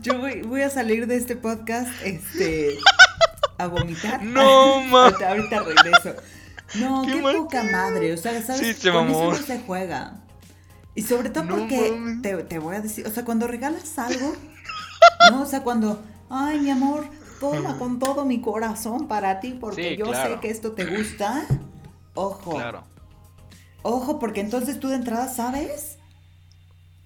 Yo 0.00 0.18
voy, 0.18 0.42
voy 0.42 0.62
a 0.62 0.70
salir 0.70 1.06
de 1.06 1.16
este 1.16 1.36
podcast, 1.36 1.88
este, 2.04 2.76
a 3.58 3.66
vomitar. 3.66 4.22
No, 4.22 4.80
ma. 4.82 5.06
ahorita, 5.06 5.28
ahorita 5.30 5.60
regreso. 5.60 6.14
No, 6.76 7.02
Qué 7.06 7.20
poca 7.20 7.62
madre, 7.62 8.12
o 8.12 8.16
sea, 8.16 8.42
¿sabes? 8.42 8.60
Sí, 8.60 8.74
se 8.74 8.90
Con 8.90 9.08
eso 9.08 9.30
no 9.32 9.36
se 9.36 9.60
juega. 9.60 10.20
Y 10.94 11.02
sobre 11.02 11.30
todo 11.30 11.44
No 11.44 11.56
porque, 11.56 11.90
mames. 11.92 12.22
te, 12.22 12.36
te 12.44 12.58
voy 12.58 12.76
a 12.76 12.80
decir, 12.80 13.06
o 13.06 13.10
sea, 13.10 13.24
cuando 13.24 13.46
regalas 13.46 13.98
algo, 13.98 14.34
no, 15.30 15.42
o 15.42 15.46
sea, 15.46 15.62
cuando, 15.62 16.02
ay, 16.30 16.60
mi 16.60 16.70
amor, 16.70 17.08
toma 17.40 17.78
con 17.78 17.98
todo 17.98 18.24
mi 18.24 18.40
corazón 18.40 19.08
para 19.08 19.40
ti, 19.40 19.56
porque 19.60 19.90
Sí, 19.90 19.96
yo 19.96 20.06
claro. 20.06 20.34
sé 20.34 20.40
que 20.40 20.50
esto 20.50 20.72
te 20.72 20.84
gusta, 20.84 21.46
ojo. 22.14 22.54
Claro. 22.56 22.84
Ojo, 23.82 24.18
porque 24.18 24.40
entonces 24.40 24.80
tú 24.80 24.88
de 24.88 24.96
entrada 24.96 25.28
sabes 25.28 25.98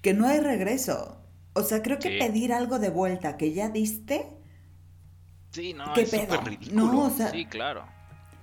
que 0.03 0.14
no 0.14 0.26
hay 0.26 0.40
regreso. 0.40 1.16
O 1.59 1.62
sea, 1.62 1.82
creo 1.82 1.98
que 1.98 2.11
Sí. 2.11 2.18
pedir 2.18 2.52
algo 2.52 2.78
de 2.78 2.90
vuelta 2.90 3.36
que 3.36 3.52
ya 3.52 3.68
diste 3.68 4.30
Sí, 5.50 5.72
no, 5.74 5.92
¿Qué 5.94 6.02
es 6.02 6.11
pedo? 6.11 6.40
ridículo. 6.42 6.92
No, 6.92 7.04
o 7.06 7.11
sea- 7.11 7.30
sí, 7.30 7.46
claro. 7.46 7.84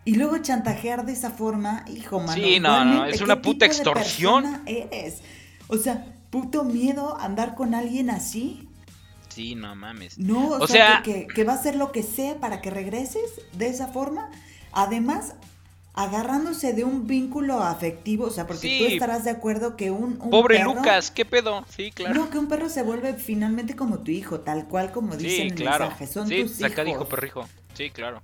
y 0.06 0.16
luego 0.16 0.38
chantajear 0.40 1.06
de 1.06 1.14
esa 1.14 1.32
forma, 1.32 1.84
hijo, 1.88 2.20
mano. 2.20 2.34
Sí, 2.34 2.60
no, 2.60 2.84
no, 2.86 3.06
es 3.06 3.22
una 3.22 3.36
¿qué 3.36 3.42
puta 3.42 3.66
extorsión. 3.66 4.62
eres? 4.66 5.22
O 5.68 5.78
sea, 5.78 6.06
puto 6.30 6.64
miedo 6.64 7.18
andar 7.20 7.56
con 7.56 7.74
alguien 7.74 8.10
así. 8.10 8.68
Sí, 9.30 9.56
no 9.56 9.76
mames. 9.76 10.18
No, 10.18 10.48
o, 10.50 10.64
O 10.64 10.68
sea, 10.68 10.88
sea- 10.88 11.02
que, 11.04 11.28
que- 11.28 11.34
que 11.34 11.44
va 11.44 11.54
a 11.54 11.56
hacer 11.56 11.76
lo 11.76 11.92
que 11.92 12.04
sea 12.04 12.40
para 12.40 12.62
que 12.62 12.70
regreses 12.70 13.24
de 13.54 13.68
esa 13.68 13.88
forma. 13.88 14.30
Además, 14.72 15.36
agarrándose 15.96 16.74
de 16.74 16.84
un 16.84 17.08
vínculo 17.08 17.62
afectivo, 17.64 18.26
o 18.26 18.30
sea, 18.30 18.46
porque 18.48 18.68
Sí. 18.68 18.78
tú 18.80 18.86
estarás 18.94 19.24
de 19.24 19.32
acuerdo 19.32 19.76
que 19.78 19.92
un, 19.92 20.20
un 20.22 20.30
Pobre 20.30 20.58
perro- 20.60 20.76
Lucas, 20.76 21.10
¿qué 21.10 21.24
pedo? 21.26 21.66
Sí, 21.76 21.92
claro. 21.92 22.16
No, 22.16 22.30
que 22.30 22.38
un 22.38 22.48
perro 22.48 22.68
se 22.70 22.84
vuelve 22.84 23.14
finalmente 23.14 23.76
como 23.76 24.00
tu 24.00 24.12
hijo, 24.12 24.42
tal 24.42 24.66
cual 24.68 24.92
como 24.92 25.16
dicen 25.16 25.30
sí, 25.32 25.42
en 25.44 25.48
el 25.50 25.56
claro. 25.56 25.86
mensaje. 25.86 26.08
Son 26.08 26.28
sí, 26.28 26.44
tus 26.44 26.62
acá 26.64 26.84
hijos. 26.84 27.08
perrijo. 27.08 27.48
Sí, 27.76 27.90
claro. 27.92 28.22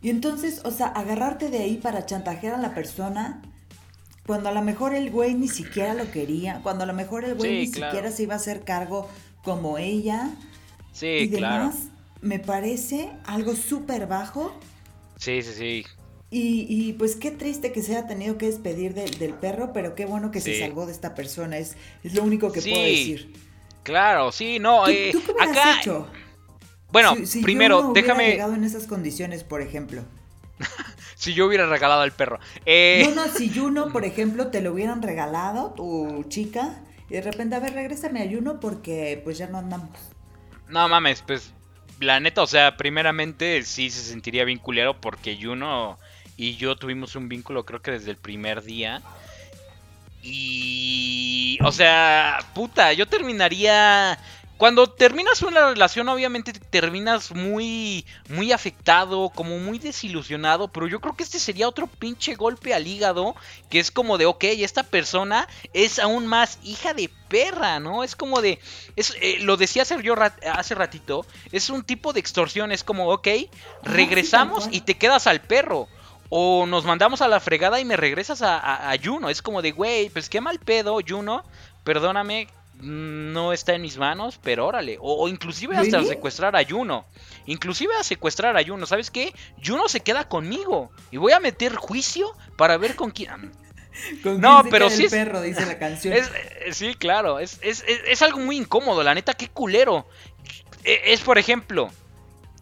Y 0.00 0.10
entonces, 0.10 0.60
o 0.64 0.70
sea, 0.70 0.86
agarrarte 0.86 1.50
de 1.50 1.58
ahí 1.58 1.76
para 1.78 2.06
chantajear 2.06 2.54
a 2.54 2.58
la 2.58 2.72
persona, 2.74 3.42
cuando 4.24 4.48
a 4.48 4.52
lo 4.52 4.62
mejor 4.62 4.94
el 4.94 5.10
güey 5.10 5.34
ni 5.34 5.48
siquiera 5.48 5.94
lo 5.94 6.08
quería, 6.12 6.60
cuando 6.62 6.84
a 6.84 6.86
lo 6.86 6.94
mejor 6.94 7.24
el 7.24 7.34
güey 7.34 7.66
ni 7.66 7.70
claro. 7.72 7.92
siquiera 7.92 8.14
se 8.14 8.22
iba 8.22 8.34
a 8.34 8.36
hacer 8.36 8.62
cargo 8.62 9.08
como 9.42 9.78
ella 9.78 10.30
Sí, 10.92 11.06
y 11.06 11.30
claro. 11.30 11.64
demás, 11.64 11.76
me 12.20 12.38
parece 12.38 13.10
algo 13.24 13.56
súper 13.56 14.06
bajo. 14.06 14.52
Sí, 15.16 15.42
sí, 15.42 15.52
sí. 15.54 15.84
Y, 16.30 16.66
y, 16.68 16.92
pues 16.92 17.16
qué 17.16 17.30
triste 17.30 17.72
que 17.72 17.82
se 17.82 17.96
haya 17.96 18.06
tenido 18.06 18.36
que 18.36 18.46
despedir 18.46 18.92
del- 18.94 19.18
del 19.18 19.32
perro, 19.34 19.72
pero 19.72 19.94
qué 19.94 20.04
bueno 20.04 20.30
que 20.30 20.40
se 20.42 20.52
salvó 20.54 20.84
de 20.86 20.92
esta 20.92 21.14
persona, 21.14 21.56
es, 21.58 21.76
es 22.02 22.14
lo 22.14 22.22
único 22.22 22.52
que 22.52 22.60
Sí, 22.60 22.70
puedo 22.70 22.84
decir. 22.84 23.32
Claro, 23.82 24.30
sí, 24.32 24.58
no. 24.58 24.84
¿Tú, 24.84 24.90
eh, 24.90 25.10
tú 25.10 25.22
qué 25.24 25.32
acá. 25.38 25.80
hecho? 25.80 26.06
Bueno, 26.90 27.14
Si- 27.16 27.26
si 27.26 27.38
yo 27.40 27.44
primero, 27.44 27.80
no 27.80 27.90
hubiera 27.92 28.02
déjame. 28.02 28.30
llegado 28.30 28.54
en 28.54 28.64
esas 28.64 28.86
condiciones, 28.86 29.44
por 29.44 29.62
ejemplo. 29.62 30.04
Si 31.14 31.34
yo 31.34 31.46
hubiera 31.46 31.66
regalado 31.66 32.02
al 32.02 32.12
perro. 32.12 32.38
Eh, 32.64 33.02
No, 33.06 33.10
no, 33.10 33.28
si 33.28 33.50
Juno, 33.52 33.92
por 33.92 34.04
ejemplo, 34.04 34.48
te 34.48 34.60
lo 34.60 34.72
hubieran 34.72 35.02
regalado, 35.02 35.72
tu 35.74 36.24
chica, 36.28 36.80
y 37.10 37.14
de 37.14 37.22
repente, 37.22 37.56
a 37.56 37.60
ver, 37.60 37.72
regrésame 37.74 38.22
a 38.22 38.30
Juno 38.30 38.60
porque 38.60 39.20
pues 39.24 39.38
ya 39.38 39.48
no 39.48 39.58
andamos. 39.58 39.90
No 40.68 40.88
mames, 40.88 41.22
pues 41.22 41.52
la 42.00 42.20
neta, 42.20 42.42
o 42.42 42.46
sea, 42.46 42.76
primeramente 42.76 43.62
sí 43.64 43.90
se 43.90 44.02
sentiría 44.02 44.44
bien 44.44 44.58
culero 44.58 45.00
porque 45.00 45.38
Juno 45.40 45.98
y 46.38 46.56
yo 46.56 46.76
tuvimos 46.76 47.14
un 47.16 47.28
vínculo 47.28 47.66
creo 47.66 47.82
que 47.82 47.90
desde 47.90 48.12
el 48.12 48.16
primer 48.16 48.62
día. 48.62 49.02
Y... 50.22 51.58
O 51.62 51.72
sea, 51.72 52.38
puta, 52.54 52.92
yo 52.94 53.06
terminaría... 53.06 54.18
Cuando 54.56 54.88
terminas 54.90 55.42
una 55.42 55.68
relación, 55.68 56.08
obviamente 56.08 56.52
terminas 56.52 57.30
muy, 57.30 58.04
muy 58.28 58.50
afectado, 58.50 59.30
como 59.30 59.56
muy 59.60 59.78
desilusionado, 59.78 60.66
pero 60.66 60.88
yo 60.88 61.00
creo 61.00 61.14
que 61.14 61.22
este 61.22 61.38
sería 61.38 61.68
otro 61.68 61.86
pinche 61.86 62.34
golpe 62.34 62.74
al 62.74 62.88
hígado, 62.88 63.36
que 63.70 63.78
es 63.78 63.92
como 63.92 64.18
de, 64.18 64.26
ok, 64.26 64.42
esta 64.42 64.82
persona 64.82 65.46
es 65.72 66.00
aún 66.00 66.26
más 66.26 66.58
hija 66.64 66.92
de 66.92 67.08
perra, 67.28 67.78
¿no? 67.78 68.02
Es 68.02 68.16
como 68.16 68.42
de, 68.42 68.58
es, 68.96 69.14
eh, 69.20 69.36
lo 69.42 69.56
decía 69.56 69.84
Sergio 69.84 70.16
rat- 70.16 70.44
hace 70.52 70.74
ratito, 70.74 71.24
es 71.52 71.70
un 71.70 71.84
tipo 71.84 72.12
de 72.12 72.18
extorsión, 72.18 72.72
es 72.72 72.82
como, 72.82 73.10
ok, 73.10 73.28
sí, 73.28 73.50
regresamos 73.82 74.68
y 74.72 74.80
te 74.80 74.96
quedas 74.96 75.28
al 75.28 75.40
perro. 75.40 75.88
O 76.30 76.66
nos 76.66 76.84
mandamos 76.84 77.22
a 77.22 77.28
la 77.28 77.40
fregada 77.40 77.80
y 77.80 77.84
me 77.84 77.96
regresas 77.96 78.42
a, 78.42 78.58
a, 78.58 78.90
a 78.92 78.96
Juno. 79.02 79.28
Es 79.30 79.40
como 79.42 79.62
de, 79.62 79.72
güey, 79.72 80.10
pues 80.10 80.28
qué 80.28 80.40
mal 80.40 80.58
pedo, 80.58 80.98
Juno. 81.06 81.42
Perdóname, 81.84 82.48
mm, 82.80 83.32
no 83.32 83.52
está 83.54 83.74
en 83.74 83.82
mis 83.82 83.96
manos, 83.96 84.38
pero 84.42 84.66
órale. 84.66 84.98
O, 85.00 85.24
o 85.24 85.28
inclusive 85.28 85.76
hasta 85.76 86.02
secuestrar 86.04 86.54
a 86.54 86.64
Juno. 86.68 87.06
Inclusive 87.46 87.94
a 87.98 88.02
secuestrar 88.04 88.56
a 88.58 88.64
Juno. 88.64 88.84
¿Sabes 88.84 89.10
qué? 89.10 89.32
Juno 89.64 89.88
se 89.88 90.00
queda 90.00 90.28
conmigo. 90.28 90.90
Y 91.10 91.16
voy 91.16 91.32
a 91.32 91.40
meter 91.40 91.74
juicio 91.76 92.30
para 92.56 92.76
ver 92.76 92.94
con 92.94 93.10
quién... 93.10 93.52
Con 94.22 94.40
No, 94.40 94.62
pero 94.70 94.90
sí 94.90 95.00
el 95.00 95.06
es- 95.06 95.10
perro, 95.12 95.40
dice 95.40 95.66
la 95.66 95.76
canción. 95.76 96.14
Es, 96.14 96.28
eh, 96.28 96.72
sí, 96.72 96.94
claro, 96.94 97.40
es, 97.40 97.58
es, 97.62 97.82
es- 97.88 98.02
es 98.06 98.22
algo 98.22 98.38
muy 98.38 98.56
incómodo, 98.56 99.02
la 99.02 99.12
neta, 99.12 99.34
qué 99.34 99.48
culero. 99.48 100.06
Eh, 100.84 101.00
Es, 101.06 101.20
por 101.22 101.36
ejemplo, 101.36 101.90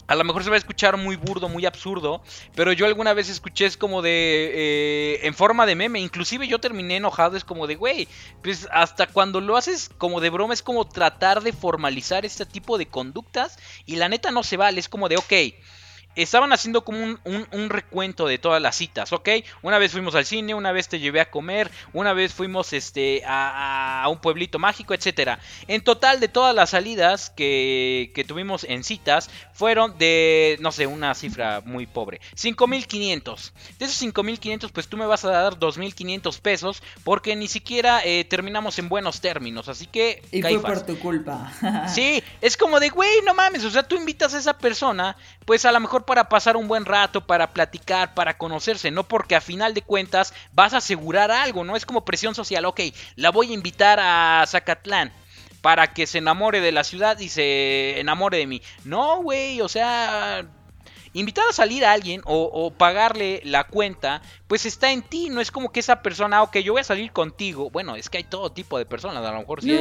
a 0.06 0.14
lo 0.14 0.24
mejor 0.24 0.44
se 0.44 0.50
va 0.50 0.56
a 0.56 0.58
escuchar 0.58 0.96
muy 0.96 1.16
burdo, 1.16 1.48
muy 1.48 1.66
absurdo, 1.66 2.22
pero 2.54 2.72
yo 2.72 2.86
alguna 2.86 3.12
vez 3.14 3.28
escuché 3.28 3.66
es 3.66 3.76
como 3.76 4.02
de, 4.02 4.50
eh, 4.54 5.26
en 5.26 5.34
forma 5.34 5.66
de 5.66 5.74
meme, 5.74 6.00
inclusive 6.00 6.46
yo 6.46 6.58
terminé 6.58 6.96
enojado, 6.96 7.36
es 7.36 7.44
como 7.44 7.66
de, 7.66 7.76
güey, 7.76 8.08
pues 8.42 8.68
hasta 8.70 9.06
cuando 9.06 9.40
lo 9.40 9.56
haces 9.56 9.90
como 9.98 10.20
de 10.20 10.30
broma 10.30 10.54
es 10.54 10.62
como 10.62 10.86
tratar 10.86 11.42
de 11.42 11.52
formalizar 11.52 12.24
este 12.24 12.46
tipo 12.46 12.78
de 12.78 12.86
conductas 12.86 13.58
y 13.84 13.96
la 13.96 14.08
neta 14.08 14.30
no 14.30 14.42
se 14.42 14.56
vale, 14.56 14.80
es 14.80 14.88
como 14.88 15.08
de, 15.08 15.16
ok. 15.16 15.32
Estaban 16.16 16.52
haciendo 16.52 16.84
como 16.84 17.18
un, 17.24 17.70
recuento 17.70 18.26
de 18.26 18.38
todas 18.38 18.62
las 18.62 18.76
citas, 18.76 19.12
¿ok? 19.12 19.28
Una 19.62 19.78
vez 19.78 19.92
fuimos 19.92 20.14
al 20.14 20.24
cine, 20.24 20.54
una 20.54 20.72
vez 20.72 20.88
te 20.88 20.98
llevé 20.98 21.20
a 21.20 21.30
comer, 21.30 21.70
una 21.92 22.12
vez 22.12 22.32
fuimos 22.32 22.72
este, 22.72 23.22
a, 23.26 24.06
un 24.08 24.18
pueblito 24.18 24.58
mágico, 24.58 24.94
etc. 24.94 25.38
En 25.68 25.82
total 25.82 26.20
de 26.20 26.28
todas 26.28 26.54
las 26.54 26.70
salidas 26.70 27.30
que, 27.30 28.12
que 28.14 28.24
tuvimos 28.24 28.64
en 28.64 28.84
citas 28.84 29.30
fueron 29.52 29.98
de, 29.98 30.56
no 30.60 30.72
sé, 30.72 30.86
una 30.86 31.14
cifra 31.14 31.60
muy 31.64 31.86
pobre. 31.86 32.20
5.500. 32.36 33.52
De 33.78 33.84
esos 33.84 34.02
5.500 34.02 34.70
pues 34.70 34.88
tú 34.88 34.96
me 34.96 35.06
vas 35.06 35.24
a 35.24 35.30
dar 35.30 35.58
2.500 35.58 36.40
pesos 36.40 36.82
porque 37.04 37.36
ni 37.36 37.48
siquiera 37.48 38.00
eh, 38.04 38.24
terminamos 38.24 38.78
en 38.78 38.88
buenos 38.88 39.20
términos, 39.20 39.68
así 39.68 39.86
que... 39.86 40.22
Y 40.30 40.42
fue 40.42 40.60
por 40.60 40.86
tu 40.86 40.98
culpa. 40.98 41.52
sí, 41.88 42.22
es 42.40 42.56
como 42.56 42.80
de, 42.80 42.90
güey, 42.90 43.22
no 43.24 43.34
mames, 43.34 43.64
o 43.64 43.70
sea, 43.70 43.82
tú 43.82 43.96
invitas 43.96 44.34
a 44.34 44.38
esa 44.38 44.56
persona 44.58 45.16
pues 45.46 45.64
a 45.64 45.72
lo 45.72 45.80
mejor 45.80 46.04
para 46.06 46.28
pasar 46.28 46.56
un 46.56 46.68
buen 46.68 46.84
rato, 46.84 47.26
para 47.26 47.52
platicar, 47.52 48.14
para 48.14 48.38
conocerse, 48.38 48.90
no 48.90 49.04
porque 49.04 49.36
a 49.36 49.40
final 49.40 49.74
de 49.74 49.82
cuentas 49.82 50.32
vas 50.52 50.72
a 50.72 50.78
asegurar 50.78 51.30
algo, 51.30 51.64
no 51.64 51.76
es 51.76 51.84
como 51.84 52.04
presión 52.04 52.34
social, 52.34 52.64
ok, 52.64 52.80
la 53.16 53.30
voy 53.30 53.50
a 53.50 53.54
invitar 53.54 53.98
a 54.00 54.44
Zacatlán 54.46 55.12
para 55.60 55.92
que 55.92 56.06
se 56.06 56.18
enamore 56.18 56.60
de 56.60 56.72
la 56.72 56.84
ciudad 56.84 57.18
y 57.18 57.28
se 57.28 57.98
enamore 57.98 58.38
de 58.38 58.46
mí. 58.46 58.62
No, 58.84 59.20
güey, 59.20 59.60
o 59.60 59.68
sea, 59.68 60.46
invitar 61.12 61.44
a 61.50 61.52
salir 61.52 61.84
a 61.84 61.92
alguien 61.92 62.20
o, 62.24 62.72
pagarle 62.76 63.40
la 63.44 63.64
cuenta, 63.64 64.22
pues 64.46 64.66
está 64.66 64.92
en 64.92 65.02
ti, 65.02 65.28
no 65.28 65.40
es 65.40 65.50
como 65.50 65.72
que 65.72 65.80
esa 65.80 66.02
persona, 66.02 66.42
ok, 66.42 66.58
yo 66.58 66.74
voy 66.74 66.82
a 66.82 66.84
salir 66.84 67.10
contigo. 67.10 67.70
Bueno, 67.70 67.96
es 67.96 68.08
que 68.08 68.18
hay 68.18 68.24
todo 68.24 68.52
tipo 68.52 68.78
de 68.78 68.86
personas, 68.86 69.24
a 69.24 69.32
lo 69.32 69.40
mejor 69.40 69.62
sí 69.62 69.76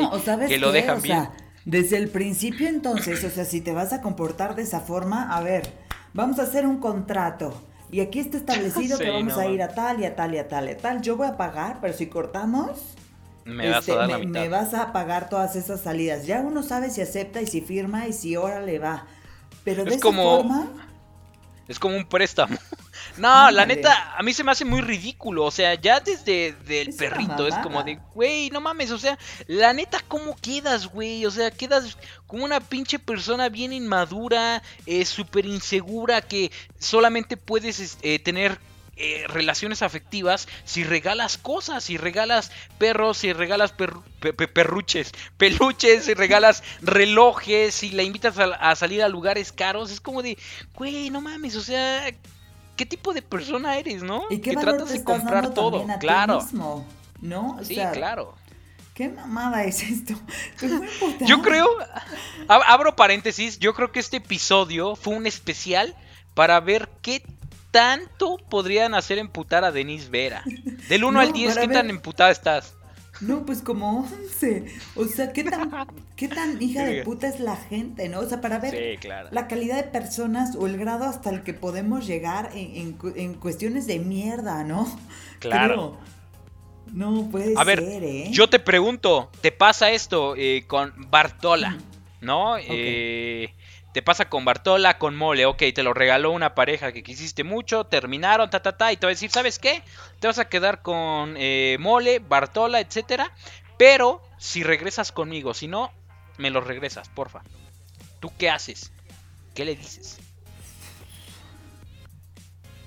que 0.48 0.58
lo 0.58 0.72
dejan 0.72 1.02
bien. 1.02 1.30
Desde 1.66 1.98
el 1.98 2.10
principio 2.10 2.68
entonces, 2.68 3.24
o 3.24 3.30
sea, 3.30 3.44
si 3.44 3.60
te 3.60 3.72
vas 3.72 3.92
a 3.92 4.02
comportar 4.02 4.56
de 4.56 4.62
esa 4.64 4.82
forma, 4.82 5.36
a 5.36 5.42
ver, 5.42 5.85
vamos 6.16 6.40
a 6.40 6.44
hacer 6.44 6.66
un 6.66 6.78
contrato. 6.78 7.54
Y 7.92 8.00
aquí 8.00 8.20
está 8.20 8.38
establecido 8.38 8.98
que 9.00 9.12
vamos 9.12 9.38
a 9.38 9.48
ir 9.48 9.62
a 9.62 9.68
tal 9.68 10.00
y 10.00 10.06
a 10.06 10.16
tal 10.16 10.34
y 10.34 10.40
a 10.40 10.48
tal 10.48 10.68
y 10.68 10.72
a 10.72 10.78
tal. 10.78 11.02
Yo 11.02 11.18
voy 11.18 11.28
a 11.28 11.38
pagar, 11.38 11.78
pero 11.82 11.94
si 11.94 12.08
cortamos, 12.08 12.96
me, 13.44 13.70
vas, 13.70 13.76
a 13.76 13.80
este, 13.80 13.96
dar 13.96 14.26
me, 14.26 14.50
vas 14.50 14.74
a 14.74 14.92
pagar 14.92 15.30
todas 15.30 15.56
esas 15.56 15.82
salidas. 15.82 16.26
Ya 16.26 16.42
uno 16.42 16.64
sabe 16.64 16.90
si 16.90 17.02
acepta 17.02 17.42
y 17.42 17.48
si 17.48 17.62
firma 17.62 18.08
y 18.08 18.14
si 18.14 18.34
ahora 18.34 18.62
le 18.62 18.80
va. 18.80 19.06
Pero 19.64 19.84
de 19.84 19.96
esa 19.96 20.12
forma 20.12 20.68
es 21.68 21.80
como 21.80 21.98
un 21.98 22.06
préstamo. 22.06 22.58
No, 23.18 23.50
la 23.52 23.66
neta, 23.66 24.16
a 24.18 24.24
mí 24.24 24.34
se 24.34 24.44
me 24.44 24.52
hace 24.52 24.66
muy 24.66 24.82
ridículo. 24.82 25.46
O 25.46 25.52
sea, 25.52 25.76
ya 25.76 26.00
desde 26.00 26.56
el 26.68 26.94
perrito 26.96 27.48
es 27.48 27.56
como 27.56 27.84
de, 27.84 28.00
güey, 28.14 28.50
no 28.50 28.62
mames. 28.62 28.92
O 28.92 29.00
sea, 29.00 29.18
la 29.48 29.74
neta, 29.74 30.00
¿cómo 30.08 30.36
quedas, 30.36 30.88
güey? 30.88 31.26
O 31.26 31.32
sea, 31.32 31.52
quedas 31.52 31.98
como 32.28 32.46
una 32.46 32.60
pinche 32.60 33.00
persona 33.00 33.50
bien 33.50 33.74
inmadura, 33.74 34.62
eh, 34.86 35.06
súper 35.06 35.46
insegura, 35.46 36.22
que 36.22 36.52
solamente 36.80 37.38
puedes 37.38 37.98
eh, 38.02 38.20
tener 38.20 38.60
eh, 38.98 39.26
relaciones 39.28 39.82
afectivas 39.82 40.48
si 40.64 40.86
regalas 40.86 41.38
cosas, 41.38 41.84
si 41.84 41.98
regalas 41.98 42.50
perros, 42.78 43.18
si 43.18 43.34
regalas 43.34 43.74
perruches, 43.74 45.12
peluches, 45.36 46.06
si 46.06 46.14
regalas 46.14 46.64
relojes, 46.82 47.76
si 47.76 47.90
la 47.90 48.04
invitas 48.04 48.38
a, 48.40 48.74
salir 48.78 49.04
a 49.04 49.10
lugares 49.10 49.52
caros, 49.52 49.92
es 49.92 50.00
como 50.00 50.24
de, 50.24 50.38
güey, 50.76 51.10
no 51.10 51.20
mames, 51.20 51.58
o 51.58 51.62
sea, 51.62 52.10
¿qué 52.76 52.86
tipo 52.86 53.14
de 53.14 53.22
persona 53.22 53.78
eres, 53.78 54.04
no? 54.04 54.26
¿Y 54.30 54.40
qué 54.40 54.52
que 54.52 54.58
tratas 54.58 54.90
de 54.90 55.04
comprar 55.04 55.54
todo, 55.54 55.86
claro. 56.00 56.40
¿No? 57.22 57.58
sí, 57.64 57.80
claro. 57.94 58.36
¿Qué 58.94 59.10
mamada 59.10 59.66
es 59.66 59.84
esto? 59.84 60.14
yo 61.26 61.42
creo, 61.42 61.68
abro 62.48 62.96
paréntesis, 62.96 63.60
yo 63.60 63.74
creo 63.74 63.92
que 63.92 64.00
este 64.00 64.18
episodio 64.18 64.96
fue 64.96 65.16
un 65.16 65.28
especial 65.28 65.96
para 66.34 66.60
ver 66.62 66.90
qué 67.02 67.22
tanto 67.72 68.38
podrían 68.50 68.94
hacer 68.94 69.18
emputar 69.18 69.66
a 69.66 69.72
Denise 69.74 70.10
Vera? 70.10 70.44
Del 70.88 71.04
1 71.04 71.20
al 71.20 71.34
10, 71.34 71.58
¿qué 71.58 71.68
tan 71.68 71.90
emputada 71.90 72.32
estás? 72.32 72.74
No, 73.22 73.46
pues 73.46 73.62
como 73.62 74.00
11. 74.00 74.66
O 74.96 75.06
sea, 75.06 75.32
¿qué 75.32 75.44
tan, 75.44 75.72
qué 76.16 76.28
tan 76.28 76.62
hija 76.62 76.84
de 76.84 77.04
puta 77.04 77.28
es 77.28 77.40
la 77.40 77.56
gente, 77.56 78.10
no? 78.10 78.20
O 78.20 78.28
sea, 78.28 78.42
para 78.42 78.60
ver 78.60 79.00
la 79.32 79.48
calidad 79.48 79.78
de 79.78 79.84
personas 79.84 80.56
o 80.56 80.68
el 80.68 80.78
grado 80.78 81.06
hasta 81.06 81.30
el 81.30 81.44
que 81.44 81.54
podemos 81.54 82.06
llegar 82.06 82.52
en, 82.54 82.94
cuestiones 83.36 83.88
de 83.88 84.00
mierda, 84.00 84.64
¿no? 84.64 84.88
Claro. 85.40 85.98
no 86.92 87.30
puede 87.30 87.54
A 87.58 87.64
ver, 87.64 87.82
¿eh? 87.82 88.28
Yo 88.32 88.50
te 88.50 88.60
pregunto, 88.60 89.30
¿te 89.42 89.52
pasa 89.52 89.92
esto 89.92 90.36
eh, 90.36 90.64
con 90.68 90.94
Bartola? 91.10 91.78
¿No? 92.22 92.58
Eh 92.58 93.54
te 93.96 94.02
pasa 94.02 94.28
con 94.28 94.44
Bartola, 94.44 94.98
con 94.98 95.16
Mole, 95.16 95.46
ok, 95.46 95.64
te 95.74 95.82
lo 95.82 95.94
regaló 95.94 96.32
una 96.32 96.54
pareja 96.54 96.92
que 96.92 97.02
quisiste 97.02 97.46
mucho, 97.46 97.86
terminaron, 97.86 98.50
ta, 98.50 98.62
ta, 98.62 98.76
ta, 98.76 98.92
y 98.92 98.98
te 98.98 99.06
va 99.06 99.12
a 99.12 99.16
decir, 99.16 99.32
¿sabes 99.32 99.58
qué? 99.58 99.84
Te 100.20 100.28
vas 100.28 100.38
a 100.38 100.50
quedar 100.50 100.82
con 100.82 101.36
eh, 101.38 101.78
Mole, 101.80 102.20
Bartola, 102.20 102.82
etcétera, 102.82 103.32
pero 103.78 104.22
si 104.38 104.64
regresas 104.64 105.14
conmigo, 105.14 105.54
si 105.54 105.70
no, 105.70 105.94
me 106.38 106.50
lo 106.50 106.60
regresas, 106.60 107.08
porfa. 107.08 107.44
¿Tú 108.20 108.34
qué 108.38 108.50
haces? 108.50 108.92
¿Qué 109.54 109.64
le 109.64 109.78
dices? 109.78 110.18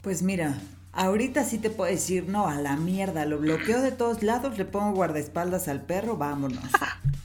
Pues 0.02 0.20
mira, 0.20 0.58
ahorita 0.92 1.42
sí 1.44 1.56
te 1.56 1.70
puedo 1.70 1.90
decir, 1.90 2.28
no, 2.28 2.48
a 2.48 2.56
la 2.56 2.76
mierda, 2.76 3.24
lo 3.24 3.38
bloqueo 3.38 3.80
de 3.80 3.92
todos 3.92 4.22
lados, 4.22 4.58
le 4.58 4.66
pongo 4.66 4.94
guardaespaldas 4.94 5.68
al 5.68 5.80
perro, 5.80 6.18
vámonos. 6.18 6.64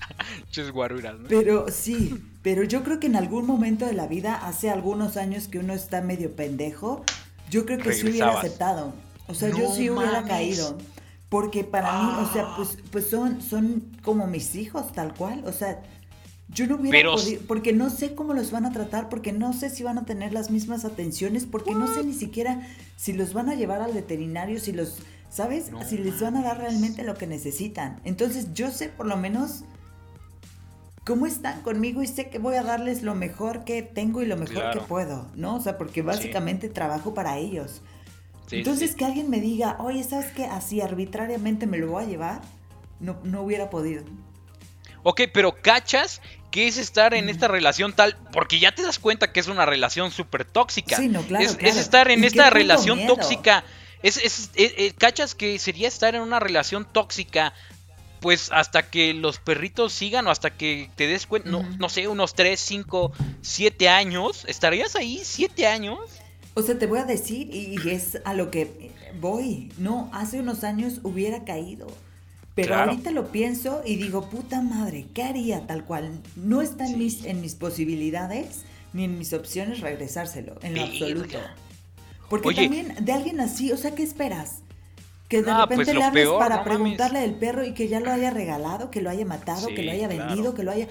guaruras, 0.71 1.15
Pero 1.27 1.65
sí, 1.69 2.23
pero 2.41 2.63
yo 2.63 2.83
creo 2.83 2.99
que 2.99 3.07
en 3.07 3.15
algún 3.15 3.45
momento 3.45 3.85
de 3.85 3.93
la 3.93 4.07
vida, 4.07 4.35
hace 4.35 4.69
algunos 4.69 5.17
años 5.17 5.47
que 5.47 5.59
uno 5.59 5.73
está 5.73 6.01
medio 6.01 6.35
pendejo, 6.35 7.03
yo 7.49 7.65
creo 7.65 7.79
que 7.79 7.93
sí 7.93 8.07
hubiera 8.07 8.37
aceptado. 8.39 8.93
O 9.27 9.33
sea, 9.33 9.49
yo 9.49 9.73
sí 9.73 9.89
hubiera 9.89 10.23
caído. 10.23 10.77
Porque 11.29 11.63
para 11.63 12.03
mí, 12.03 12.09
o 12.19 12.31
sea, 12.31 12.55
pues, 12.55 12.77
pues 12.91 13.09
son, 13.09 13.41
son 13.41 13.83
como 14.03 14.27
mis 14.27 14.53
hijos, 14.55 14.91
tal 14.91 15.15
cual. 15.15 15.43
O 15.47 15.51
sea, 15.51 15.81
yo 16.49 16.67
no 16.67 16.75
hubiera 16.75 17.11
podido, 17.11 17.41
porque 17.47 17.73
no 17.73 17.89
sé 17.89 18.13
cómo 18.13 18.33
los 18.33 18.51
van 18.51 18.65
a 18.65 18.71
tratar, 18.71 19.09
porque 19.09 19.31
no 19.31 19.53
sé 19.53 19.71
si 19.71 19.81
van 19.81 19.97
a 19.97 20.05
tener 20.05 20.33
las 20.33 20.51
mismas 20.51 20.85
atenciones, 20.85 21.45
porque 21.45 21.73
no 21.73 21.91
sé 21.91 22.03
ni 22.03 22.13
siquiera 22.13 22.61
si 22.95 23.13
los 23.13 23.33
van 23.33 23.49
a 23.49 23.55
llevar 23.55 23.81
al 23.81 23.93
veterinario, 23.93 24.59
si 24.59 24.71
los, 24.71 24.97
¿sabes? 25.31 25.71
si 25.89 25.97
les 25.97 26.21
van 26.21 26.37
a 26.37 26.43
dar 26.43 26.59
realmente 26.59 27.03
lo 27.03 27.15
que 27.15 27.25
necesitan. 27.25 27.99
Entonces 28.03 28.53
yo 28.53 28.69
sé 28.69 28.89
por 28.89 29.07
lo 29.07 29.17
menos 29.17 29.63
cómo 31.05 31.25
están 31.25 31.61
conmigo 31.61 32.01
y 32.01 32.07
sé 32.07 32.29
que 32.29 32.39
voy 32.39 32.55
a 32.55 32.63
darles 32.63 33.03
lo 33.03 33.15
mejor 33.15 33.65
que 33.65 33.81
tengo 33.81 34.21
y 34.21 34.25
lo 34.25 34.37
mejor 34.37 34.71
que 34.71 34.79
puedo, 34.79 35.29
¿no? 35.35 35.55
O 35.55 35.61
sea, 35.61 35.77
porque 35.77 36.01
básicamente 36.01 36.69
trabajo 36.69 37.13
para 37.13 37.37
ellos. 37.37 37.81
Entonces 38.51 38.95
que 38.95 39.05
alguien 39.05 39.29
me 39.29 39.39
diga, 39.39 39.77
oye, 39.79 40.03
¿sabes 40.03 40.31
qué? 40.31 40.45
Así 40.45 40.81
arbitrariamente 40.81 41.65
me 41.65 41.77
lo 41.77 41.87
voy 41.87 42.03
a 42.03 42.07
llevar, 42.07 42.41
no, 42.99 43.17
no 43.23 43.41
hubiera 43.41 43.69
podido. 43.69 44.03
Ok, 45.03 45.21
pero 45.33 45.55
cachas 45.61 46.21
que 46.51 46.67
es 46.67 46.77
estar 46.77 47.13
en 47.13 47.29
esta 47.29 47.47
relación 47.47 47.93
tal, 47.93 48.15
porque 48.31 48.59
ya 48.59 48.73
te 48.73 48.83
das 48.83 48.99
cuenta 48.99 49.33
que 49.33 49.39
es 49.39 49.47
una 49.47 49.65
relación 49.65 50.11
súper 50.11 50.45
tóxica. 50.45 50.97
Sí, 50.97 51.09
no, 51.09 51.23
claro, 51.23 51.45
es, 51.59 51.77
estar 51.77 52.11
en 52.11 52.23
esta 52.23 52.49
relación 52.49 53.05
tóxica. 53.07 53.63
Es, 54.03 54.17
es, 54.17 54.51
eh, 54.55 54.73
eh, 54.77 54.93
cachas 54.97 55.33
que 55.33 55.57
sería 55.59 55.87
estar 55.87 56.13
en 56.13 56.21
una 56.21 56.39
relación 56.39 56.85
tóxica 56.85 57.53
pues 58.24 58.49
hasta 58.53 58.89
que 58.89 59.13
los 59.13 59.38
perritos 59.38 59.91
sigan 59.91 60.28
o 60.28 60.32
hasta 60.32 60.51
que 60.55 60.89
te 60.95 61.07
des 61.07 61.28
cuenta, 61.28 61.49
no, 61.49 61.61
no, 61.78 61.89
sé, 61.89 62.07
unos 62.07 62.36
3, 62.36 62.57
5, 62.57 63.11
7 63.41 63.89
años, 63.89 64.45
¿estarías 64.47 64.95
ahí 64.95 65.19
7 65.21 65.67
años? 65.67 65.99
O 66.53 66.61
sea, 66.61 66.80
te 66.80 66.88
voy 66.88 66.99
a 66.99 67.03
decir, 67.03 67.53
y 67.53 67.76
es 67.89 68.19
a 68.24 68.34
lo 68.34 68.49
que 68.49 68.91
voy, 69.19 69.74
no, 69.78 70.09
hace 70.13 70.39
unos 70.39 70.63
años 70.63 71.01
hubiera 71.03 71.43
caído. 71.43 71.88
Pero 72.55 72.76
ahorita 72.76 73.11
lo 73.11 73.30
pienso 73.30 73.82
y 73.86 73.97
digo, 73.97 74.30
puta 74.30 74.61
madre, 74.61 75.05
¿qué 75.13 75.24
haría 75.24 75.67
tal 75.67 75.84
cual? 75.84 76.21
No 76.38 76.61
está 76.61 76.86
en, 76.86 76.97
mis, 76.97 77.26
en 77.26 77.41
mis 77.41 77.55
posibilidades 77.55 78.61
ni 78.93 79.03
en 79.03 79.17
mis 79.17 79.34
opciones 79.34 79.82
regresárselo, 79.82 80.59
en 80.61 80.76
lo 80.76 80.84
absoluto. 80.84 81.39
Porque 82.30 82.55
también 82.55 82.95
de 83.01 83.11
alguien 83.11 83.41
así, 83.41 83.74
o 83.74 83.78
sea, 83.78 83.95
¿qué 83.95 84.03
esperas? 84.03 84.59
Que 85.34 85.41
de 85.41 85.45
pues, 85.45 85.57
repente 85.57 85.93
le 85.95 86.03
hables 86.03 86.29
para 86.29 86.63
preguntarle 86.63 87.21
del 87.21 87.34
perro 87.34 87.65
y 87.65 87.73
que 87.73 87.88
ya 87.88 87.99
lo 87.99 88.11
haya 88.11 88.29
regalado, 88.29 88.91
que 88.91 89.01
lo 89.01 89.09
haya 89.09 89.25
matado, 89.25 89.65
que 89.65 89.81
lo 89.81 89.91
haya 89.91 90.07
vendido, 90.07 90.53
que 90.53 90.61
lo 90.61 90.69
haya... 90.69 90.88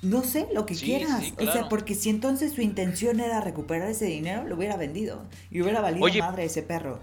No 0.00 0.22
sé, 0.22 0.48
lo 0.54 0.64
que 0.64 0.74
quieras. 0.74 1.34
O 1.38 1.52
sea, 1.52 1.68
porque 1.68 1.94
si 1.94 2.08
entonces 2.08 2.54
su 2.54 2.62
intención 2.62 3.20
era 3.20 3.42
recuperar 3.42 3.90
ese 3.90 4.06
dinero, 4.06 4.44
lo 4.44 4.56
hubiera 4.56 4.78
vendido. 4.78 5.22
Y 5.50 5.60
hubiera 5.60 5.82
valido 5.82 6.08
madre 6.24 6.46
ese 6.46 6.62
perro. 6.62 6.98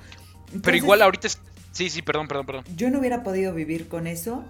pero 0.63 0.75
igual 0.75 1.03
ahorita... 1.03 1.27
Sí, 1.71 1.91
sí, 1.91 2.01
perdón, 2.01 2.27
perdón, 2.27 2.45
perdón. 2.47 2.63
Yo 2.75 2.89
no 2.89 2.97
hubiera 2.97 3.21
podido 3.21 3.53
vivir 3.53 3.87
con 3.87 4.07
eso. 4.07 4.43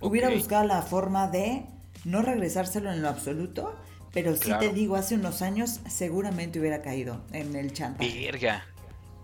Hubiera 0.00 0.28
buscado 0.28 0.64
la 0.64 0.82
forma 0.82 1.26
de 1.26 1.64
no 2.04 2.22
regresárselo 2.22 2.92
en 2.92 3.02
lo 3.02 3.08
absoluto. 3.08 3.74
Pero 4.12 4.36
sí 4.36 4.52
te 4.60 4.72
digo, 4.72 4.94
hace 4.94 5.16
unos 5.16 5.42
años 5.42 5.80
seguramente 5.88 6.60
hubiera 6.60 6.82
caído 6.82 7.20
en 7.32 7.56
el 7.56 7.72
chantaje. 7.72 8.26
Verga. 8.26 8.64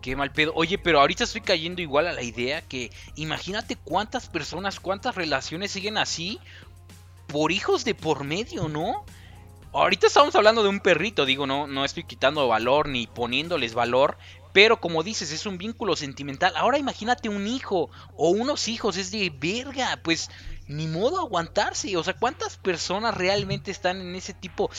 Qué 0.04 0.16
mal 0.16 0.30
pedo. 0.32 0.52
Oye, 0.54 0.76
pero 0.76 1.00
ahorita 1.00 1.24
estoy 1.24 1.40
cayendo 1.40 1.80
igual 1.80 2.06
a 2.06 2.12
la 2.12 2.20
idea 2.20 2.60
que 2.60 2.90
imagínate 3.16 3.74
cuántas 3.74 4.28
personas, 4.28 4.78
cuántas 4.78 5.14
relaciones 5.14 5.70
siguen 5.70 5.96
así 5.96 6.38
por 7.26 7.50
hijos 7.50 7.86
de 7.86 7.94
por 7.94 8.22
medio, 8.22 8.68
¿no? 8.68 9.06
ahorita 9.72 10.06
estamos 10.06 10.34
hablando 10.34 10.62
de 10.62 10.68
un 10.68 10.80
perrito, 10.80 11.24
digo, 11.24 11.46
no, 11.46 11.66
no 11.66 11.86
estoy 11.86 12.04
quitando 12.04 12.46
valor 12.46 12.88
ni 12.88 13.06
poniéndoles 13.06 13.72
valor, 13.72 14.18
pero 14.52 14.78
como 14.78 15.02
dices, 15.02 15.32
es 15.32 15.46
un 15.46 15.56
vínculo 15.58 15.96
sentimental. 15.96 16.52
Ahora 16.56 16.78
imagínate 16.78 17.30
un 17.30 17.46
hijo 17.46 17.90
o 18.14 18.28
unos 18.28 18.68
hijos, 18.68 18.98
es 18.98 19.10
de 19.10 19.32
verga, 19.34 19.98
pues 20.04 20.30
ni 20.68 20.86
modo 20.86 21.20
aguantarse. 21.20 21.96
O 21.96 22.04
sea, 22.04 22.14
¿cuántas 22.14 22.56
personas 22.56 23.16
realmente 23.16 23.70
están 23.70 24.00
en 24.00 24.14
ese 24.14 24.34
tipo? 24.34 24.70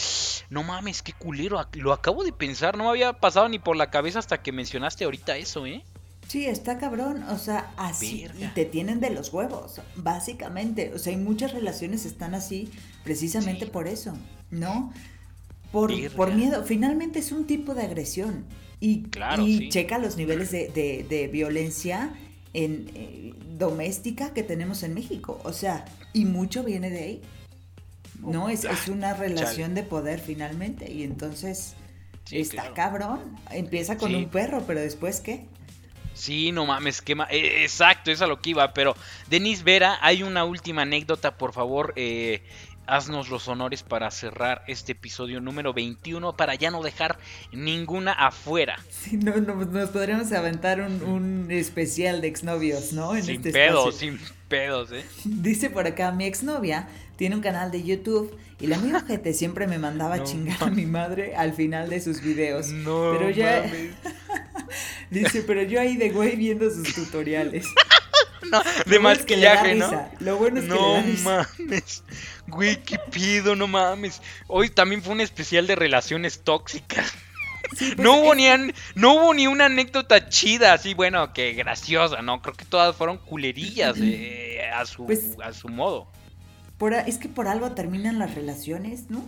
No 0.50 0.64
mames, 0.64 1.02
qué 1.02 1.14
culero. 1.14 1.66
Lo 1.74 1.94
acabo 1.94 2.24
de 2.24 2.34
pensar, 2.34 2.78
no 2.78 2.86
me 2.86 2.90
había 2.92 3.14
pasado 3.14 3.50
ni 3.50 3.60
por 3.60 3.76
la 3.76 3.90
cabeza 3.90 4.20
hasta 4.20 4.42
que 4.42 4.52
mencionaste 4.52 5.06
ahorita 5.06 5.38
eso, 5.38 5.66
¿eh? 5.66 5.84
Sí, 6.28 6.48
está 6.48 6.80
cabrón, 6.80 7.24
o 7.30 7.38
sea, 7.38 7.72
así 7.78 8.28
y 8.40 8.46
te 8.48 8.66
tienen 8.66 9.00
de 9.00 9.12
los 9.12 9.32
huevos, 9.32 9.80
básicamente. 9.96 10.92
O 10.94 10.98
sea, 10.98 11.14
hay 11.14 11.20
muchas 11.20 11.54
relaciones 11.54 12.06
están 12.06 12.34
así 12.34 12.72
precisamente 13.04 13.68
por 13.68 13.88
eso, 13.88 14.18
¿no? 14.50 14.92
Por, 15.72 15.92
por, 16.14 16.34
miedo. 16.34 16.64
Finalmente 16.64 17.20
es 17.20 17.32
un 17.32 17.46
tipo 17.46 17.76
de 17.76 17.84
agresión. 17.84 18.46
Y, 18.80 19.06
y 19.38 19.70
checa 19.70 20.00
los 20.00 20.18
niveles 20.18 20.52
de, 20.52 20.70
de, 21.08 21.28
violencia 21.28 22.14
en, 22.54 22.92
eh, 22.96 23.34
doméstica 23.58 24.34
que 24.34 24.44
tenemos 24.44 24.84
en 24.84 24.94
México. 24.94 25.40
O 25.44 25.54
sea, 25.54 25.86
y 26.14 26.26
mucho 26.26 26.64
viene 26.64 26.90
de 26.90 27.00
ahí. 27.00 27.22
No, 28.20 28.50
es, 28.50 28.64
es 28.64 28.88
una 28.88 29.14
relación 29.14 29.76
de 29.76 29.84
poder 29.84 30.20
finalmente. 30.20 30.92
Y 30.92 31.04
entonces 31.04 31.76
está 32.32 32.74
cabrón. 32.74 33.20
Empieza 33.52 33.98
con 33.98 34.16
un 34.16 34.30
perro, 34.30 34.64
pero 34.66 34.80
después 34.80 35.20
qué? 35.20 35.46
Sí, 36.16 36.54
no 36.54 36.66
mames, 36.66 37.02
quema. 37.02 37.28
Eh, 37.30 37.64
exacto, 37.64 38.10
es 38.10 38.22
a 38.22 38.28
lo 38.28 38.40
que 38.40 38.52
iba. 38.52 38.74
Pero, 38.74 38.96
Denis 39.30 39.64
Vera, 39.64 40.00
hay 40.02 40.24
una 40.24 40.46
última 40.46 40.84
anécdota, 40.84 41.38
por 41.38 41.52
favor. 41.52 41.94
Eh, 41.98 42.42
haznos 42.88 43.30
los 43.30 43.48
honores 43.48 43.84
para 43.84 44.10
cerrar 44.12 44.64
este 44.68 44.94
episodio 44.94 45.42
número 45.42 45.74
21 45.74 46.36
para 46.36 46.56
ya 46.56 46.72
no 46.72 46.82
dejar 46.84 47.18
ninguna 47.52 48.14
afuera. 48.14 48.78
Sí, 48.90 49.18
no, 49.18 49.36
nos 49.38 49.90
podríamos 49.90 50.32
aventar 50.32 50.82
un, 50.82 51.48
especial 51.50 52.22
de 52.22 52.28
exnovios, 52.28 52.94
¿no? 52.94 53.16
En 53.16 53.24
sin 53.24 53.36
este 53.36 53.52
pedos, 53.52 53.98
sin 53.98 54.20
pedos, 54.48 54.92
¿eh? 54.92 55.06
Dice 55.24 55.70
por 55.70 55.88
acá, 55.88 56.12
mi 56.12 56.26
exnovia 56.26 56.88
tiene 57.16 57.36
un 57.36 57.42
canal 57.42 57.72
de 57.72 57.84
YouTube 57.84 58.38
y 58.60 58.68
la 58.68 58.78
amiga 58.78 59.02
gente 59.02 59.34
siempre 59.34 59.68
me 59.68 59.78
mandaba 59.78 60.16
a 60.16 60.24
chingar 60.24 60.64
a 60.64 60.68
mi 60.68 60.86
madre 60.86 61.36
al 61.36 61.54
final 61.54 61.90
de 61.90 62.02
sus 62.02 62.22
videos. 62.22 62.68
No, 62.70 63.16
pero 63.18 63.30
ya... 63.30 63.70
Dice, 65.10 65.44
pero 65.44 65.62
yo 65.64 65.80
ahí 65.80 65.96
de 65.96 66.10
güey 66.10 66.36
viendo 66.36 66.70
sus 66.70 66.94
tutoriales. 66.94 67.66
no, 68.52 68.62
de 68.86 69.00
maquillaje, 69.00 69.76
¿no? 69.76 70.10
Lo 70.20 70.38
bueno 70.38 70.60
es 70.60 70.66
que 70.66 70.70
no 70.70 71.04
mames. 71.24 72.04
Güey, 72.48 72.78
qué 72.84 73.00
pido, 73.12 73.56
no 73.56 73.68
mames. 73.68 74.22
Hoy 74.48 74.70
también 74.70 75.02
fue 75.02 75.14
un 75.14 75.22
especial 75.22 75.68
de 75.68 75.76
relaciones 75.76 76.44
tóxicas. 76.44 77.14
Pues 77.70 77.98
no, 77.98 78.20
hubo 78.20 78.36
ni 78.36 78.46
no 78.94 79.16
hubo 79.16 79.34
ni 79.34 79.48
una 79.48 79.66
anécdota 79.66 80.30
chida, 80.30 80.74
así, 80.74 80.94
bueno, 80.94 81.34
que 81.34 81.54
graciosa, 81.54 82.22
¿no? 82.22 82.42
Creo 82.42 82.56
que 82.56 82.66
todas 82.66 82.96
fueron 82.96 83.18
culerillas 83.18 83.98
eh, 84.00 84.62
a, 84.74 84.86
su, 84.86 85.06
pues 85.06 85.36
a 85.44 85.52
su 85.52 85.70
modo. 85.70 86.08
es 87.06 87.18
que 87.18 87.28
por 87.28 87.48
algo 87.48 87.72
terminan 87.72 88.20
las 88.20 88.36
relaciones, 88.36 89.10
¿no? 89.10 89.26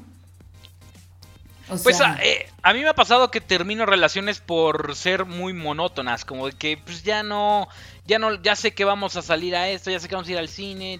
pues 1.83 1.99
eh, 2.23 2.47
a, 2.61 2.73
mí 2.73 2.79
me 2.81 2.87
ha 2.87 2.93
pasado 2.93 3.29
que 3.29 3.41
termino 3.41 3.85
relaciones 3.85 4.39
por 4.39 4.95
ser 4.95 5.25
muy 5.25 5.51
monótonas, 5.51 6.23
como 6.23 6.47
de 6.47 6.53
que 6.53 6.77
pues 6.77 7.03
ya 7.03 7.23
no, 7.23 7.67
ya 8.07 8.19
no, 8.19 8.41
ya 8.41 8.55
sé 8.55 8.73
que 8.73 8.85
vamos 8.85 9.17
a 9.17 9.21
salir 9.21 9.55
a 9.55 9.69
esto, 9.69 9.91
ya 9.91 9.99
sé 9.99 10.07
que 10.07 10.15
vamos 10.15 10.29
a 10.29 10.31
ir 10.31 10.37
al 10.37 10.47
cine, 10.47 10.99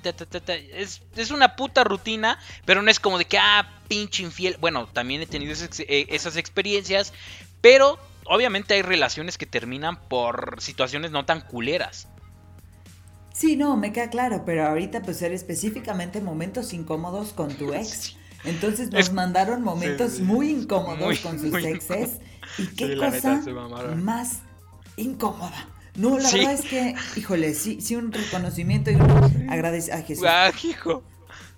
Es, 0.74 1.02
es, 1.16 1.32
una 1.32 1.56
puta 1.56 1.86
rutina, 1.86 2.38
pero 2.66 2.82
no 2.82 2.92
es 2.92 3.00
como 3.00 3.18
de 3.18 3.26
que, 3.26 3.38
ah, 3.38 3.82
pinche 3.88 4.24
infiel. 4.24 4.58
Bueno, 4.60 4.88
también 4.88 5.22
he 5.22 5.26
tenido 5.26 5.54
eh, 5.54 6.08
esas 6.10 6.36
experiencias, 6.36 7.14
pero 7.62 7.98
obviamente 8.26 8.74
hay 8.74 8.82
relaciones 8.82 9.38
que 9.38 9.46
terminan 9.46 9.98
por 10.10 10.58
situaciones 10.60 11.12
no 11.12 11.26
tan 11.26 11.42
culeras. 11.42 12.10
Sí, 13.34 13.56
no, 13.56 13.78
me 13.78 13.94
queda 13.94 14.10
claro, 14.10 14.44
pero 14.46 14.68
ahorita 14.68 15.02
pues 15.02 15.18
ser 15.18 15.32
específicamente 15.32 16.20
momentos 16.20 16.74
incómodos 16.74 17.32
con 17.32 17.56
tu 17.56 17.74
ex. 17.74 18.18
Entonces 18.44 18.92
nos 18.92 19.14
mandaron 19.14 19.64
momentos 19.64 20.20
muy 20.20 20.50
incómodos 20.50 21.20
con 21.20 21.40
sus 21.40 21.54
exes. 21.64 22.20
¿Y 22.58 22.68
qué 22.76 22.98
cosa 22.98 23.42
más 23.96 24.40
incómoda? 24.98 25.77
No, 25.98 26.20
la 26.20 26.32
verdad 26.32 26.54
es 26.54 26.62
que, 26.62 26.96
híjole, 27.16 27.54
sí, 27.56 27.82
sí 27.82 27.96
un 27.96 28.12
reconocimiento 28.12 28.92
y 28.92 28.96
un 28.96 29.50
agradecimiento 29.50 30.04
a 30.04 30.08
Jesús. 30.08 30.26
Ah, 30.28 30.52
hijo. 30.64 31.04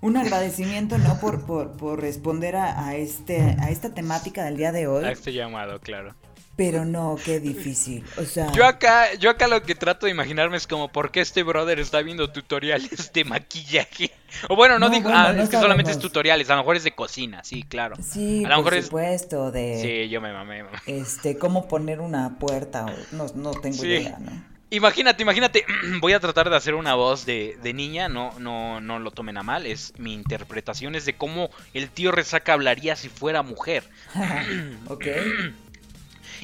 Un 0.01 0.15
agradecimiento, 0.15 0.97
¿no? 0.97 1.19
Por, 1.19 1.45
por, 1.45 1.73
por 1.73 1.99
responder 1.99 2.55
a, 2.55 2.87
a, 2.87 2.95
este, 2.95 3.41
a 3.59 3.69
esta 3.69 3.93
temática 3.93 4.45
del 4.45 4.55
día 4.55 4.71
de 4.71 4.87
hoy. 4.87 5.03
A 5.03 5.11
este 5.11 5.33
llamado, 5.33 5.79
claro. 5.81 6.15
Pero 6.59 6.83
no, 6.83 7.15
qué 7.23 7.39
difícil. 7.39 8.03
O 8.17 8.25
sea. 8.25 8.51
Yo 8.51 8.65
acá, 8.65 9.13
yo 9.13 9.29
acá 9.29 9.47
lo 9.47 9.63
que 9.63 9.75
trato 9.75 10.07
de 10.07 10.11
imaginarme 10.11 10.57
es 10.57 10.67
como 10.67 10.91
por 10.91 11.09
qué 11.09 11.21
este 11.21 11.41
brother 11.41 11.79
está 11.79 12.01
viendo 12.01 12.31
tutoriales 12.31 13.13
de 13.13 13.23
maquillaje. 13.23 14.11
O 14.49 14.57
bueno, 14.57 14.77
no, 14.77 14.89
digo, 14.89 15.09
ah, 15.09 15.33
es 15.37 15.47
que 15.47 15.57
solamente 15.57 15.91
es 15.91 15.99
tutoriales, 15.99 16.49
a 16.49 16.55
lo 16.55 16.63
mejor 16.63 16.75
es 16.75 16.83
de 16.83 16.91
cocina, 16.91 17.45
sí, 17.45 17.63
claro. 17.63 17.95
Sí, 18.03 18.43
a 18.43 18.57
lo 18.57 18.63
por 18.65 18.83
supuesto, 18.83 19.51
de. 19.51 19.79
Sí, 19.81 20.09
yo 20.09 20.19
me 20.19 20.33
mamé, 20.33 20.65
Este, 20.85 21.37
cómo 21.37 21.69
poner 21.69 22.01
una 22.01 22.37
puerta, 22.39 22.93
no, 23.13 23.27
no 23.35 23.51
tengo 23.51 23.85
idea, 23.85 24.19
¿no? 24.19 24.43
Imagínate, 24.69 25.23
imagínate, 25.23 25.65
voy 26.01 26.11
a 26.11 26.19
tratar 26.19 26.49
de 26.49 26.57
hacer 26.57 26.75
una 26.75 26.93
voz 26.93 27.25
de, 27.25 27.57
de, 27.63 27.73
niña, 27.73 28.09
no, 28.09 28.37
no, 28.37 28.81
no 28.81 28.99
lo 28.99 29.11
tomen 29.11 29.37
a 29.37 29.43
mal, 29.43 29.65
es 29.65 29.93
mi 29.97 30.13
interpretación 30.13 30.95
es 30.95 31.05
de 31.05 31.13
cómo 31.13 31.51
el 31.73 31.89
tío 31.89 32.11
Resaca 32.11 32.51
hablaría 32.51 32.97
si 32.97 33.07
fuera 33.07 33.43
mujer. 33.43 33.85
ok. 34.89 35.05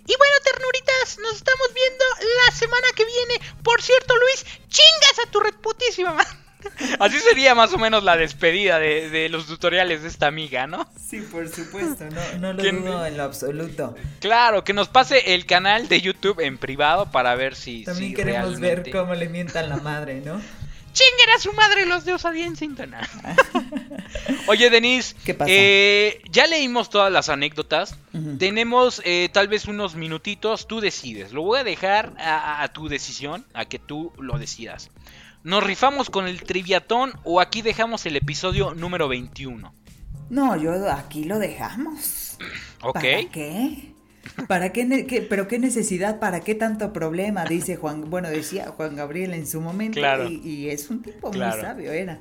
Y 0.08 0.14
bueno, 0.18 0.36
ternuritas, 0.44 1.18
nos 1.20 1.36
estamos 1.36 1.74
viendo 1.74 2.06
la 2.46 2.56
semana 2.56 2.88
que 2.96 3.06
viene. 3.06 3.42
Por 3.64 3.82
cierto, 3.82 4.16
Luis, 4.18 4.46
chingas 4.68 5.26
a 5.26 5.32
tu 5.32 5.40
reputísima 5.40 6.18
Así 7.00 7.20
sería 7.20 7.56
más 7.56 7.74
o 7.74 7.78
menos 7.78 8.04
la 8.04 8.18
despedida 8.18 8.80
de, 8.80 9.30
los 9.30 9.48
tutoriales 9.48 10.02
de 10.02 10.08
esta 10.08 10.28
amiga, 10.28 10.68
¿no? 10.68 10.88
Sí, 11.00 11.22
por 11.22 11.48
supuesto, 11.50 12.06
no, 12.06 12.40
no 12.40 12.54
lo 12.54 12.64
dudo 12.64 13.06
en 13.06 13.18
lo 13.18 13.24
absoluto. 13.24 13.96
Claro, 14.20 14.64
que 14.64 14.74
nos 14.74 14.88
pase 14.88 15.34
el 15.34 15.46
canal 15.46 15.88
de 15.88 16.02
YouTube 16.02 16.40
en 16.40 16.58
privado 16.58 17.12
para 17.12 17.36
ver 17.36 17.56
si. 17.56 17.84
También 17.84 18.14
queremos 18.14 18.60
ver 18.60 18.90
cómo 18.92 19.14
le 19.16 19.30
mientan 19.30 19.70
la 19.70 19.78
madre, 19.78 20.22
¿no? 20.22 20.42
¡Chinguen 20.96 21.30
a 21.36 21.40
su 21.40 21.52
madre 21.52 21.86
los 21.86 22.06
de 22.06 22.14
Osadía 22.14 22.46
en 22.46 22.56
Sintana! 22.56 23.02
Oye, 24.48 24.70
Denise, 24.70 25.14
¿Qué 25.26 25.34
pasa? 25.34 25.52
Eh, 25.54 26.22
ya 26.32 26.48
leímos 26.48 26.90
todas 26.90 27.12
las 27.12 27.28
anécdotas. 27.28 27.98
Tenemos 28.40 29.02
eh, 29.04 29.28
tal 29.34 29.50
vez 29.50 29.66
unos 29.66 29.96
minutitos. 29.96 30.68
Tú 30.68 30.80
decides. 30.80 31.34
Lo 31.34 31.42
voy 31.42 31.60
a 31.60 31.64
dejar 31.66 32.14
a, 32.18 32.66
tu 32.70 32.88
decisión, 32.88 33.46
a 33.54 33.66
que 33.66 33.78
tú 33.78 34.14
lo 34.18 34.40
decidas. 34.40 34.90
¿Nos 35.44 35.66
rifamos 35.66 36.10
con 36.10 36.28
el 36.28 36.42
triviatón 36.44 37.12
o 37.26 37.42
aquí 37.42 37.62
dejamos 37.62 38.06
el 38.06 38.16
episodio 38.16 38.74
número 38.74 39.10
21? 39.10 39.74
No, 40.30 40.56
yo 40.56 40.90
aquí 40.90 41.26
lo 41.26 41.40
dejamos. 41.40 42.38
Ok. 42.82 42.94
¿Para 42.94 43.30
qué? 43.32 43.95
¿Para 44.48 44.72
qué, 44.72 45.26
pero 45.30 45.48
qué 45.48 45.60
necesidad, 45.60 46.20
para 46.20 46.42
qué 46.42 46.56
tanto 46.56 46.94
problema? 46.94 47.46
Dice 47.46 47.76
Juan, 47.76 48.10
bueno, 48.10 48.30
decía 48.30 48.68
Juan 48.68 48.96
Gabriel 48.96 49.34
en 49.34 49.48
su 49.48 49.62
momento 49.62 50.00
y, 50.28 50.70
es 50.70 50.90
un 50.90 51.02
tipo 51.02 51.32
muy 51.32 51.40
sabio, 51.40 51.92
era. 51.92 52.20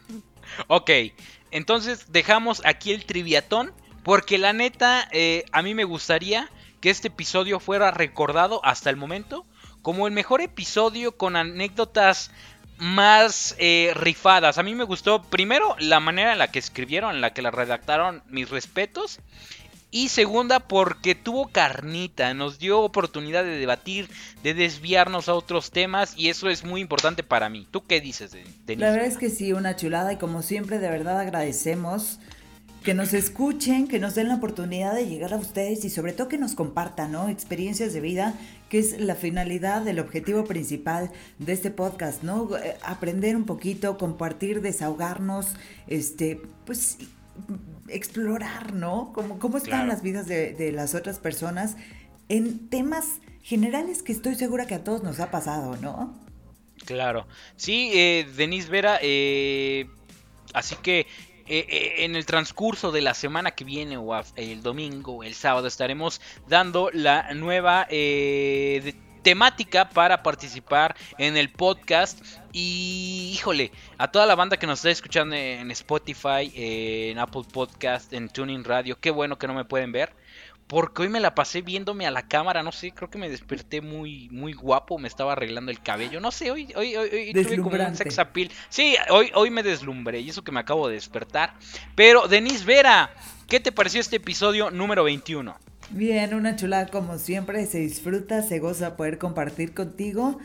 ok, 0.66 0.90
entonces 1.50 2.06
dejamos 2.10 2.62
aquí 2.64 2.92
el 2.92 3.04
triviatón 3.04 3.72
porque 4.02 4.38
la 4.38 4.52
neta, 4.52 5.08
eh, 5.12 5.44
a 5.52 5.62
mí 5.62 5.74
me 5.74 5.84
gustaría 5.84 6.48
que 6.80 6.90
este 6.90 7.08
episodio 7.08 7.60
fuera 7.60 7.90
recordado 7.90 8.64
hasta 8.64 8.90
el 8.90 8.96
momento 8.96 9.44
como 9.82 10.06
el 10.06 10.12
mejor 10.12 10.40
episodio 10.40 11.16
con 11.16 11.36
anécdotas 11.36 12.30
más 12.78 13.56
eh, 13.58 13.92
rifadas. 13.94 14.58
A 14.58 14.62
mí 14.62 14.74
me 14.74 14.84
gustó 14.84 15.22
primero 15.22 15.74
la 15.78 16.00
manera 16.00 16.32
en 16.32 16.38
la 16.38 16.50
que 16.50 16.58
escribieron, 16.58 17.14
en 17.14 17.20
la 17.20 17.32
que 17.32 17.42
la 17.42 17.50
redactaron, 17.50 18.22
mis 18.28 18.48
respetos. 18.48 19.20
Y 19.90 20.08
segunda, 20.08 20.60
porque 20.60 21.14
tuvo 21.14 21.48
carnita, 21.48 22.34
nos 22.34 22.58
dio 22.58 22.80
oportunidad 22.80 23.42
de 23.42 23.56
debatir, 23.56 24.10
de 24.42 24.52
desviarnos 24.52 25.30
a 25.30 25.34
otros 25.34 25.70
temas 25.70 26.12
y 26.16 26.28
eso 26.28 26.50
es 26.50 26.62
muy 26.62 26.82
importante 26.82 27.22
para 27.22 27.48
mí. 27.48 27.66
¿Tú 27.70 27.86
qué 27.86 28.00
dices, 28.00 28.32
Denise? 28.32 28.76
La 28.76 28.90
verdad 28.90 29.06
es 29.06 29.16
que 29.16 29.30
sí, 29.30 29.54
una 29.54 29.76
chulada 29.76 30.12
y 30.12 30.16
como 30.16 30.42
siempre 30.42 30.78
de 30.78 30.90
verdad 30.90 31.18
agradecemos 31.18 32.18
que 32.82 32.94
nos 32.94 33.12
escuchen, 33.12 33.88
que 33.88 33.98
nos 33.98 34.14
den 34.14 34.28
la 34.28 34.36
oportunidad 34.36 34.94
de 34.94 35.06
llegar 35.06 35.34
a 35.34 35.36
ustedes 35.36 35.84
y 35.84 35.90
sobre 35.90 36.12
todo 36.12 36.28
que 36.28 36.38
nos 36.38 36.54
compartan, 36.54 37.12
¿no? 37.12 37.28
Experiencias 37.28 37.92
de 37.92 38.00
vida, 38.00 38.34
que 38.68 38.78
es 38.78 39.00
la 39.00 39.14
finalidad, 39.14 39.86
el 39.88 39.98
objetivo 39.98 40.44
principal 40.44 41.10
de 41.38 41.52
este 41.52 41.70
podcast, 41.70 42.22
¿no? 42.22 42.48
Aprender 42.82 43.36
un 43.36 43.44
poquito, 43.44 43.98
compartir, 43.98 44.60
desahogarnos, 44.60 45.48
este, 45.88 46.40
pues 46.64 46.98
explorar, 47.88 48.72
¿no? 48.72 49.12
Cómo, 49.14 49.38
cómo 49.38 49.58
están 49.58 49.88
las 49.88 50.02
vidas 50.02 50.26
de, 50.26 50.72
las 50.72 50.94
otras 50.94 51.18
personas 51.18 51.76
en 52.28 52.68
temas 52.68 53.20
generales 53.42 54.02
que 54.02 54.12
estoy 54.12 54.34
segura 54.34 54.66
que 54.66 54.74
a 54.74 54.84
todos 54.84 55.02
nos 55.02 55.20
ha 55.20 55.30
pasado, 55.30 55.76
¿no? 55.78 56.14
Claro. 56.84 57.26
Sí, 57.56 57.90
eh, 57.94 58.26
Denise 58.36 58.70
Vera, 58.70 58.98
eh, 59.02 59.86
así 60.54 60.76
que 60.76 61.00
eh, 61.46 61.66
eh, 61.68 62.04
en 62.04 62.14
el 62.14 62.26
transcurso 62.26 62.92
de 62.92 63.00
la 63.00 63.14
semana 63.14 63.52
que 63.52 63.64
viene 63.64 63.96
o 63.96 64.22
el 64.36 64.62
domingo 64.62 65.16
o 65.16 65.24
el 65.24 65.34
sábado 65.34 65.66
estaremos 65.66 66.20
dando 66.46 66.90
la 66.92 67.32
nueva 67.34 67.86
temática 69.22 69.88
para 69.88 70.22
participar 70.22 70.94
en 71.16 71.36
el 71.36 71.50
podcast. 71.50 72.22
Y 72.60 73.30
híjole, 73.34 73.70
a 73.98 74.10
toda 74.10 74.26
la 74.26 74.34
banda 74.34 74.56
que 74.56 74.66
nos 74.66 74.80
está 74.80 74.90
escuchando 74.90 75.36
en 75.36 75.70
Spotify, 75.70 76.50
en 76.56 77.16
Apple 77.20 77.44
Podcast, 77.52 78.12
en 78.12 78.28
Tuning 78.28 78.64
Radio, 78.64 78.98
qué 79.00 79.12
bueno 79.12 79.38
que 79.38 79.46
no 79.46 79.54
me 79.54 79.64
pueden 79.64 79.92
ver. 79.92 80.12
Porque 80.66 81.02
hoy 81.02 81.08
me 81.08 81.20
la 81.20 81.36
pasé 81.36 81.62
viéndome 81.62 82.04
a 82.04 82.10
la 82.10 82.26
cámara, 82.26 82.64
no 82.64 82.72
sé, 82.72 82.90
creo 82.90 83.10
que 83.10 83.16
me 83.16 83.30
desperté 83.30 83.80
muy, 83.80 84.28
muy 84.32 84.54
guapo, 84.54 84.98
me 84.98 85.06
estaba 85.06 85.34
arreglando 85.34 85.70
el 85.70 85.80
cabello, 85.80 86.18
no 86.18 86.32
sé, 86.32 86.50
hoy, 86.50 86.72
hoy, 86.74 86.96
hoy, 86.96 87.32
tuve 87.32 87.58
como 87.58 87.76
un 87.76 87.94
sex 87.94 88.18
appeal. 88.18 88.50
Sí, 88.70 88.96
hoy, 89.08 89.30
hoy 89.34 89.50
me 89.50 89.62
deslumbré 89.62 90.18
y 90.18 90.30
eso 90.30 90.42
que 90.42 90.50
me 90.50 90.58
acabo 90.58 90.88
de 90.88 90.94
despertar. 90.94 91.54
Pero, 91.94 92.26
Denise 92.26 92.64
Vera, 92.64 93.14
¿qué 93.46 93.60
te 93.60 93.70
pareció 93.70 94.00
este 94.00 94.16
episodio 94.16 94.72
número 94.72 95.04
21? 95.04 95.56
Bien, 95.90 96.34
una 96.34 96.56
chulada 96.56 96.88
como 96.88 97.18
siempre, 97.18 97.64
se 97.66 97.78
disfruta, 97.78 98.42
se 98.42 98.58
goza 98.58 98.96
poder 98.96 99.18
compartir 99.18 99.74
contigo 99.74 100.40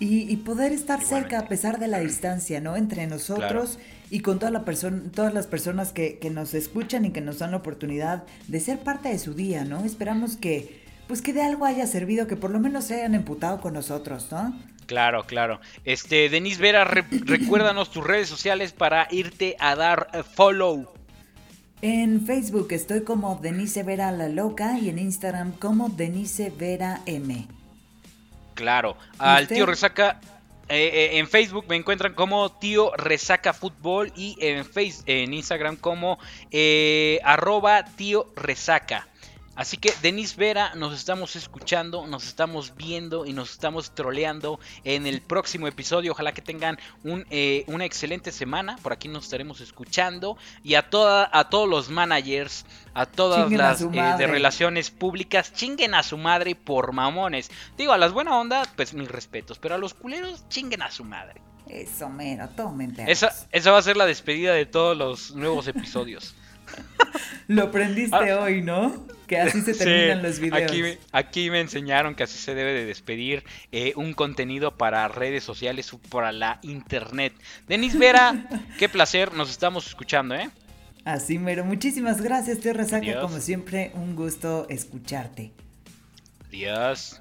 y, 0.00 0.36
poder 0.36 0.72
estar 0.72 1.02
cerca 1.02 1.40
a 1.40 1.48
pesar 1.48 1.78
de 1.78 1.88
la 1.88 1.98
distancia, 1.98 2.60
¿no? 2.60 2.76
Entre 2.76 3.06
nosotros 3.06 3.78
y 4.10 4.20
con 4.20 4.38
toda 4.38 4.52
la 4.52 4.64
todas 5.12 5.34
las 5.34 5.46
personas 5.46 5.92
que, 5.92 6.18
que, 6.18 6.30
nos 6.30 6.54
escuchan 6.54 7.04
y 7.04 7.10
que 7.10 7.20
nos 7.20 7.40
dan 7.40 7.50
la 7.50 7.56
oportunidad 7.56 8.24
de 8.46 8.60
ser 8.60 8.78
parte 8.78 9.08
de 9.08 9.18
su 9.18 9.34
día, 9.34 9.64
¿no? 9.64 9.84
Esperamos 9.84 10.36
que, 10.36 10.82
pues 11.08 11.20
que 11.20 11.32
de 11.32 11.42
algo 11.42 11.64
haya 11.64 11.86
servido, 11.86 12.26
que 12.26 12.36
por 12.36 12.50
lo 12.50 12.60
menos 12.60 12.84
se 12.84 12.94
hayan 12.94 13.14
emputado 13.14 13.60
con 13.60 13.74
nosotros, 13.74 14.28
¿no? 14.30 14.54
Claro, 14.86 15.24
claro. 15.26 15.60
Este, 15.84 16.28
Denise 16.28 16.62
Vera, 16.62 16.84
recuérdanos 17.10 17.90
tus 17.90 18.04
redes 18.06 18.28
sociales 18.28 18.72
para 18.72 19.08
irte 19.10 19.56
a 19.58 19.74
dar 19.76 20.08
eh, 20.14 20.22
follow. 20.22 20.88
En 21.82 22.24
Facebook 22.26 22.68
estoy 22.70 23.02
como 23.02 23.36
Denise 23.36 23.82
Vera 23.82 24.10
la 24.10 24.28
Loca 24.28 24.78
y 24.78 24.88
en 24.88 24.98
Instagram 24.98 25.52
como 25.52 25.88
Denise 25.90 26.50
Vera 26.50 27.02
M. 27.06 27.46
Claro, 28.58 28.96
al 29.18 29.46
tío 29.46 29.66
Resaca 29.66 30.18
eh, 30.68 30.90
eh, 30.92 31.18
en 31.18 31.28
Facebook 31.28 31.66
me 31.68 31.76
encuentran 31.76 32.12
como 32.12 32.50
Tío 32.58 32.90
Resaca 32.96 33.52
Fútbol 33.52 34.12
y 34.16 34.36
en, 34.40 34.64
face, 34.64 35.02
en 35.06 35.32
Instagram 35.32 35.76
como 35.76 36.18
eh, 36.50 37.20
arroba 37.22 37.84
Tío 37.84 38.32
Resaca. 38.34 39.06
Así 39.58 39.76
que 39.76 39.92
Denis 40.02 40.36
Vera, 40.36 40.76
nos 40.76 40.94
estamos 40.94 41.34
escuchando, 41.34 42.06
nos 42.06 42.28
estamos 42.28 42.76
viendo 42.76 43.26
y 43.26 43.32
nos 43.32 43.50
estamos 43.50 43.90
troleando 43.90 44.60
en 44.84 45.04
el 45.04 45.20
próximo 45.20 45.66
episodio. 45.66 46.12
Ojalá 46.12 46.30
que 46.30 46.42
tengan 46.42 46.78
un, 47.02 47.26
eh, 47.28 47.64
una 47.66 47.84
excelente 47.84 48.30
semana. 48.30 48.78
Por 48.84 48.92
aquí 48.92 49.08
nos 49.08 49.24
estaremos 49.24 49.60
escuchando. 49.60 50.38
Y 50.62 50.74
a, 50.74 50.88
toda, 50.90 51.28
a 51.32 51.48
todos 51.48 51.68
los 51.68 51.90
managers, 51.90 52.66
a 52.94 53.06
todas 53.06 53.50
las 53.50 53.82
eh, 53.82 53.88
de 54.16 54.28
relaciones 54.28 54.92
públicas, 54.92 55.52
chinguen 55.52 55.92
a 55.96 56.04
su 56.04 56.16
madre 56.18 56.54
por 56.54 56.92
mamones. 56.92 57.50
Digo, 57.76 57.92
a 57.92 57.98
las 57.98 58.12
buenas 58.12 58.34
onda, 58.34 58.62
pues 58.76 58.94
mis 58.94 59.08
respetos. 59.08 59.58
Pero 59.58 59.74
a 59.74 59.78
los 59.78 59.92
culeros, 59.92 60.48
chinguen 60.48 60.82
a 60.82 60.92
su 60.92 61.02
madre. 61.02 61.42
Eso, 61.66 62.08
mero, 62.08 62.48
tomen 62.50 62.94
esa, 63.08 63.34
esa 63.50 63.72
va 63.72 63.78
a 63.78 63.82
ser 63.82 63.96
la 63.96 64.06
despedida 64.06 64.54
de 64.54 64.66
todos 64.66 64.96
los 64.96 65.34
nuevos 65.34 65.66
episodios. 65.66 66.36
Lo 67.48 67.64
aprendiste 67.64 68.30
ah. 68.30 68.40
hoy, 68.40 68.62
¿no? 68.62 69.17
Que 69.28 69.38
así 69.38 69.60
se 69.60 69.74
terminan 69.74 70.22
los 70.22 70.40
videos. 70.40 70.98
Aquí, 71.12 71.50
me 71.50 71.60
enseñaron 71.60 72.14
que 72.14 72.24
así 72.24 72.38
se 72.38 72.54
debe 72.54 72.72
de 72.72 72.86
despedir 72.86 73.44
eh, 73.70 73.92
un 73.94 74.14
contenido 74.14 74.76
para 74.76 75.06
redes 75.06 75.44
sociales 75.44 75.92
o 75.92 75.98
para 75.98 76.32
la 76.32 76.58
internet. 76.62 77.34
Denis 77.68 77.96
Vera, 77.96 78.48
qué 78.78 78.88
placer, 78.88 79.34
nos 79.34 79.50
estamos 79.50 79.86
escuchando, 79.86 80.34
¿eh? 80.34 80.50
Así 81.04 81.38
mero, 81.38 81.64
muchísimas 81.64 82.20
gracias, 82.20 82.60
te 82.60 82.72
Resaca, 82.72 83.20
como 83.20 83.38
siempre, 83.40 83.92
un 83.94 84.16
gusto 84.16 84.66
escucharte. 84.68 85.52
Adiós. 86.48 87.20